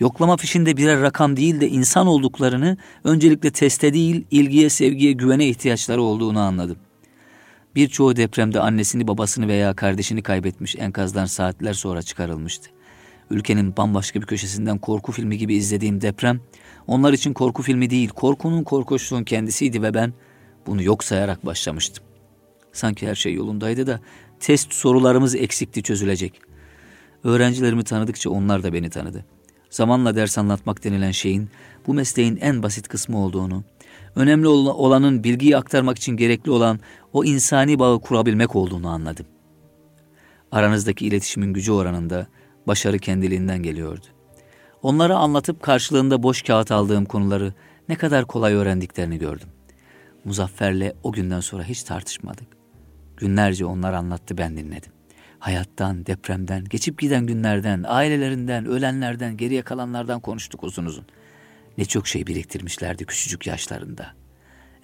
Yoklama 0.00 0.36
fişinde 0.36 0.76
birer 0.76 1.00
rakam 1.00 1.36
değil 1.36 1.60
de 1.60 1.68
insan 1.68 2.06
olduklarını 2.06 2.76
öncelikle 3.04 3.50
teste 3.50 3.94
değil 3.94 4.26
ilgiye, 4.30 4.70
sevgiye, 4.70 5.12
güvene 5.12 5.48
ihtiyaçları 5.48 6.02
olduğunu 6.02 6.40
anladım. 6.40 6.76
Birçoğu 7.74 8.16
depremde 8.16 8.60
annesini, 8.60 9.08
babasını 9.08 9.48
veya 9.48 9.74
kardeşini 9.74 10.22
kaybetmiş 10.22 10.76
enkazdan 10.76 11.26
saatler 11.26 11.72
sonra 11.72 12.02
çıkarılmıştı. 12.02 12.70
Ülkenin 13.30 13.76
bambaşka 13.76 14.20
bir 14.20 14.26
köşesinden 14.26 14.78
korku 14.78 15.12
filmi 15.12 15.38
gibi 15.38 15.54
izlediğim 15.54 16.00
deprem, 16.00 16.40
onlar 16.86 17.12
için 17.12 17.32
korku 17.32 17.62
filmi 17.62 17.90
değil, 17.90 18.08
korkunun 18.08 18.62
korkunçluğun 18.62 19.24
kendisiydi 19.24 19.82
ve 19.82 19.94
ben 19.94 20.12
bunu 20.66 20.82
yok 20.82 21.04
sayarak 21.04 21.46
başlamıştım. 21.46 22.04
Sanki 22.72 23.08
her 23.08 23.14
şey 23.14 23.34
yolundaydı 23.34 23.86
da 23.86 24.00
test 24.40 24.72
sorularımız 24.72 25.34
eksikti 25.34 25.82
çözülecek. 25.82 26.53
Öğrencilerimi 27.24 27.84
tanıdıkça 27.84 28.30
onlar 28.30 28.62
da 28.62 28.72
beni 28.72 28.90
tanıdı. 28.90 29.24
Zamanla 29.70 30.16
ders 30.16 30.38
anlatmak 30.38 30.84
denilen 30.84 31.10
şeyin 31.10 31.50
bu 31.86 31.94
mesleğin 31.94 32.36
en 32.36 32.62
basit 32.62 32.88
kısmı 32.88 33.18
olduğunu, 33.18 33.64
önemli 34.16 34.48
olanın 34.48 35.24
bilgiyi 35.24 35.56
aktarmak 35.56 35.98
için 35.98 36.16
gerekli 36.16 36.50
olan 36.50 36.80
o 37.12 37.24
insani 37.24 37.78
bağı 37.78 38.00
kurabilmek 38.00 38.56
olduğunu 38.56 38.88
anladım. 38.88 39.26
Aranızdaki 40.52 41.06
iletişimin 41.06 41.52
gücü 41.52 41.72
oranında 41.72 42.26
başarı 42.66 42.98
kendiliğinden 42.98 43.62
geliyordu. 43.62 44.06
Onlara 44.82 45.16
anlatıp 45.16 45.62
karşılığında 45.62 46.22
boş 46.22 46.42
kağıt 46.42 46.70
aldığım 46.70 47.04
konuları 47.04 47.54
ne 47.88 47.96
kadar 47.96 48.24
kolay 48.24 48.54
öğrendiklerini 48.54 49.18
gördüm. 49.18 49.48
Muzaffer'le 50.24 50.92
o 51.02 51.12
günden 51.12 51.40
sonra 51.40 51.62
hiç 51.64 51.82
tartışmadık. 51.82 52.48
Günlerce 53.16 53.66
onlar 53.66 53.92
anlattı 53.92 54.38
ben 54.38 54.56
dinledim. 54.56 54.93
Hayattan, 55.44 56.06
depremden, 56.06 56.64
geçip 56.64 56.98
giden 56.98 57.26
günlerden, 57.26 57.84
ailelerinden, 57.86 58.66
ölenlerden, 58.66 59.36
geriye 59.36 59.62
kalanlardan 59.62 60.20
konuştuk 60.20 60.64
uzun 60.64 60.84
uzun. 60.84 61.04
Ne 61.78 61.84
çok 61.84 62.06
şey 62.06 62.26
biriktirmişlerdi 62.26 63.04
küçücük 63.04 63.46
yaşlarında. 63.46 64.06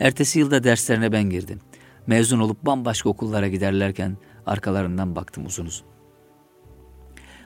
Ertesi 0.00 0.38
yılda 0.38 0.64
derslerine 0.64 1.12
ben 1.12 1.22
girdim. 1.22 1.60
Mezun 2.06 2.40
olup 2.40 2.66
bambaşka 2.66 3.08
okullara 3.08 3.48
giderlerken 3.48 4.16
arkalarından 4.46 5.16
baktım 5.16 5.46
uzun 5.46 5.66
uzun. 5.66 5.86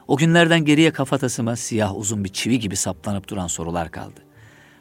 O 0.09 0.17
günlerden 0.17 0.65
geriye 0.65 0.91
kafatasıma 0.91 1.57
siyah 1.57 1.97
uzun 1.97 2.25
bir 2.25 2.33
çivi 2.33 2.59
gibi 2.59 2.77
saplanıp 2.77 3.29
duran 3.29 3.47
sorular 3.47 3.91
kaldı. 3.91 4.21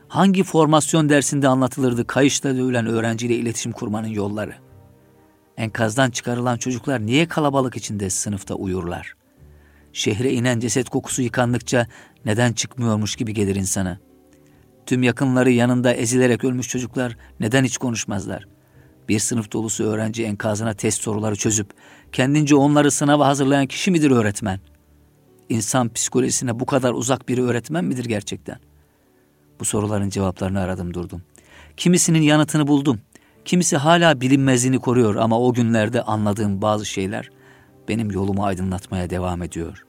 Hangi 0.08 0.43
formasyon 0.43 1.10
dersinde 1.10 1.48
anlatılırdı 1.48 2.08
kayışla 2.08 2.56
dövülen 2.56 2.86
öğrenciyle 2.86 3.36
iletişim 3.36 3.72
kurmanın 3.72 4.08
yolları? 4.08 4.62
Enkazdan 5.58 6.10
çıkarılan 6.12 6.58
çocuklar 6.58 7.06
niye 7.06 7.28
kalabalık 7.28 7.78
içinde 7.78 8.10
sınıfta 8.10 8.56
uyurlar? 8.56 9.13
Şehre 9.94 10.34
inen 10.34 10.60
ceset 10.60 10.89
kokusu 10.89 11.22
yıkandıkça 11.22 11.88
neden 12.26 12.54
çıkmıyormuş 12.54 13.16
gibi 13.16 13.34
gelir 13.34 13.56
insana. 13.56 14.00
Tüm 14.86 15.04
yakınları 15.04 15.52
yanında 15.52 15.94
ezilerek 15.94 16.44
ölmüş 16.44 16.68
çocuklar 16.68 17.18
neden 17.39 17.63
hiç 17.63 17.78
konuşmazlar? 17.78 18.48
Bir 19.10 19.20
sınıf 19.20 19.52
dolusu 19.52 19.84
öğrenci 19.84 20.24
enkazına 20.24 20.74
test 20.74 21.02
soruları 21.02 21.36
çözüp 21.36 21.74
kendince 22.12 22.56
onları 22.56 22.92
sınava 22.92 23.28
hazırlayan 23.28 23.68
kişi 23.68 23.92
midir 23.92 24.12
öğretmen? 24.12 24.60
İnsan 25.50 25.94
psikolojisine 25.94 26.60
bu 26.60 26.66
kadar 26.66 26.94
uzak 26.94 27.30
bir 27.30 27.38
öğretmen 27.38 27.86
midir 27.86 28.06
gerçekten? 28.06 28.60
Bu 29.60 29.66
soruların 29.66 30.10
cevaplarını 30.10 30.60
aradım 30.60 30.94
durdum. 30.94 31.24
Kimisinin 31.78 32.22
yanıtını 32.22 32.68
buldum. 32.68 33.02
Kimisi 33.45 33.77
hala 33.77 34.21
bilinmezliğini 34.21 34.79
koruyor 34.79 35.15
ama 35.15 35.39
o 35.39 35.53
günlerde 35.53 36.01
anladığım 36.01 36.62
bazı 36.62 36.86
şeyler 36.86 37.29
benim 37.88 38.12
yolumu 38.12 38.45
aydınlatmaya 38.45 39.10
devam 39.10 39.43
ediyor. 39.43 39.86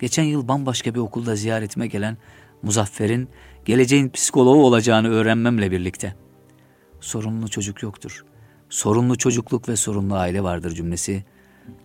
Geçen 0.00 0.22
yıl 0.22 0.48
bambaşka 0.48 0.94
bir 0.94 1.00
okulda 1.00 1.36
ziyaretime 1.36 1.86
gelen 1.86 2.16
Muzaffer'in 2.62 3.28
geleceğin 3.64 4.08
psikoloğu 4.08 4.64
olacağını 4.64 5.08
öğrenmemle 5.08 5.70
birlikte. 5.70 6.14
Sorunlu 7.00 7.48
çocuk 7.48 7.82
yoktur. 7.82 8.24
Sorunlu 8.70 9.18
çocukluk 9.18 9.68
ve 9.68 9.76
sorunlu 9.76 10.14
aile 10.14 10.42
vardır 10.42 10.74
cümlesi 10.74 11.24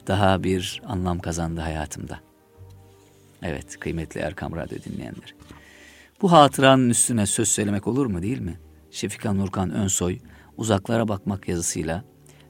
daha 0.07 0.43
bir 0.43 0.81
anlam 0.87 1.19
kazandı 1.19 1.61
hayatımda. 1.61 2.19
Evet 3.43 3.79
kıymetli 3.79 4.21
Erkam 4.21 4.55
Radyo 4.55 4.77
dinleyenler. 4.85 5.35
Bu 6.21 6.31
hatıranın 6.31 6.89
üstüne 6.89 7.25
söz 7.25 7.47
söylemek 7.47 7.87
olur 7.87 8.05
mu 8.05 8.21
değil 8.21 8.39
mi? 8.39 8.59
Şefika 8.91 9.33
Nurkan 9.33 9.71
Önsoy 9.71 10.19
uzaklara 10.57 11.07
bakmak 11.07 11.47
yazısıyla 11.47 12.03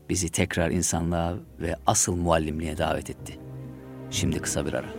bizi 0.10 0.30
tekrar 0.30 0.72
insanlığa 0.72 1.34
ve 1.60 1.76
asıl 1.86 2.16
muallimliğe 2.16 2.78
davet 2.78 3.10
etti. 3.10 3.40
Şimdi 4.12 4.40
kısa 4.40 4.66
bir 4.66 4.74
ara. 4.74 4.90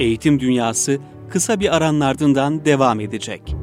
Eğitim 0.00 0.40
Dünyası 0.40 0.98
kısa 1.30 1.60
bir 1.60 1.76
aranın 1.76 2.00
ardından 2.00 2.64
devam 2.64 3.00
edecek. 3.00 3.56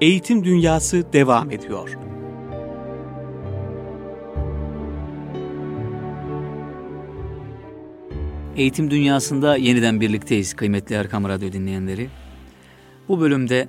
Eğitim 0.00 0.44
Dünyası 0.44 1.12
devam 1.12 1.50
ediyor. 1.50 1.98
Eğitim 8.56 8.90
dünyasında 8.90 9.56
yeniden 9.56 10.00
birlikteyiz 10.00 10.54
kıymetli 10.54 10.94
Erkam 10.94 11.28
Radyo 11.28 11.52
dinleyenleri. 11.52 12.08
Bu 13.08 13.20
bölümde 13.20 13.68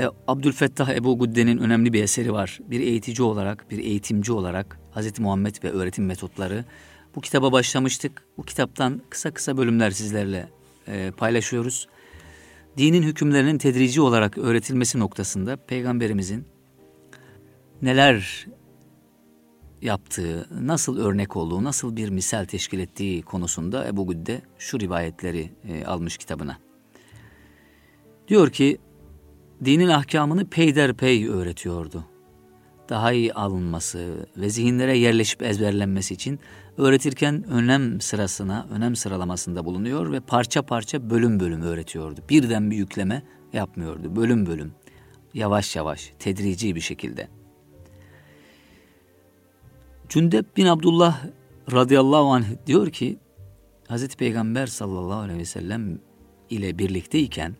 e, 0.00 0.04
Abdülfettah 0.28 0.88
Ebu 0.88 1.18
Gudde'nin 1.18 1.58
önemli 1.58 1.92
bir 1.92 2.02
eseri 2.02 2.32
var. 2.32 2.58
Bir 2.70 2.80
eğitici 2.80 3.22
olarak, 3.22 3.70
bir 3.70 3.78
eğitimci 3.78 4.32
olarak 4.32 4.78
Hz. 4.94 5.18
Muhammed 5.18 5.54
ve 5.64 5.70
öğretim 5.70 6.06
metotları. 6.06 6.64
Bu 7.14 7.20
kitaba 7.20 7.52
başlamıştık. 7.52 8.24
Bu 8.38 8.42
kitaptan 8.42 9.02
kısa 9.10 9.30
kısa 9.30 9.56
bölümler 9.56 9.90
sizlerle 9.90 10.48
e, 10.88 11.10
paylaşıyoruz. 11.16 11.88
Dinin 12.76 13.02
hükümlerinin 13.02 13.58
tedrici 13.58 14.00
olarak 14.00 14.38
öğretilmesi 14.38 14.98
noktasında 14.98 15.56
Peygamberimizin 15.56 16.44
neler 17.82 18.46
yaptığı, 19.82 20.46
nasıl 20.66 20.98
örnek 20.98 21.36
olduğu, 21.36 21.64
nasıl 21.64 21.96
bir 21.96 22.08
misal 22.08 22.44
teşkil 22.44 22.78
ettiği 22.78 23.22
konusunda 23.22 23.88
Ebu 23.88 24.06
Güdde 24.06 24.42
şu 24.58 24.80
rivayetleri 24.80 25.50
e, 25.68 25.84
almış 25.84 26.16
kitabına. 26.16 26.58
Diyor 28.28 28.50
ki, 28.50 28.78
dinin 29.64 29.88
ahkamını 29.88 30.46
peyderpey 30.46 31.28
öğretiyordu. 31.28 32.04
Daha 32.88 33.12
iyi 33.12 33.34
alınması 33.34 34.28
ve 34.36 34.50
zihinlere 34.50 34.98
yerleşip 34.98 35.42
ezberlenmesi 35.42 36.14
için 36.14 36.40
öğretirken 36.78 37.44
önem 37.44 38.00
sırasına, 38.00 38.66
önem 38.70 38.96
sıralamasında 38.96 39.64
bulunuyor 39.64 40.12
ve 40.12 40.20
parça 40.20 40.62
parça 40.62 41.10
bölüm 41.10 41.40
bölüm 41.40 41.62
öğretiyordu. 41.62 42.20
Birden 42.28 42.70
bir 42.70 42.76
yükleme 42.76 43.22
yapmıyordu. 43.52 44.16
Bölüm 44.16 44.46
bölüm, 44.46 44.72
yavaş 45.34 45.76
yavaş, 45.76 46.12
tedrici 46.18 46.74
bir 46.74 46.80
şekilde. 46.80 47.39
Cündep 50.10 50.56
bin 50.56 50.66
Abdullah 50.66 51.24
radıyallahu 51.72 52.32
anh 52.32 52.44
diyor 52.66 52.90
ki 52.90 53.18
Hazreti 53.88 54.16
Peygamber 54.16 54.66
sallallahu 54.66 55.18
aleyhi 55.18 55.38
ve 55.38 55.44
sellem 55.44 55.98
ile 56.50 56.78
birlikteyken 56.78 57.56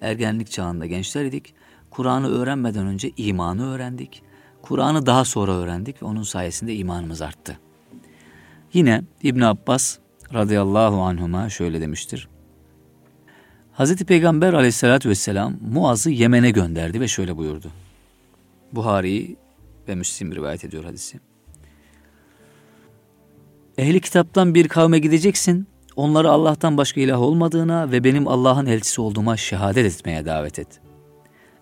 ergenlik 0.00 0.50
çağında 0.50 0.86
gençler 0.86 1.24
idik. 1.24 1.54
Kur'an'ı 1.90 2.28
öğrenmeden 2.28 2.86
önce 2.86 3.10
imanı 3.16 3.74
öğrendik. 3.74 4.22
Kur'an'ı 4.62 5.06
daha 5.06 5.24
sonra 5.24 5.52
öğrendik 5.52 6.02
ve 6.02 6.06
onun 6.06 6.22
sayesinde 6.22 6.74
imanımız 6.74 7.22
arttı. 7.22 7.58
Yine 8.72 9.02
İbn 9.22 9.40
Abbas 9.40 9.98
radıyallahu 10.34 11.00
anhuma 11.00 11.50
şöyle 11.50 11.80
demiştir. 11.80 12.28
Hazreti 13.72 14.04
Peygamber 14.04 14.52
aleyhissalatü 14.52 15.08
vesselam 15.08 15.56
Muaz'ı 15.72 16.10
Yemen'e 16.10 16.50
gönderdi 16.50 17.00
ve 17.00 17.08
şöyle 17.08 17.36
buyurdu. 17.36 17.70
Buhari 18.72 19.36
ve 19.88 19.94
Müslim 19.94 20.34
rivayet 20.34 20.64
ediyor 20.64 20.84
hadisi. 20.84 21.20
Ehli 23.78 24.00
kitaptan 24.00 24.54
bir 24.54 24.68
kavme 24.68 24.98
gideceksin, 24.98 25.66
onları 25.96 26.30
Allah'tan 26.30 26.76
başka 26.76 27.00
ilah 27.00 27.20
olmadığına 27.20 27.92
ve 27.92 28.04
benim 28.04 28.28
Allah'ın 28.28 28.66
elçisi 28.66 29.00
olduğuma 29.00 29.36
şehadet 29.36 29.86
etmeye 29.86 30.26
davet 30.26 30.58
et. 30.58 30.80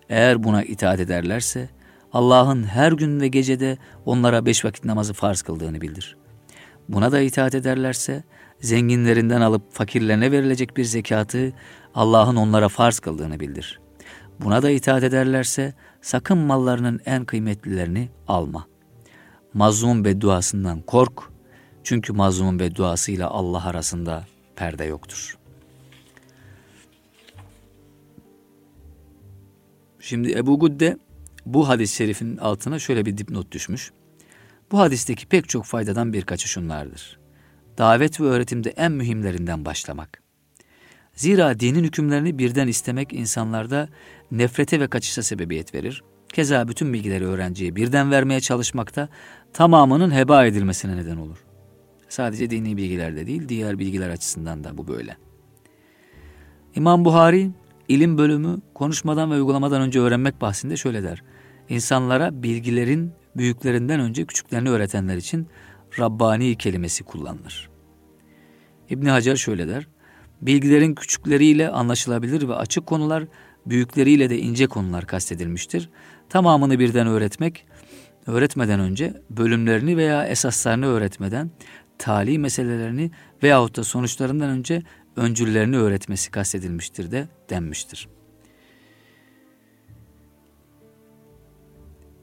Eğer 0.08 0.44
buna 0.44 0.62
itaat 0.62 1.00
ederlerse 1.00 1.70
Allah'ın 2.12 2.62
her 2.64 2.92
gün 2.92 3.20
ve 3.20 3.28
gecede 3.28 3.78
onlara 4.06 4.46
beş 4.46 4.64
vakit 4.64 4.84
namazı 4.84 5.12
farz 5.12 5.42
kıldığını 5.42 5.80
bildir. 5.80 6.16
Buna 6.88 7.12
da 7.12 7.20
itaat 7.20 7.54
ederlerse 7.54 8.22
zenginlerinden 8.60 9.40
alıp 9.40 9.72
fakirlerine 9.72 10.32
verilecek 10.32 10.76
bir 10.76 10.84
zekatı 10.84 11.52
Allah'ın 11.94 12.36
onlara 12.36 12.68
farz 12.68 12.98
kıldığını 12.98 13.40
bildir. 13.40 13.80
Buna 14.40 14.62
da 14.62 14.70
itaat 14.70 15.02
ederlerse 15.02 15.74
sakın 16.00 16.38
mallarının 16.38 17.00
en 17.06 17.24
kıymetlilerini 17.24 18.08
alma. 18.28 18.66
Mazlum 19.54 20.04
bedduasından 20.04 20.80
kork. 20.80 21.31
Çünkü 21.84 22.12
mazlumun 22.12 22.58
bedduasıyla 22.58 23.28
Allah 23.28 23.66
arasında 23.66 24.26
perde 24.56 24.84
yoktur. 24.84 25.38
Şimdi 30.00 30.32
Ebu 30.32 30.58
Gudde 30.58 30.96
bu 31.46 31.68
hadis-i 31.68 31.96
şerifin 31.96 32.36
altına 32.36 32.78
şöyle 32.78 33.06
bir 33.06 33.18
dipnot 33.18 33.52
düşmüş. 33.52 33.92
Bu 34.72 34.78
hadisteki 34.78 35.26
pek 35.26 35.48
çok 35.48 35.64
faydadan 35.64 36.12
birkaçı 36.12 36.48
şunlardır. 36.48 37.18
Davet 37.78 38.20
ve 38.20 38.24
öğretimde 38.24 38.70
en 38.70 38.92
mühimlerinden 38.92 39.64
başlamak. 39.64 40.22
Zira 41.14 41.60
dinin 41.60 41.84
hükümlerini 41.84 42.38
birden 42.38 42.68
istemek 42.68 43.12
insanlarda 43.12 43.88
nefrete 44.30 44.80
ve 44.80 44.86
kaçışa 44.86 45.22
sebebiyet 45.22 45.74
verir. 45.74 46.02
Keza 46.32 46.68
bütün 46.68 46.92
bilgileri 46.92 47.26
öğrenciye 47.26 47.76
birden 47.76 48.10
vermeye 48.10 48.40
çalışmakta 48.40 49.08
tamamının 49.52 50.14
heba 50.14 50.46
edilmesine 50.46 50.96
neden 50.96 51.16
olur. 51.16 51.38
Sadece 52.12 52.50
dini 52.50 52.76
bilgilerde 52.76 53.26
değil, 53.26 53.48
diğer 53.48 53.78
bilgiler 53.78 54.10
açısından 54.10 54.64
da 54.64 54.78
bu 54.78 54.88
böyle. 54.88 55.16
İmam 56.74 57.04
Buhari, 57.04 57.50
ilim 57.88 58.18
bölümü 58.18 58.60
konuşmadan 58.74 59.30
ve 59.30 59.34
uygulamadan 59.34 59.82
önce 59.82 60.00
öğrenmek 60.00 60.40
bahsinde 60.40 60.76
şöyle 60.76 61.02
der. 61.02 61.22
İnsanlara 61.68 62.42
bilgilerin 62.42 63.12
büyüklerinden 63.36 64.00
önce 64.00 64.24
küçüklerini 64.24 64.70
öğretenler 64.70 65.16
için 65.16 65.46
Rabbani 65.98 66.56
kelimesi 66.56 67.04
kullanılır. 67.04 67.70
İbni 68.90 69.10
Hacer 69.10 69.36
şöyle 69.36 69.68
der. 69.68 69.88
Bilgilerin 70.42 70.94
küçükleriyle 70.94 71.70
anlaşılabilir 71.70 72.48
ve 72.48 72.54
açık 72.54 72.86
konular, 72.86 73.24
büyükleriyle 73.66 74.30
de 74.30 74.38
ince 74.38 74.66
konular 74.66 75.06
kastedilmiştir. 75.06 75.90
Tamamını 76.28 76.78
birden 76.78 77.06
öğretmek, 77.06 77.66
öğretmeden 78.26 78.80
önce 78.80 79.22
bölümlerini 79.30 79.96
veya 79.96 80.26
esaslarını 80.26 80.86
öğretmeden 80.86 81.50
tali 82.02 82.38
meselelerini 82.38 83.10
veyahut 83.42 83.76
da 83.76 83.84
sonuçlarından 83.84 84.50
önce 84.50 84.82
öncüllerini 85.16 85.76
öğretmesi 85.76 86.30
kastedilmiştir 86.30 87.10
de 87.10 87.28
denmiştir. 87.50 88.08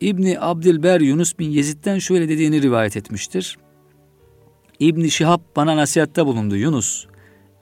İbni 0.02 0.39
Abdilber 0.39 1.02
Yunus 1.02 1.39
bin 1.39 1.50
Yezid'den 1.50 2.00
şöyle 2.00 2.30
dediğini 2.30 2.62
rivayet 2.62 2.98
etmiştir. 2.98 3.58
İbni 4.80 5.12
Şihab 5.12 5.42
bana 5.56 5.78
nasihatte 5.78 6.26
bulundu 6.26 6.56
Yunus. 6.56 7.08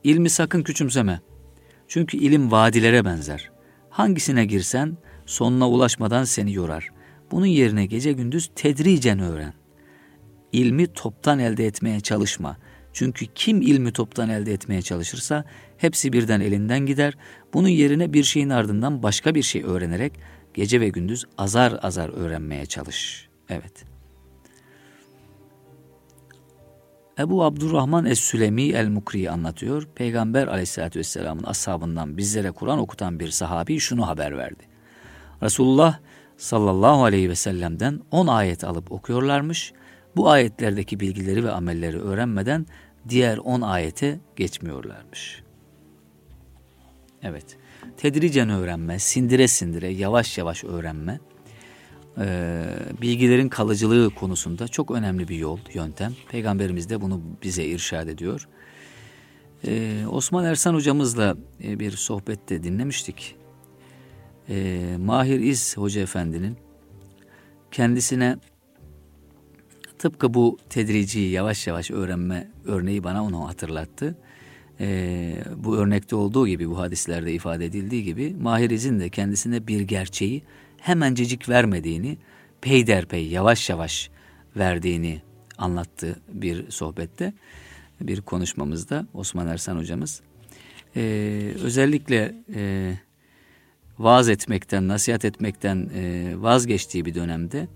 İlmi 0.03 0.29
sakın 0.29 0.63
küçümseme. 0.63 1.21
Çünkü 1.87 2.17
ilim 2.17 2.51
vadilere 2.51 3.05
benzer. 3.05 3.51
Hangisine 3.89 4.45
girsen 4.45 4.97
sonuna 5.25 5.69
ulaşmadan 5.69 6.23
seni 6.23 6.53
yorar. 6.53 6.89
Bunun 7.31 7.45
yerine 7.45 7.85
gece 7.85 8.11
gündüz 8.11 8.49
tedricen 8.55 9.19
öğren. 9.19 9.53
İlmi 10.57 10.87
toptan 10.87 11.39
elde 11.39 11.65
etmeye 11.65 11.99
çalışma. 11.99 12.57
Çünkü 12.93 13.25
kim 13.35 13.61
ilmi 13.61 13.91
toptan 13.91 14.29
elde 14.29 14.53
etmeye 14.53 14.81
çalışırsa 14.81 15.45
hepsi 15.77 16.13
birden 16.13 16.41
elinden 16.41 16.79
gider. 16.79 17.17
Bunun 17.53 17.67
yerine 17.67 18.13
bir 18.13 18.23
şeyin 18.23 18.49
ardından 18.49 19.03
başka 19.03 19.35
bir 19.35 19.43
şey 19.43 19.63
öğrenerek 19.63 20.13
gece 20.53 20.81
ve 20.81 20.89
gündüz 20.89 21.25
azar 21.37 21.79
azar 21.81 22.09
öğrenmeye 22.09 22.65
çalış. 22.65 23.29
Evet. 23.49 23.85
Ebu 27.19 27.43
Abdurrahman 27.43 28.05
Es-Sülemi 28.05 28.71
El-Mukri 28.71 29.31
anlatıyor. 29.31 29.87
Peygamber 29.95 30.47
aleyhissalatü 30.47 30.99
vesselamın 30.99 31.43
ashabından 31.43 32.17
bizlere 32.17 32.51
Kur'an 32.51 32.79
okutan 32.79 33.19
bir 33.19 33.29
sahabi 33.29 33.79
şunu 33.79 34.07
haber 34.07 34.37
verdi. 34.37 34.63
Resulullah 35.43 35.99
sallallahu 36.37 37.03
aleyhi 37.03 37.29
ve 37.29 37.35
sellem'den 37.35 37.99
10 38.11 38.27
ayet 38.27 38.63
alıp 38.63 38.91
okuyorlarmış. 38.91 39.73
Bu 40.17 40.29
ayetlerdeki 40.29 40.99
bilgileri 40.99 41.43
ve 41.43 41.51
amelleri 41.51 41.99
öğrenmeden 41.99 42.65
diğer 43.09 43.37
10 43.37 43.61
ayete 43.61 44.19
geçmiyorlarmış. 44.35 45.43
Evet, 47.23 47.57
tedricen 47.97 48.49
öğrenme, 48.49 48.99
sindire 48.99 49.47
sindire, 49.47 49.87
yavaş 49.87 50.37
yavaş 50.37 50.63
öğrenme, 50.63 51.19
e, 52.17 52.65
bilgilerin 53.01 53.49
kalıcılığı 53.49 54.09
konusunda 54.15 54.67
çok 54.67 54.91
önemli 54.91 55.27
bir 55.27 55.35
yol, 55.35 55.59
yöntem. 55.73 56.13
Peygamberimiz 56.29 56.89
de 56.89 57.01
bunu 57.01 57.21
bize 57.43 57.65
irşad 57.65 58.07
ediyor. 58.07 58.47
E, 59.67 60.03
Osman 60.09 60.45
Ersan 60.45 60.73
hocamızla 60.73 61.37
e, 61.63 61.79
bir 61.79 61.91
sohbette 61.91 62.63
dinlemiştik. 62.63 63.35
E, 64.49 64.95
Mahir 64.99 65.39
İz 65.39 65.77
Hoca 65.77 66.01
Efendi'nin 66.01 66.57
kendisine 67.71 68.37
tıpkı 69.99 70.33
bu 70.33 70.57
tedrici 70.69 71.19
yavaş 71.19 71.67
yavaş 71.67 71.91
öğrenme 71.91 72.51
örneği 72.65 73.03
bana 73.03 73.23
onu 73.23 73.47
hatırlattı. 73.47 74.17
E, 74.79 75.33
bu 75.55 75.77
örnekte 75.77 76.15
olduğu 76.15 76.47
gibi 76.47 76.69
bu 76.69 76.79
hadislerde 76.79 77.33
ifade 77.33 77.65
edildiği 77.65 78.03
gibi 78.03 78.35
Mahir 78.41 78.69
İz'in 78.69 78.99
de 78.99 79.09
kendisine 79.09 79.67
bir 79.67 79.81
gerçeği 79.81 80.43
hemencecik 80.81 81.49
vermediğini, 81.49 82.17
peyderpey 82.61 83.27
yavaş 83.27 83.69
yavaş 83.69 84.09
verdiğini 84.57 85.21
anlattı 85.57 86.19
bir 86.33 86.71
sohbette, 86.71 87.33
bir 88.01 88.21
konuşmamızda 88.21 89.07
Osman 89.13 89.47
Ersan 89.47 89.77
hocamız. 89.77 90.21
Ee, 90.95 91.53
özellikle 91.63 92.35
e, 92.55 92.93
vaaz 93.99 94.29
etmekten, 94.29 94.87
nasihat 94.87 95.25
etmekten 95.25 95.89
e, 95.95 96.33
vazgeçtiği 96.37 97.05
bir 97.05 97.15
dönemde 97.15 97.67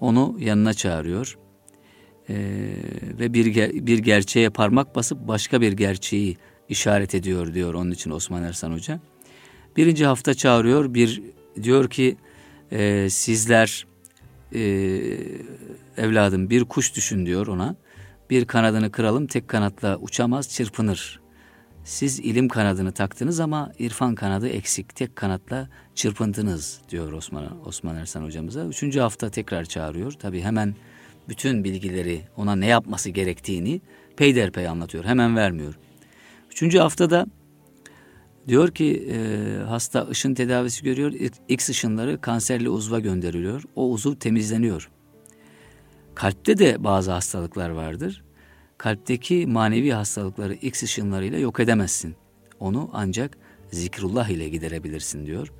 onu 0.00 0.36
yanına 0.38 0.74
çağırıyor. 0.74 1.38
E, 2.30 2.34
ve 3.18 3.32
bir, 3.34 3.54
bir 3.86 3.98
gerçeğe 3.98 4.50
parmak 4.50 4.96
basıp 4.96 5.28
başka 5.28 5.60
bir 5.60 5.72
gerçeği 5.72 6.36
işaret 6.68 7.14
ediyor 7.14 7.54
diyor 7.54 7.74
onun 7.74 7.90
için 7.90 8.10
Osman 8.10 8.42
Ersan 8.42 8.72
Hoca. 8.72 9.00
Birinci 9.76 10.06
hafta 10.06 10.34
çağırıyor, 10.34 10.94
bir 10.94 11.22
diyor 11.62 11.90
ki 11.90 12.16
e, 12.72 13.10
sizler 13.10 13.86
e, 14.54 14.60
evladım 15.96 16.50
bir 16.50 16.64
kuş 16.64 16.96
düşün 16.96 17.26
diyor 17.26 17.46
ona. 17.46 17.76
Bir 18.30 18.44
kanadını 18.44 18.92
kıralım 18.92 19.26
tek 19.26 19.48
kanatla 19.48 19.96
uçamaz 19.96 20.48
çırpınır. 20.48 21.20
Siz 21.84 22.20
ilim 22.20 22.48
kanadını 22.48 22.92
taktınız 22.92 23.40
ama 23.40 23.72
irfan 23.78 24.14
kanadı 24.14 24.48
eksik 24.48 24.96
tek 24.96 25.16
kanatla 25.16 25.68
çırpındınız 25.94 26.80
diyor 26.90 27.12
Osman, 27.12 27.66
Osman 27.66 27.96
Ersan 27.96 28.24
hocamıza. 28.24 28.66
Üçüncü 28.66 29.00
hafta 29.00 29.30
tekrar 29.30 29.64
çağırıyor. 29.64 30.12
Tabi 30.12 30.40
hemen 30.40 30.74
bütün 31.30 31.64
bilgileri 31.64 32.22
ona 32.36 32.56
ne 32.56 32.66
yapması 32.66 33.10
gerektiğini 33.10 33.80
peyderpey 34.16 34.68
anlatıyor. 34.68 35.04
Hemen 35.04 35.36
vermiyor. 35.36 35.78
Üçüncü 36.50 36.78
haftada 36.78 37.26
Diyor 38.48 38.70
ki 38.70 39.08
e, 39.12 39.18
hasta 39.64 40.08
ışın 40.08 40.34
tedavisi 40.34 40.84
görüyor. 40.84 41.12
X 41.48 41.68
ışınları 41.68 42.20
kanserli 42.20 42.68
uzva 42.68 43.00
gönderiliyor. 43.00 43.62
O 43.76 43.90
uzuv 43.90 44.14
temizleniyor. 44.14 44.90
Kalpte 46.14 46.58
de 46.58 46.84
bazı 46.84 47.10
hastalıklar 47.10 47.70
vardır. 47.70 48.24
Kalpteki 48.78 49.46
manevi 49.46 49.90
hastalıkları 49.90 50.54
X 50.54 50.82
ışınlarıyla 50.82 51.38
yok 51.38 51.60
edemezsin. 51.60 52.16
Onu 52.60 52.90
ancak 52.92 53.38
zikrullah 53.70 54.28
ile 54.28 54.48
giderebilirsin 54.48 55.26
diyor. 55.26 55.52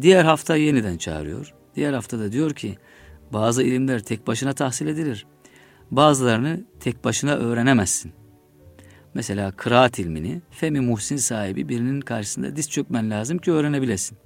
Diğer 0.00 0.24
hafta 0.24 0.56
yeniden 0.56 0.96
çağırıyor. 0.96 1.54
Diğer 1.76 1.92
hafta 1.92 2.18
da 2.18 2.32
diyor 2.32 2.50
ki 2.50 2.78
bazı 3.32 3.62
ilimler 3.62 4.00
tek 4.00 4.26
başına 4.26 4.52
tahsil 4.52 4.86
edilir. 4.86 5.26
Bazılarını 5.90 6.64
tek 6.80 7.04
başına 7.04 7.34
öğrenemezsin. 7.34 8.12
Mesela 9.14 9.50
kıraat 9.50 9.98
ilmini 9.98 10.42
Femi 10.50 10.80
Muhsin 10.80 11.16
sahibi 11.16 11.68
birinin 11.68 12.00
karşısında 12.00 12.56
diz 12.56 12.70
çökmen 12.70 13.10
lazım 13.10 13.38
ki 13.38 13.52
öğrenebilesin. 13.52 14.18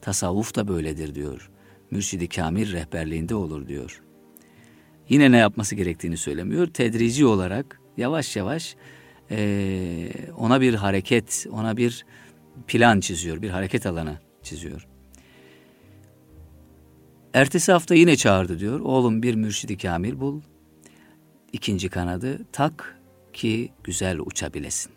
Tasavvuf 0.00 0.54
da 0.54 0.68
böyledir 0.68 1.14
diyor. 1.14 1.50
Mürşidi 1.90 2.28
Kamil 2.28 2.72
rehberliğinde 2.72 3.34
olur 3.34 3.68
diyor. 3.68 4.02
Yine 5.08 5.32
ne 5.32 5.36
yapması 5.36 5.74
gerektiğini 5.74 6.16
söylemiyor. 6.16 6.66
Tedrici 6.66 7.26
olarak 7.26 7.80
yavaş 7.96 8.36
yavaş 8.36 8.76
e, 9.30 10.10
ona 10.38 10.60
bir 10.60 10.74
hareket, 10.74 11.46
ona 11.50 11.76
bir 11.76 12.06
plan 12.66 13.00
çiziyor, 13.00 13.42
bir 13.42 13.50
hareket 13.50 13.86
alanı 13.86 14.18
çiziyor. 14.42 14.86
Ertesi 17.36 17.72
hafta 17.72 17.94
yine 17.94 18.16
çağırdı 18.16 18.58
diyor. 18.58 18.80
Oğlum 18.80 19.22
bir 19.22 19.34
mürşidi 19.34 19.76
kamil 19.76 20.20
bul. 20.20 20.40
İkinci 21.52 21.88
kanadı 21.88 22.38
tak 22.52 23.00
ki 23.32 23.72
güzel 23.84 24.18
uçabilesin. 24.18 24.92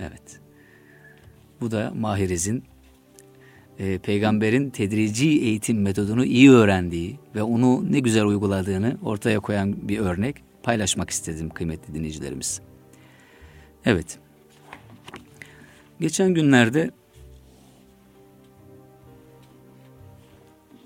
Evet. 0.00 0.40
Bu 1.60 1.70
da 1.70 1.92
Mahiriz'in 1.96 2.64
e, 3.78 3.98
peygamberin 3.98 4.70
tedrici 4.70 5.28
eğitim 5.28 5.82
metodunu 5.82 6.24
iyi 6.24 6.50
öğrendiği 6.50 7.18
ve 7.34 7.42
onu 7.42 7.92
ne 7.92 8.00
güzel 8.00 8.24
uyguladığını 8.24 8.96
ortaya 9.02 9.40
koyan 9.40 9.88
bir 9.88 9.98
örnek 9.98 10.36
paylaşmak 10.62 11.10
istedim 11.10 11.50
kıymetli 11.50 11.94
dinleyicilerimiz. 11.94 12.60
Evet. 13.84 14.18
Geçen 16.00 16.34
günlerde 16.34 16.90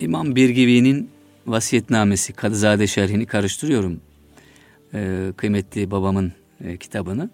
İmam 0.05 0.37
Birgivi'nin 0.37 1.11
vasiyetnamesi 1.47 2.33
Kadızade 2.33 2.87
Şerhini 2.87 3.27
karıştırıyorum. 3.27 4.01
Ee, 4.95 5.33
kıymetli 5.37 5.91
babamın 5.91 6.33
e, 6.65 6.77
kitabını. 6.77 7.31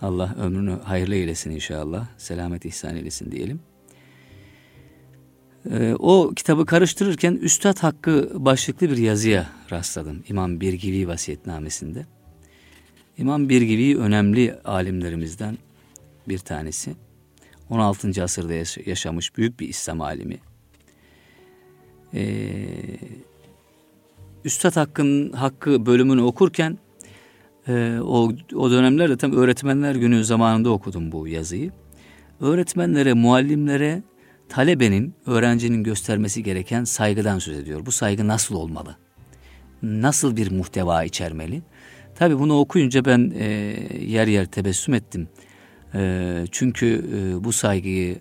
Allah 0.00 0.36
ömrünü 0.40 0.78
hayırlı 0.84 1.14
eylesin 1.14 1.50
inşallah. 1.50 2.06
Selamet 2.18 2.64
ihsan 2.64 2.96
eylesin 2.96 3.32
diyelim. 3.32 3.60
Ee, 5.70 5.94
o 5.98 6.32
kitabı 6.36 6.66
karıştırırken 6.66 7.32
Üstad 7.34 7.78
Hakkı 7.78 8.30
başlıklı 8.34 8.90
bir 8.90 8.96
yazıya 8.96 9.46
rastladım. 9.72 10.24
İmam 10.28 10.60
Birgivi 10.60 11.08
vasiyetnamesinde. 11.08 12.06
İmam 13.18 13.48
Birgivi 13.48 13.98
önemli 13.98 14.54
alimlerimizden 14.64 15.58
bir 16.28 16.38
tanesi. 16.38 16.94
16. 17.70 18.22
asırda 18.22 18.52
yaşamış 18.86 19.36
büyük 19.36 19.60
bir 19.60 19.68
İslam 19.68 20.00
alimi. 20.00 20.38
Ee, 22.14 22.54
Üstad 24.44 24.76
Hakkı'nın 24.76 25.32
Hakkı 25.32 25.86
bölümünü 25.86 26.22
okurken 26.22 26.78
e, 27.68 27.98
o, 28.02 28.32
o 28.54 28.70
dönemlerde 28.70 29.16
tam 29.16 29.32
öğretmenler 29.32 29.94
günü 29.94 30.24
zamanında 30.24 30.70
okudum 30.70 31.12
bu 31.12 31.28
yazıyı. 31.28 31.70
Öğretmenlere, 32.40 33.12
muallimlere 33.12 34.02
talebenin, 34.48 35.14
öğrencinin 35.26 35.84
göstermesi 35.84 36.42
gereken 36.42 36.84
saygıdan 36.84 37.38
söz 37.38 37.58
ediyor. 37.58 37.86
Bu 37.86 37.92
saygı 37.92 38.28
nasıl 38.28 38.54
olmalı? 38.54 38.96
Nasıl 39.82 40.36
bir 40.36 40.50
muhteva 40.50 41.04
içermeli? 41.04 41.62
Tabi 42.14 42.38
bunu 42.38 42.58
okuyunca 42.58 43.04
ben 43.04 43.32
e, 43.38 43.46
yer 44.06 44.26
yer 44.26 44.46
tebessüm 44.46 44.94
ettim. 44.94 45.28
E, 45.94 46.44
çünkü 46.50 47.04
e, 47.16 47.44
bu 47.44 47.52
saygıyı 47.52 48.18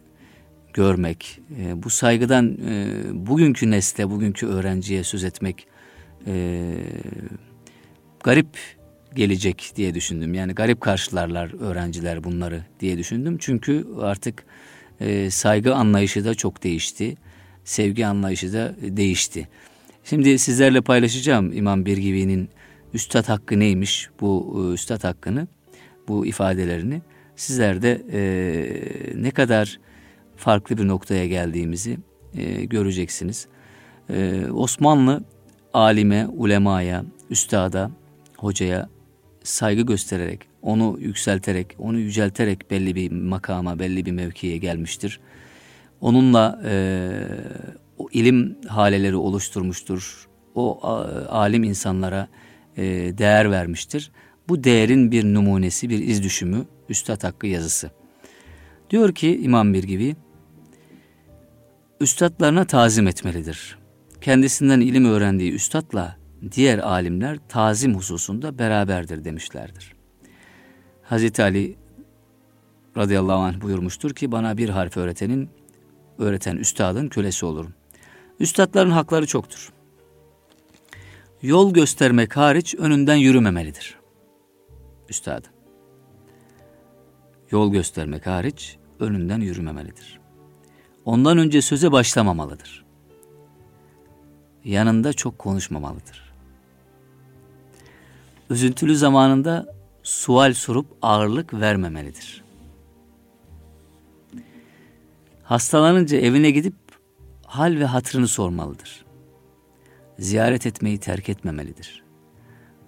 görmek, 0.74 1.40
e, 1.60 1.84
bu 1.84 1.90
saygıdan 1.90 2.58
e, 2.70 2.88
bugünkü 3.14 3.72
nesle, 3.72 4.10
bugünkü 4.10 4.48
öğrenciye 4.48 5.04
söz 5.04 5.24
etmek 5.24 5.68
e, 6.28 6.74
garip 8.24 8.48
gelecek 9.16 9.72
diye 9.76 9.96
düşündüm. 9.96 10.34
Yani 10.34 10.54
garip 10.54 10.82
karşılarlar 10.82 11.62
öğrenciler 11.62 12.24
bunları 12.24 12.66
diye 12.80 12.98
düşündüm. 12.98 13.38
Çünkü 13.40 13.86
artık 14.00 14.44
e, 15.00 15.30
saygı 15.30 15.76
anlayışı 15.76 16.26
da 16.26 16.36
çok 16.36 16.64
değişti. 16.64 17.16
Sevgi 17.64 18.06
anlayışı 18.06 18.54
da 18.54 18.76
değişti. 18.82 19.48
Şimdi 20.04 20.40
sizlerle 20.40 20.82
paylaşacağım 20.82 21.54
İmam 21.54 21.86
Birgivi'nin 21.86 22.50
üstad 22.94 23.30
hakkı 23.30 23.60
neymiş 23.60 24.10
bu 24.22 24.64
e, 24.70 24.74
üstad 24.74 25.04
hakkını, 25.04 25.48
bu 26.08 26.26
ifadelerini. 26.26 27.02
Sizler 27.36 27.82
de 27.82 28.02
e, 28.12 28.22
ne 29.16 29.32
kadar 29.32 29.80
farklı 30.42 30.78
bir 30.78 30.88
noktaya 30.88 31.28
geldiğimizi 31.28 31.98
e, 32.34 32.66
göreceksiniz. 32.66 33.48
E, 34.10 34.46
Osmanlı 34.52 35.24
alime, 35.74 36.28
ulemaya, 36.28 37.06
üstada, 37.30 37.92
hocaya 38.38 38.90
saygı 39.44 39.82
göstererek, 39.82 40.48
onu 40.62 40.98
yükselterek, 41.00 41.76
onu 41.80 42.00
yücelterek 42.00 42.72
belli 42.72 42.96
bir 42.96 43.12
makama, 43.12 43.80
belli 43.80 44.06
bir 44.06 44.12
mevkiye 44.12 44.58
gelmiştir. 44.58 45.20
Onunla 46.02 46.62
e, 46.66 47.12
o 47.98 48.10
ilim 48.12 48.58
haleleri 48.68 49.16
oluşturmuştur. 49.16 50.28
O 50.56 50.80
a, 50.88 51.06
alim 51.30 51.64
insanlara 51.64 52.28
e, 52.78 52.84
değer 53.18 53.52
vermiştir. 53.52 54.12
Bu 54.50 54.64
değerin 54.64 55.12
bir 55.12 55.24
numunesi, 55.24 55.90
bir 55.90 56.00
iz 56.00 56.24
düşümü 56.24 56.66
Üstad 56.90 57.24
Hakkı 57.24 57.48
yazısı. 57.48 57.92
Diyor 58.90 59.16
ki 59.16 59.40
İmam 59.42 59.74
bir 59.74 59.84
gibi, 59.84 60.16
üstadlarına 62.02 62.66
tazim 62.66 63.08
etmelidir. 63.08 63.78
Kendisinden 64.22 64.80
ilim 64.80 65.06
öğrendiği 65.06 65.54
üstadla 65.54 66.18
diğer 66.52 66.80
alimler 66.80 67.38
tazim 67.50 67.96
hususunda 67.96 68.60
beraberdir 68.60 69.24
demişlerdir. 69.24 69.94
Hazreti 71.04 71.44
Ali 71.44 71.76
radıyallahu 72.98 73.38
anh 73.38 73.62
buyurmuştur 73.62 74.14
ki 74.16 74.32
bana 74.32 74.58
bir 74.58 74.70
harf 74.70 74.98
öğretenin, 74.98 75.50
öğreten 76.18 76.58
üstadın 76.58 77.08
kölesi 77.08 77.46
olurum. 77.46 77.74
Üstadların 78.40 78.92
hakları 78.92 79.28
çoktur. 79.28 79.74
Yol 81.42 81.74
göstermek 81.74 82.38
hariç 82.38 82.76
önünden 82.76 83.16
yürümemelidir. 83.16 84.00
Üstad. 85.10 85.46
Yol 87.52 87.72
göstermek 87.72 88.28
hariç 88.28 88.78
önünden 89.00 89.42
yürümemelidir. 89.42 90.21
Ondan 91.06 91.38
önce 91.38 91.62
söze 91.62 91.92
başlamamalıdır. 91.92 92.86
Yanında 94.64 95.14
çok 95.14 95.40
konuşmamalıdır. 95.40 96.34
Üzüntülü 98.50 98.96
zamanında 98.96 99.76
sual 100.04 100.54
sorup 100.54 100.86
ağırlık 101.02 101.54
vermemelidir. 101.54 102.44
Hastalanınca 105.44 106.18
evine 106.18 106.52
gidip 106.52 106.76
hal 107.46 107.76
ve 107.80 107.86
hatırını 107.86 108.28
sormalıdır. 108.28 109.06
Ziyaret 110.20 110.66
etmeyi 110.66 111.00
terk 111.00 111.30
etmemelidir. 111.30 112.04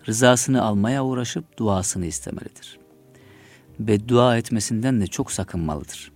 Rızasını 0.08 0.64
almaya 0.64 1.06
uğraşıp 1.06 1.58
duasını 1.58 2.06
istemelidir. 2.06 2.80
Beddua 3.80 4.38
etmesinden 4.38 5.02
de 5.02 5.08
çok 5.08 5.32
sakınmalıdır. 5.32 6.13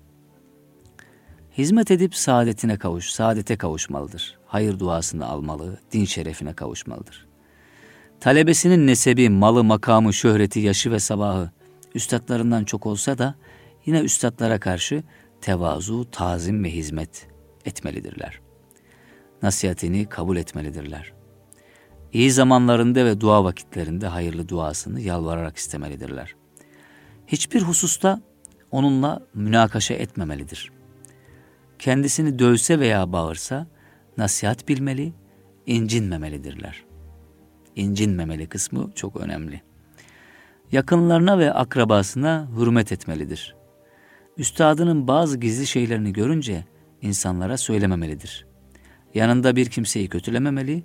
Hizmet 1.57 1.91
edip 1.91 2.15
saadetine 2.15 2.77
kavuş, 2.77 3.09
saadete 3.09 3.57
kavuşmalıdır. 3.57 4.37
Hayır 4.45 4.79
duasını 4.79 5.27
almalı, 5.27 5.79
din 5.91 6.05
şerefine 6.05 6.53
kavuşmalıdır. 6.53 7.27
Talebesinin 8.19 8.87
nesebi, 8.87 9.29
malı, 9.29 9.63
makamı, 9.63 10.13
şöhreti, 10.13 10.59
yaşı 10.59 10.91
ve 10.91 10.99
sabahı 10.99 11.51
üstadlarından 11.95 12.63
çok 12.63 12.85
olsa 12.85 13.17
da 13.17 13.35
yine 13.85 13.99
üstadlara 13.99 14.59
karşı 14.59 15.03
tevazu, 15.41 16.11
tazim 16.11 16.63
ve 16.63 16.71
hizmet 16.71 17.27
etmelidirler. 17.65 18.39
Nasihatini 19.41 20.09
kabul 20.09 20.37
etmelidirler. 20.37 21.13
İyi 22.13 22.31
zamanlarında 22.31 23.05
ve 23.05 23.21
dua 23.21 23.43
vakitlerinde 23.43 24.07
hayırlı 24.07 24.49
duasını 24.49 25.01
yalvararak 25.01 25.57
istemelidirler. 25.57 26.35
Hiçbir 27.27 27.61
hususta 27.61 28.21
onunla 28.71 29.27
münakaşa 29.33 29.93
etmemelidir. 29.93 30.76
Kendisini 31.79 32.39
dövse 32.39 32.79
veya 32.79 33.11
bağırsa 33.11 33.67
nasihat 34.17 34.67
bilmeli, 34.67 35.13
incinmemelidirler 35.65 36.87
incinmemeli 37.77 38.47
kısmı 38.47 38.91
çok 38.95 39.15
önemli. 39.15 39.61
Yakınlarına 40.71 41.39
ve 41.39 41.53
akrabasına 41.53 42.47
hürmet 42.57 42.91
etmelidir. 42.91 43.55
Üstadının 44.37 45.07
bazı 45.07 45.37
gizli 45.37 45.67
şeylerini 45.67 46.13
görünce 46.13 46.65
insanlara 47.01 47.57
söylememelidir. 47.57 48.45
Yanında 49.13 49.55
bir 49.55 49.65
kimseyi 49.65 50.09
kötülememeli, 50.09 50.83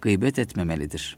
gıybet 0.00 0.38
etmemelidir. 0.38 1.16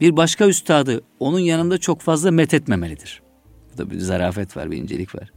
Bir 0.00 0.16
başka 0.16 0.46
üstadı 0.46 1.02
onun 1.18 1.38
yanında 1.38 1.78
çok 1.78 2.00
fazla 2.00 2.30
met 2.30 2.54
etmemelidir. 2.54 3.22
Burada 3.70 3.90
bir 3.90 3.98
zarafet 3.98 4.56
var, 4.56 4.70
bir 4.70 4.76
incelik 4.76 5.14
var. 5.14 5.32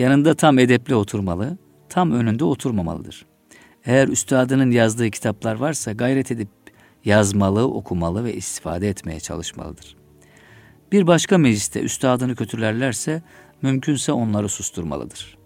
Yanında 0.00 0.34
tam 0.34 0.58
edepli 0.58 0.94
oturmalı, 0.94 1.58
tam 1.88 2.12
önünde 2.12 2.44
oturmamalıdır. 2.44 3.26
Eğer 3.84 4.08
üstadının 4.08 4.70
yazdığı 4.70 5.10
kitaplar 5.10 5.54
varsa 5.54 5.92
gayret 5.92 6.30
edip 6.30 6.48
yazmalı, 7.04 7.64
okumalı 7.68 8.24
ve 8.24 8.34
istifade 8.34 8.88
etmeye 8.88 9.20
çalışmalıdır. 9.20 9.96
Bir 10.92 11.06
başka 11.06 11.38
mecliste 11.38 11.80
üstadını 11.80 12.36
kötülerlerse 12.36 13.22
mümkünse 13.62 14.12
onları 14.12 14.48
susturmalıdır. 14.48 15.38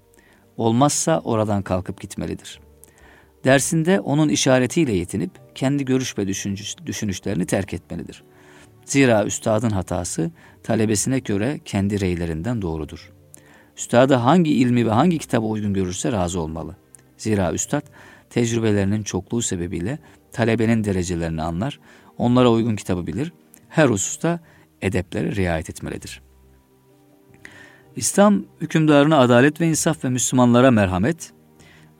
Olmazsa 0.57 1.21
oradan 1.25 1.63
kalkıp 1.63 2.01
gitmelidir. 2.01 2.61
Dersinde 3.45 4.01
onun 4.01 4.29
işaretiyle 4.29 4.93
yetinip 4.93 5.31
kendi 5.55 5.85
görüş 5.85 6.19
ve 6.19 6.27
düşünüşlerini 6.87 7.47
terk 7.47 7.75
etmelidir. 7.75 8.23
Zira 8.85 9.25
üstadın 9.25 9.71
hatası 9.71 10.31
talebesine 10.63 11.19
göre 11.19 11.61
kendi 11.65 12.01
reylerinden 12.01 12.63
doğrudur. 12.63 13.14
Üstadı 13.77 14.15
hangi 14.15 14.55
ilmi 14.55 14.87
ve 14.87 14.91
hangi 14.91 15.19
kitaba 15.19 15.47
uygun 15.47 15.75
görürse 15.75 16.13
razı 16.13 16.41
olmalı. 16.41 16.77
Zira 17.17 17.53
üstad 17.53 17.83
tecrübelerinin 18.31 19.03
çokluğu 19.03 19.43
sebebiyle 19.43 19.99
talebenin 20.33 20.85
derecelerini 20.85 21.43
anlar, 21.43 21.81
onlara 22.19 22.51
uygun 22.51 22.77
kitabı 22.77 23.07
bilir, 23.07 23.33
her 23.69 23.89
hususta 23.89 24.41
edeplere 24.83 25.37
riayet 25.37 25.71
etmelidir. 25.71 26.23
İslam 27.97 28.45
hükümdarına 28.61 29.19
adalet 29.19 29.61
ve 29.61 29.69
insaf 29.69 30.05
ve 30.05 30.09
Müslümanlara 30.09 30.71
merhamet, 30.71 31.33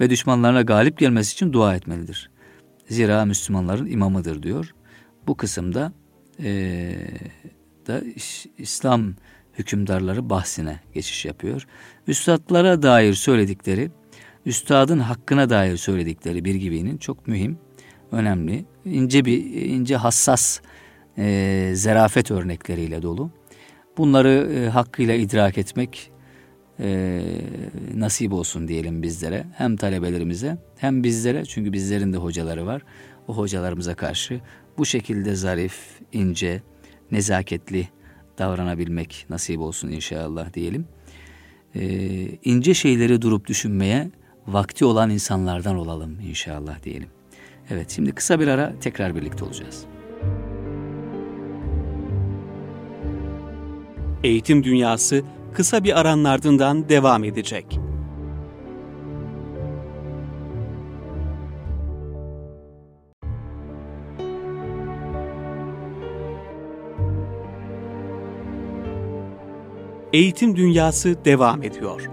ve 0.01 0.11
düşmanlarına 0.11 0.63
galip 0.63 0.99
gelmesi 0.99 1.33
için 1.33 1.53
dua 1.53 1.77
etmelidir. 1.77 2.31
Zira 2.89 3.25
Müslümanların 3.25 3.87
imamıdır 3.87 4.43
diyor. 4.43 4.75
Bu 5.27 5.37
kısımda 5.37 5.93
e, 6.43 6.95
da 7.87 8.03
İslam 8.59 9.15
hükümdarları 9.59 10.31
bahsine 10.31 10.81
geçiş 10.95 11.25
yapıyor. 11.25 11.67
Üstadlara 12.07 12.83
dair 12.83 13.15
söyledikleri, 13.15 13.91
üstadın 14.47 14.99
hakkına 14.99 15.51
dair 15.51 15.77
söyledikleri 15.77 16.45
bir 16.45 16.55
gibinin 16.55 16.99
çok 16.99 17.29
mühim, 17.29 17.59
önemli, 18.13 18.65
ince 18.85 19.25
bir 19.25 19.45
ince 19.55 19.97
hassas 19.97 20.61
e, 21.19 21.71
zerafet 21.75 22.31
örnekleriyle 22.31 23.03
dolu. 23.03 23.31
Bunları 23.99 24.53
e, 24.55 24.69
hakkıyla 24.69 25.15
idrak 25.15 25.59
etmek 25.59 26.11
e, 26.81 27.21
nasip 27.95 28.33
olsun 28.33 28.69
diyelim 28.69 29.03
bizlere. 29.03 29.47
Hem 29.57 29.77
talebelerimize 29.77 30.59
hem 30.79 31.05
bizlere 31.05 31.45
çünkü 31.45 31.73
bizlerin 31.73 32.13
de 32.13 32.17
hocaları 32.17 32.67
var. 32.67 32.83
O 33.29 33.37
hocalarımıza 33.37 33.95
karşı 33.95 34.41
bu 34.79 34.87
şekilde 34.87 35.35
zarif, 35.35 35.79
ince, 36.13 36.63
nezaketli 37.11 37.89
davranabilmek 38.39 39.27
nasip 39.31 39.61
olsun 39.61 39.89
inşallah 39.89 40.55
diyelim. 40.55 40.87
E, 41.75 41.85
ince 42.45 42.75
şeyleri 42.75 43.23
durup 43.23 43.47
düşünmeye 43.47 44.11
vakti 44.47 44.85
olan 44.85 45.11
insanlardan 45.11 45.77
olalım 45.77 46.21
inşallah 46.21 46.83
diyelim. 46.83 47.09
Evet 47.71 47.91
şimdi 47.91 48.13
kısa 48.13 48.41
bir 48.41 48.49
ara 48.49 48.73
tekrar 48.81 49.17
birlikte 49.17 49.45
olacağız. 49.45 49.85
Eğitim 54.25 54.65
Dünyası 54.65 55.23
kısa 55.55 55.85
bir 55.85 56.01
aranın 56.01 56.25
ardından 56.25 56.89
devam 56.89 57.25
edecek. 57.25 57.79
Eğitim 70.15 70.57
Dünyası 70.57 71.25
devam 71.25 71.63
ediyor. 71.63 72.11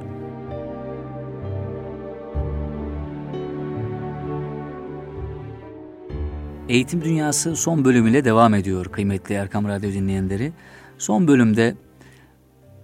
Eğitim 6.69 7.03
Dünyası 7.03 7.55
son 7.55 7.85
bölümüyle 7.85 8.25
devam 8.25 8.53
ediyor 8.53 8.85
kıymetli 8.85 9.35
Erkam 9.35 9.67
Radyo 9.67 9.91
dinleyenleri. 9.91 10.53
Son 10.97 11.27
bölümde 11.27 11.75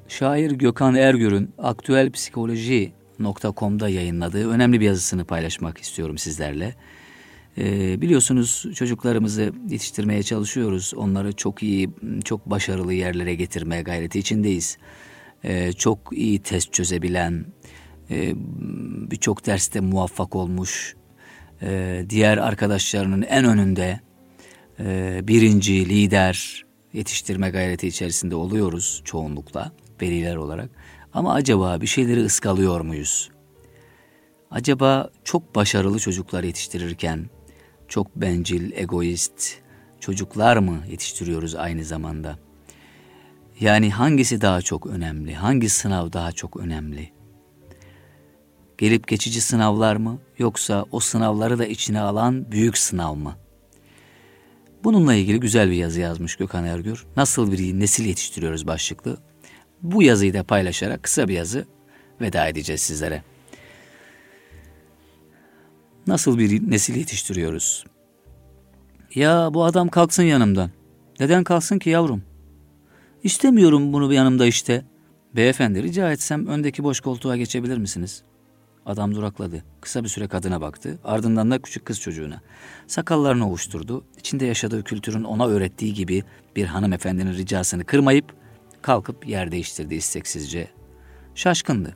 şair 0.08 0.52
Gökhan 0.52 0.96
Ergür'ün 0.96 1.50
aktüelpsikoloji.com'da 1.58 3.90
yayınladığı 3.90 4.50
önemli 4.50 4.80
bir 4.80 4.86
yazısını 4.86 5.26
paylaşmak 5.26 5.78
istiyorum 5.78 6.18
sizlerle. 6.18 6.76
Ee, 7.58 8.02
biliyorsunuz 8.02 8.66
çocuklarımızı 8.76 9.54
yetiştirmeye 9.70 10.24
çalışıyoruz. 10.24 10.94
Onları 10.96 11.34
çok 11.34 11.64
iyi, 11.64 11.90
çok 12.24 12.46
başarılı 12.46 12.94
yerlere 12.94 13.36
getirmeye 13.36 13.82
gayreti 13.82 14.20
içindeyiz. 14.20 14.78
Ee, 15.44 15.74
çok 15.74 16.00
iyi 16.12 16.40
test 16.40 16.74
çözebilen, 16.74 17.46
e, 18.10 18.34
birçok 19.12 19.46
derste 19.46 19.80
muvaffak 19.80 20.36
olmuş, 20.36 20.96
e, 21.62 22.06
diğer 22.10 22.38
arkadaşlarının 22.38 23.22
en 23.22 23.46
önünde 23.46 24.00
e, 24.80 25.20
birinci, 25.24 25.90
lider 25.90 26.66
yetiştirme 26.94 27.50
gayreti 27.50 27.88
içerisinde 27.88 28.36
oluyoruz 28.36 29.02
çoğunlukla 29.06 29.72
veliler 30.02 30.36
olarak. 30.36 30.70
Ama 31.14 31.34
acaba 31.34 31.82
bir 31.82 31.88
şeyleri 31.88 32.24
ıskalıyor 32.24 32.82
muyuz? 32.82 33.30
Acaba 34.52 35.10
çok 35.24 35.56
başarılı 35.56 36.00
çocuklar 36.00 36.44
yetiştirirken 36.44 37.30
çok 37.88 38.16
bencil, 38.16 38.72
egoist 38.76 39.56
çocuklar 40.00 40.58
mı 40.58 40.84
yetiştiriyoruz 40.90 41.56
aynı 41.56 41.84
zamanda? 41.84 42.47
Yani 43.60 43.92
hangisi 43.92 44.42
daha 44.42 44.62
çok 44.62 44.88
önemli? 44.88 45.36
Hangi 45.36 45.70
sınav 45.70 46.14
daha 46.14 46.32
çok 46.32 46.58
önemli? 46.58 47.12
Gelip 48.78 49.08
geçici 49.08 49.42
sınavlar 49.42 49.96
mı 49.96 50.20
yoksa 50.38 50.86
o 50.92 51.00
sınavları 51.00 51.60
da 51.60 51.66
içine 51.66 52.00
alan 52.00 52.52
büyük 52.52 52.78
sınav 52.78 53.16
mı? 53.16 53.36
Bununla 54.84 55.14
ilgili 55.14 55.40
güzel 55.40 55.70
bir 55.70 55.76
yazı 55.76 56.00
yazmış 56.00 56.36
Gökhan 56.36 56.66
Ergür. 56.66 57.06
Nasıl 57.16 57.52
bir 57.52 57.80
nesil 57.80 58.06
yetiştiriyoruz 58.06 58.68
başlıklı. 58.68 59.18
Bu 59.82 60.04
yazıyı 60.04 60.34
da 60.34 60.44
paylaşarak 60.44 61.04
kısa 61.04 61.28
bir 61.28 61.34
yazı 61.34 61.66
veda 62.22 62.48
edeceğiz 62.48 62.82
sizlere. 62.82 63.24
Nasıl 66.08 66.40
bir 66.40 66.72
nesil 66.72 66.96
yetiştiriyoruz? 66.96 67.86
Ya 69.16 69.50
bu 69.54 69.64
adam 69.64 69.90
kalksın 69.90 70.24
yanımdan. 70.24 70.72
Neden 71.20 71.44
kalksın 71.44 71.80
ki 71.80 71.90
yavrum? 71.90 72.27
İstemiyorum 73.24 73.94
bunu 73.94 74.14
yanımda 74.14 74.46
işte. 74.46 74.86
Beyefendi 75.36 75.84
rica 75.84 76.12
etsem 76.12 76.48
öndeki 76.48 76.84
boş 76.84 77.00
koltuğa 77.00 77.38
geçebilir 77.38 77.78
misiniz? 77.78 78.24
Adam 78.86 79.16
durakladı. 79.16 79.64
Kısa 79.82 80.04
bir 80.04 80.10
süre 80.10 80.28
kadına 80.28 80.62
baktı. 80.62 81.00
Ardından 81.04 81.52
da 81.52 81.62
küçük 81.62 81.86
kız 81.86 82.00
çocuğuna. 82.02 82.42
Sakallarını 82.88 83.48
ovuşturdu. 83.50 84.06
İçinde 84.18 84.46
yaşadığı 84.46 84.84
kültürün 84.84 85.24
ona 85.24 85.48
öğrettiği 85.48 85.94
gibi 85.94 86.24
bir 86.56 86.66
hanımefendinin 86.66 87.34
ricasını 87.34 87.86
kırmayıp 87.86 88.34
kalkıp 88.82 89.28
yer 89.28 89.52
değiştirdi 89.52 89.96
isteksizce. 89.96 90.68
Şaşkındı. 91.36 91.96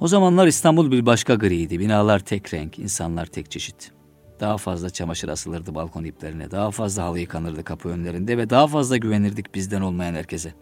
O 0.00 0.08
zamanlar 0.08 0.46
İstanbul 0.46 0.90
bir 0.90 1.06
başka 1.06 1.34
griydi. 1.34 1.80
Binalar 1.80 2.18
tek 2.18 2.54
renk, 2.54 2.78
insanlar 2.78 3.26
tek 3.26 3.50
çeşit. 3.50 3.97
Daha 4.40 4.56
fazla 4.56 4.90
çamaşır 4.90 5.28
asılırdı 5.28 5.74
balkon 5.74 6.04
iplerine, 6.04 6.50
daha 6.50 6.70
fazla 6.70 7.04
halı 7.04 7.18
yıkanırdı 7.18 7.64
kapı 7.64 7.88
önlerinde 7.88 8.38
ve 8.38 8.50
daha 8.50 8.66
fazla 8.66 8.96
güvenirdik 8.96 9.54
bizden 9.54 9.80
olmayan 9.80 10.14
herkese. 10.14 10.54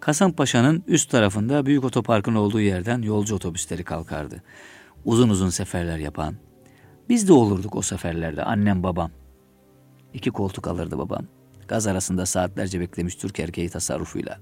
Kasımpaşa'nın 0.00 0.84
üst 0.86 1.10
tarafında 1.10 1.66
büyük 1.66 1.84
otoparkın 1.84 2.34
olduğu 2.34 2.60
yerden 2.60 3.02
yolcu 3.02 3.34
otobüsleri 3.34 3.84
kalkardı. 3.84 4.42
Uzun 5.04 5.28
uzun 5.28 5.50
seferler 5.50 5.98
yapan. 5.98 6.34
Biz 7.08 7.28
de 7.28 7.32
olurduk 7.32 7.76
o 7.76 7.82
seferlerde 7.82 8.44
annem 8.44 8.82
babam. 8.82 9.10
İki 10.14 10.30
koltuk 10.30 10.68
alırdı 10.68 10.98
babam. 10.98 11.24
Gaz 11.68 11.86
arasında 11.86 12.26
saatlerce 12.26 12.80
beklemiş 12.80 13.14
Türk 13.14 13.40
erkeği 13.40 13.68
tasarrufuyla. 13.68 14.38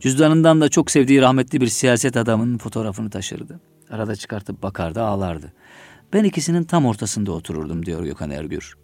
Cüzdanından 0.00 0.60
da 0.60 0.68
çok 0.68 0.90
sevdiği 0.90 1.20
rahmetli 1.20 1.60
bir 1.60 1.66
siyaset 1.66 2.16
adamının 2.16 2.58
fotoğrafını 2.58 3.10
taşırdı. 3.10 3.60
Arada 3.90 4.16
çıkartıp 4.16 4.62
bakardı 4.62 5.02
ağlardı. 5.02 5.52
Ben 6.14 6.24
ikisinin 6.24 6.64
tam 6.64 6.86
ortasında 6.86 7.32
otururdum 7.32 7.86
diyor 7.86 8.04
Gökhan 8.04 8.30
Ergür. 8.30 8.74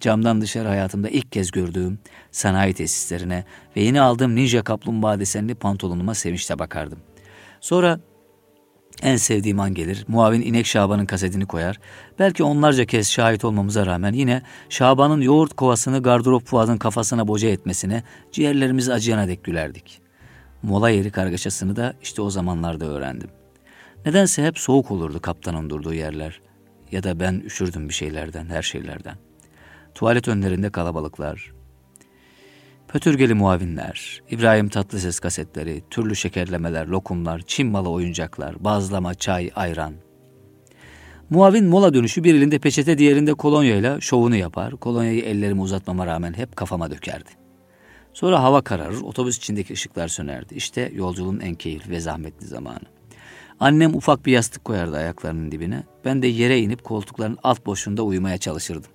Camdan 0.00 0.40
dışarı 0.40 0.68
hayatımda 0.68 1.08
ilk 1.08 1.32
kez 1.32 1.50
gördüğüm 1.50 1.98
sanayi 2.30 2.74
tesislerine 2.74 3.44
ve 3.76 3.80
yeni 3.80 4.00
aldığım 4.00 4.34
ninja 4.34 4.62
kaplumbağa 4.62 5.20
desenli 5.20 5.54
pantolonuma 5.54 6.14
sevinçle 6.14 6.58
bakardım. 6.58 6.98
Sonra 7.60 8.00
en 9.02 9.16
sevdiğim 9.16 9.60
an 9.60 9.74
gelir, 9.74 10.04
muavin 10.08 10.42
İnek 10.42 10.66
Şaban'ın 10.66 11.06
kasetini 11.06 11.46
koyar. 11.46 11.80
Belki 12.18 12.44
onlarca 12.44 12.84
kez 12.84 13.10
şahit 13.10 13.44
olmamıza 13.44 13.86
rağmen 13.86 14.12
yine 14.12 14.42
Şaban'ın 14.68 15.20
yoğurt 15.20 15.54
kovasını 15.54 16.02
gardırop 16.02 16.46
Fuad'ın 16.46 16.78
kafasına 16.78 17.28
boca 17.28 17.48
etmesine 17.48 18.02
ciğerlerimiz 18.32 18.88
acıyana 18.88 19.28
dek 19.28 19.44
gülerdik. 19.44 20.00
Mola 20.62 20.90
yeri 20.90 21.10
kargaşasını 21.10 21.76
da 21.76 21.94
işte 22.02 22.22
o 22.22 22.30
zamanlarda 22.30 22.86
öğrendim. 22.86 23.30
Nedense 24.06 24.46
hep 24.46 24.58
soğuk 24.58 24.90
olurdu 24.90 25.20
kaptanın 25.20 25.70
durduğu 25.70 25.94
yerler. 25.94 26.40
Ya 26.92 27.02
da 27.02 27.20
ben 27.20 27.42
üşürdüm 27.44 27.88
bir 27.88 27.94
şeylerden, 27.94 28.46
her 28.46 28.62
şeylerden. 28.62 29.16
Tuvalet 29.94 30.28
önlerinde 30.28 30.70
kalabalıklar, 30.70 31.52
Pötürgeli 32.92 33.34
muavinler, 33.34 34.22
İbrahim 34.30 34.68
Tatlıses 34.68 35.20
kasetleri, 35.20 35.82
türlü 35.90 36.16
şekerlemeler, 36.16 36.86
lokumlar, 36.86 37.42
Çin 37.46 37.66
malı 37.66 37.90
oyuncaklar, 37.90 38.64
bazlama, 38.64 39.14
çay, 39.14 39.50
ayran. 39.54 39.94
Muavin 41.30 41.64
mola 41.64 41.94
dönüşü 41.94 42.24
bir 42.24 42.34
elinde 42.34 42.58
peçete 42.58 42.98
diğerinde 42.98 43.34
kolonyayla 43.34 44.00
şovunu 44.00 44.36
yapar. 44.36 44.76
Kolonyayı 44.76 45.22
ellerimi 45.22 45.60
uzatmama 45.60 46.06
rağmen 46.06 46.32
hep 46.32 46.56
kafama 46.56 46.90
dökerdi. 46.90 47.30
Sonra 48.12 48.42
hava 48.42 48.62
kararır, 48.62 49.00
otobüs 49.00 49.38
içindeki 49.38 49.72
ışıklar 49.72 50.08
sönerdi. 50.08 50.54
İşte 50.54 50.92
yolculuğun 50.94 51.40
en 51.40 51.54
keyifli 51.54 51.90
ve 51.90 52.00
zahmetli 52.00 52.46
zamanı. 52.46 52.86
Annem 53.62 53.94
ufak 53.94 54.26
bir 54.26 54.32
yastık 54.32 54.64
koyardı 54.64 54.96
ayaklarının 54.96 55.52
dibine. 55.52 55.82
Ben 56.04 56.22
de 56.22 56.26
yere 56.26 56.58
inip 56.58 56.84
koltukların 56.84 57.38
alt 57.42 57.66
boşluğunda 57.66 58.02
uyumaya 58.02 58.38
çalışırdım. 58.38 58.90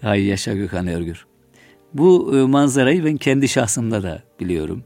Hay 0.00 0.24
yaşa 0.24 0.54
Gökhan 0.54 0.86
Örgür. 0.86 1.26
Bu 1.94 2.36
e, 2.36 2.42
manzarayı 2.42 3.04
ben 3.04 3.16
kendi 3.16 3.48
şahsımda 3.48 4.02
da 4.02 4.22
biliyorum. 4.40 4.84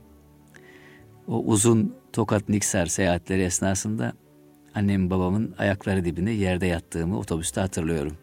O 1.29 1.45
uzun 1.45 1.95
Tokat 2.13 2.49
Niksar 2.49 2.87
seyahatleri 2.87 3.43
esnasında 3.43 4.13
annem 4.75 5.11
babamın 5.11 5.55
ayakları 5.59 6.05
dibinde 6.05 6.31
yerde 6.31 6.67
yattığımı 6.67 7.19
otobüste 7.19 7.61
hatırlıyorum. 7.61 8.17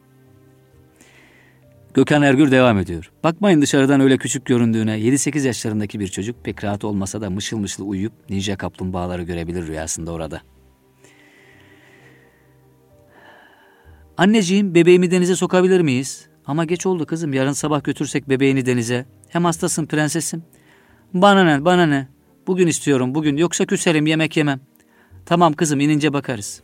Gökhan 1.97 2.21
Ergür 2.21 2.51
devam 2.51 2.77
ediyor. 2.77 3.11
Bakmayın 3.23 3.61
dışarıdan 3.61 4.01
öyle 4.01 4.17
küçük 4.17 4.45
göründüğüne 4.45 4.99
7-8 4.99 5.47
yaşlarındaki 5.47 5.99
bir 5.99 6.07
çocuk 6.07 6.45
pek 6.45 6.63
rahat 6.63 6.83
olmasa 6.83 7.21
da 7.21 7.29
mışıl 7.29 7.57
mışıl 7.57 7.87
uyuyup 7.87 8.13
ninja 8.29 8.57
kaplumbağaları 8.57 9.23
görebilir 9.23 9.67
rüyasında 9.67 10.11
orada. 10.11 10.41
Anneciğim 14.17 14.75
bebeğimi 14.75 15.11
denize 15.11 15.35
sokabilir 15.35 15.81
miyiz? 15.81 16.27
Ama 16.45 16.65
geç 16.65 16.85
oldu 16.85 17.05
kızım 17.05 17.33
yarın 17.33 17.51
sabah 17.51 17.83
götürsek 17.83 18.29
bebeğini 18.29 18.65
denize. 18.65 19.05
Hem 19.29 19.45
hastasın 19.45 19.85
prensesim. 19.85 20.43
Bana 21.13 21.43
ne 21.43 21.65
bana 21.65 21.85
ne. 21.85 22.07
Bugün 22.47 22.67
istiyorum 22.67 23.15
bugün 23.15 23.37
yoksa 23.37 23.65
küserim 23.65 24.07
yemek 24.07 24.37
yemem. 24.37 24.59
Tamam 25.25 25.53
kızım 25.53 25.79
inince 25.79 26.13
bakarız. 26.13 26.61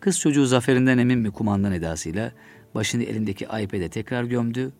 Kız 0.00 0.20
çocuğu 0.20 0.46
zaferinden 0.46 0.98
emin 0.98 1.24
bir 1.24 1.30
kumandan 1.30 1.72
edasıyla 1.72 2.32
başını 2.74 3.02
elindeki 3.02 3.44
iPad'e 3.44 3.88
tekrar 3.88 4.24
gömdü 4.24 4.72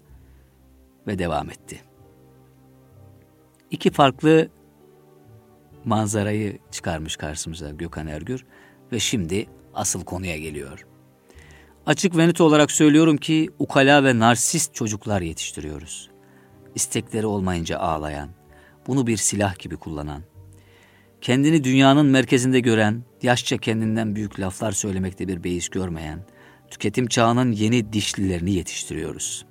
ve 1.07 1.19
devam 1.19 1.51
etti. 1.51 1.81
İki 3.71 3.91
farklı 3.91 4.49
manzarayı 5.85 6.59
çıkarmış 6.71 7.17
karşımıza 7.17 7.71
Gökhan 7.71 8.07
Ergür 8.07 8.47
ve 8.93 8.99
şimdi 8.99 9.47
asıl 9.75 10.05
konuya 10.05 10.39
geliyor. 10.39 10.87
Açık 11.87 12.17
ve 12.17 12.29
net 12.29 12.41
olarak 12.41 12.71
söylüyorum 12.71 13.17
ki 13.17 13.51
ukala 13.59 14.05
ve 14.05 14.19
narsist 14.19 14.75
çocuklar 14.75 15.21
yetiştiriyoruz. 15.21 16.11
İstekleri 16.75 17.27
olmayınca 17.27 17.79
ağlayan, 17.79 18.29
bunu 18.87 19.07
bir 19.07 19.17
silah 19.17 19.59
gibi 19.59 19.77
kullanan, 19.77 20.23
kendini 21.21 21.65
dünyanın 21.65 22.07
merkezinde 22.07 22.61
gören, 22.61 23.03
yaşça 23.23 23.59
kendinden 23.59 24.17
büyük 24.17 24.41
laflar 24.41 24.73
söylemekte 24.73 25.29
bir 25.29 25.45
beis 25.45 25.69
görmeyen, 25.69 26.19
tüketim 26.71 27.07
çağının 27.07 27.53
yeni 27.53 27.93
dişlilerini 27.93 28.53
yetiştiriyoruz. 28.53 29.45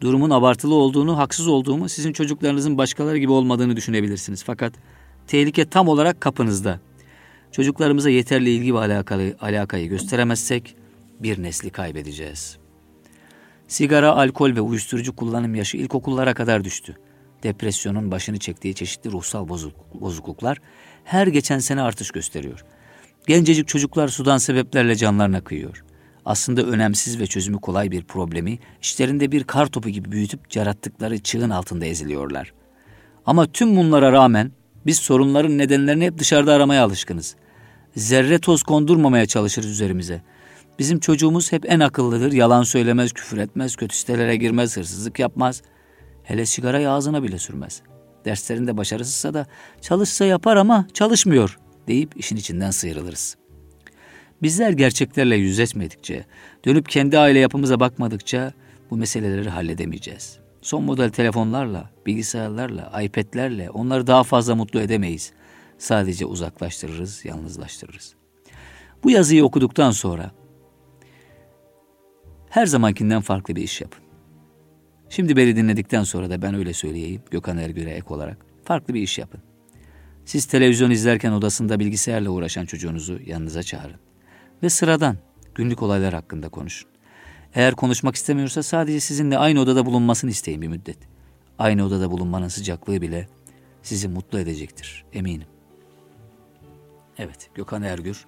Durumun 0.00 0.30
abartılı 0.30 0.74
olduğunu, 0.74 1.18
haksız 1.18 1.48
olduğumu, 1.48 1.88
sizin 1.88 2.12
çocuklarınızın 2.12 2.78
başkaları 2.78 3.18
gibi 3.18 3.32
olmadığını 3.32 3.76
düşünebilirsiniz. 3.76 4.44
Fakat 4.44 4.72
tehlike 5.26 5.64
tam 5.64 5.88
olarak 5.88 6.20
kapınızda. 6.20 6.80
Çocuklarımıza 7.52 8.10
yeterli 8.10 8.50
ilgi 8.50 8.74
ve 8.74 8.78
alakalı, 8.78 9.36
alakayı 9.40 9.88
gösteremezsek 9.88 10.76
bir 11.20 11.42
nesli 11.42 11.70
kaybedeceğiz. 11.70 12.58
Sigara, 13.68 14.12
alkol 14.12 14.56
ve 14.56 14.60
uyuşturucu 14.60 15.16
kullanım 15.16 15.54
yaşı 15.54 15.76
ilkokullara 15.76 16.34
kadar 16.34 16.64
düştü. 16.64 16.96
Depresyonun 17.42 18.10
başını 18.10 18.38
çektiği 18.38 18.74
çeşitli 18.74 19.12
ruhsal 19.12 19.48
bozukluklar 19.94 20.58
her 21.04 21.26
geçen 21.26 21.58
sene 21.58 21.82
artış 21.82 22.10
gösteriyor. 22.10 22.64
Gencecik 23.26 23.68
çocuklar 23.68 24.08
sudan 24.08 24.38
sebeplerle 24.38 24.96
canlarına 24.96 25.40
kıyıyor. 25.40 25.84
Aslında 26.26 26.62
önemsiz 26.62 27.20
ve 27.20 27.26
çözümü 27.26 27.60
kolay 27.60 27.90
bir 27.90 28.02
problemi 28.02 28.58
işlerinde 28.82 29.32
bir 29.32 29.44
kar 29.44 29.66
topu 29.66 29.88
gibi 29.88 30.12
büyütüp 30.12 30.56
yarattıkları 30.56 31.18
çığın 31.18 31.50
altında 31.50 31.86
eziliyorlar. 31.86 32.52
Ama 33.26 33.46
tüm 33.46 33.76
bunlara 33.76 34.12
rağmen 34.12 34.52
biz 34.86 34.98
sorunların 34.98 35.58
nedenlerini 35.58 36.04
hep 36.04 36.18
dışarıda 36.18 36.54
aramaya 36.54 36.84
alışkınız. 36.84 37.36
Zerre 37.96 38.38
toz 38.38 38.62
kondurmamaya 38.62 39.26
çalışırız 39.26 39.70
üzerimize. 39.70 40.22
Bizim 40.78 41.00
çocuğumuz 41.00 41.52
hep 41.52 41.72
en 41.72 41.80
akıllıdır. 41.80 42.32
Yalan 42.32 42.62
söylemez, 42.62 43.12
küfür 43.12 43.38
etmez, 43.38 43.76
kötü 43.76 43.96
sitelere 43.96 44.36
girmez, 44.36 44.76
hırsızlık 44.76 45.18
yapmaz. 45.18 45.62
Hele 46.22 46.46
sigarayı 46.46 46.90
ağzına 46.90 47.22
bile 47.22 47.38
sürmez. 47.38 47.82
Derslerinde 48.24 48.76
başarısızsa 48.76 49.34
da 49.34 49.46
çalışsa 49.80 50.24
yapar 50.24 50.56
ama 50.56 50.86
çalışmıyor 50.94 51.58
deyip 51.88 52.16
işin 52.16 52.36
içinden 52.36 52.70
sıyrılırız. 52.70 53.36
Bizler 54.42 54.70
gerçeklerle 54.70 55.36
yüzleşmedikçe, 55.36 56.24
dönüp 56.64 56.88
kendi 56.88 57.18
aile 57.18 57.38
yapımıza 57.38 57.80
bakmadıkça 57.80 58.52
bu 58.90 58.96
meseleleri 58.96 59.48
halledemeyeceğiz. 59.48 60.38
Son 60.62 60.84
model 60.84 61.10
telefonlarla, 61.10 61.90
bilgisayarlarla, 62.06 63.02
iPad'lerle 63.02 63.70
onları 63.70 64.06
daha 64.06 64.22
fazla 64.22 64.54
mutlu 64.54 64.80
edemeyiz. 64.80 65.32
Sadece 65.78 66.26
uzaklaştırırız, 66.26 67.24
yalnızlaştırırız. 67.24 68.14
Bu 69.04 69.10
yazıyı 69.10 69.44
okuduktan 69.44 69.90
sonra 69.90 70.30
her 72.50 72.66
zamankinden 72.66 73.20
farklı 73.20 73.56
bir 73.56 73.62
iş 73.62 73.80
yapın. 73.80 74.04
Şimdi 75.08 75.36
beni 75.36 75.56
dinledikten 75.56 76.02
sonra 76.02 76.30
da 76.30 76.42
ben 76.42 76.54
öyle 76.54 76.72
söyleyeyim 76.72 77.22
Gökhan 77.30 77.58
Ergür'e 77.58 77.90
ek 77.90 78.06
olarak. 78.14 78.46
Farklı 78.64 78.94
bir 78.94 79.02
iş 79.02 79.18
yapın. 79.18 79.40
Siz 80.24 80.46
televizyon 80.46 80.90
izlerken 80.90 81.32
odasında 81.32 81.78
bilgisayarla 81.80 82.30
uğraşan 82.30 82.66
çocuğunuzu 82.66 83.18
yanınıza 83.26 83.62
çağırın. 83.62 84.00
Ve 84.62 84.70
sıradan 84.70 85.16
günlük 85.54 85.82
olaylar 85.82 86.14
hakkında 86.14 86.48
konuşun. 86.48 86.90
Eğer 87.54 87.74
konuşmak 87.74 88.14
istemiyorsa 88.14 88.62
sadece 88.62 89.00
sizinle 89.00 89.38
aynı 89.38 89.60
odada 89.60 89.86
bulunmasını 89.86 90.30
isteyin 90.30 90.62
bir 90.62 90.68
müddet. 90.68 90.98
Aynı 91.58 91.84
odada 91.84 92.10
bulunmanın 92.10 92.48
sıcaklığı 92.48 93.02
bile 93.02 93.28
sizi 93.82 94.08
mutlu 94.08 94.38
edecektir 94.38 95.04
eminim. 95.12 95.48
Evet 97.18 97.50
Gökhan 97.54 97.82
Ergür 97.82 98.26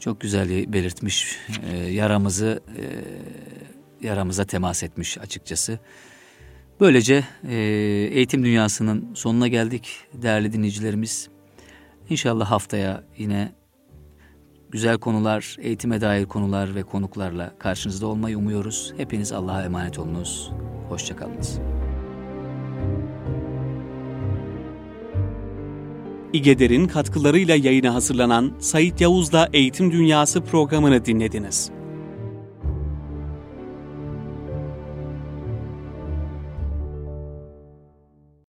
çok 0.00 0.20
güzel 0.20 0.72
belirtmiş 0.72 1.36
e, 1.70 1.76
yaramızı 1.76 2.62
e, 2.78 2.84
yaramıza 4.06 4.44
temas 4.44 4.82
etmiş 4.82 5.18
açıkçası. 5.18 5.78
Böylece 6.80 7.24
e, 7.48 7.54
eğitim 8.12 8.44
dünyasının 8.44 9.14
sonuna 9.14 9.48
geldik 9.48 9.98
değerli 10.12 10.52
dinleyicilerimiz. 10.52 11.28
İnşallah 12.10 12.50
haftaya 12.50 13.04
yine 13.18 13.52
güzel 14.76 14.98
konular, 14.98 15.56
eğitime 15.60 16.00
dair 16.00 16.26
konular 16.26 16.74
ve 16.74 16.82
konuklarla 16.82 17.52
karşınızda 17.58 18.06
olmayı 18.06 18.38
umuyoruz. 18.38 18.92
Hepiniz 18.96 19.32
Allah'a 19.32 19.62
emanet 19.62 19.98
olunuz. 19.98 20.50
Hoşçakalınız. 20.88 21.58
İgeder'in 26.32 26.86
katkılarıyla 26.86 27.56
yayına 27.56 27.94
hazırlanan 27.94 28.52
Sait 28.58 29.00
Yavuz'la 29.00 29.48
Eğitim 29.52 29.92
Dünyası 29.92 30.40
programını 30.40 31.04
dinlediniz. 31.04 31.70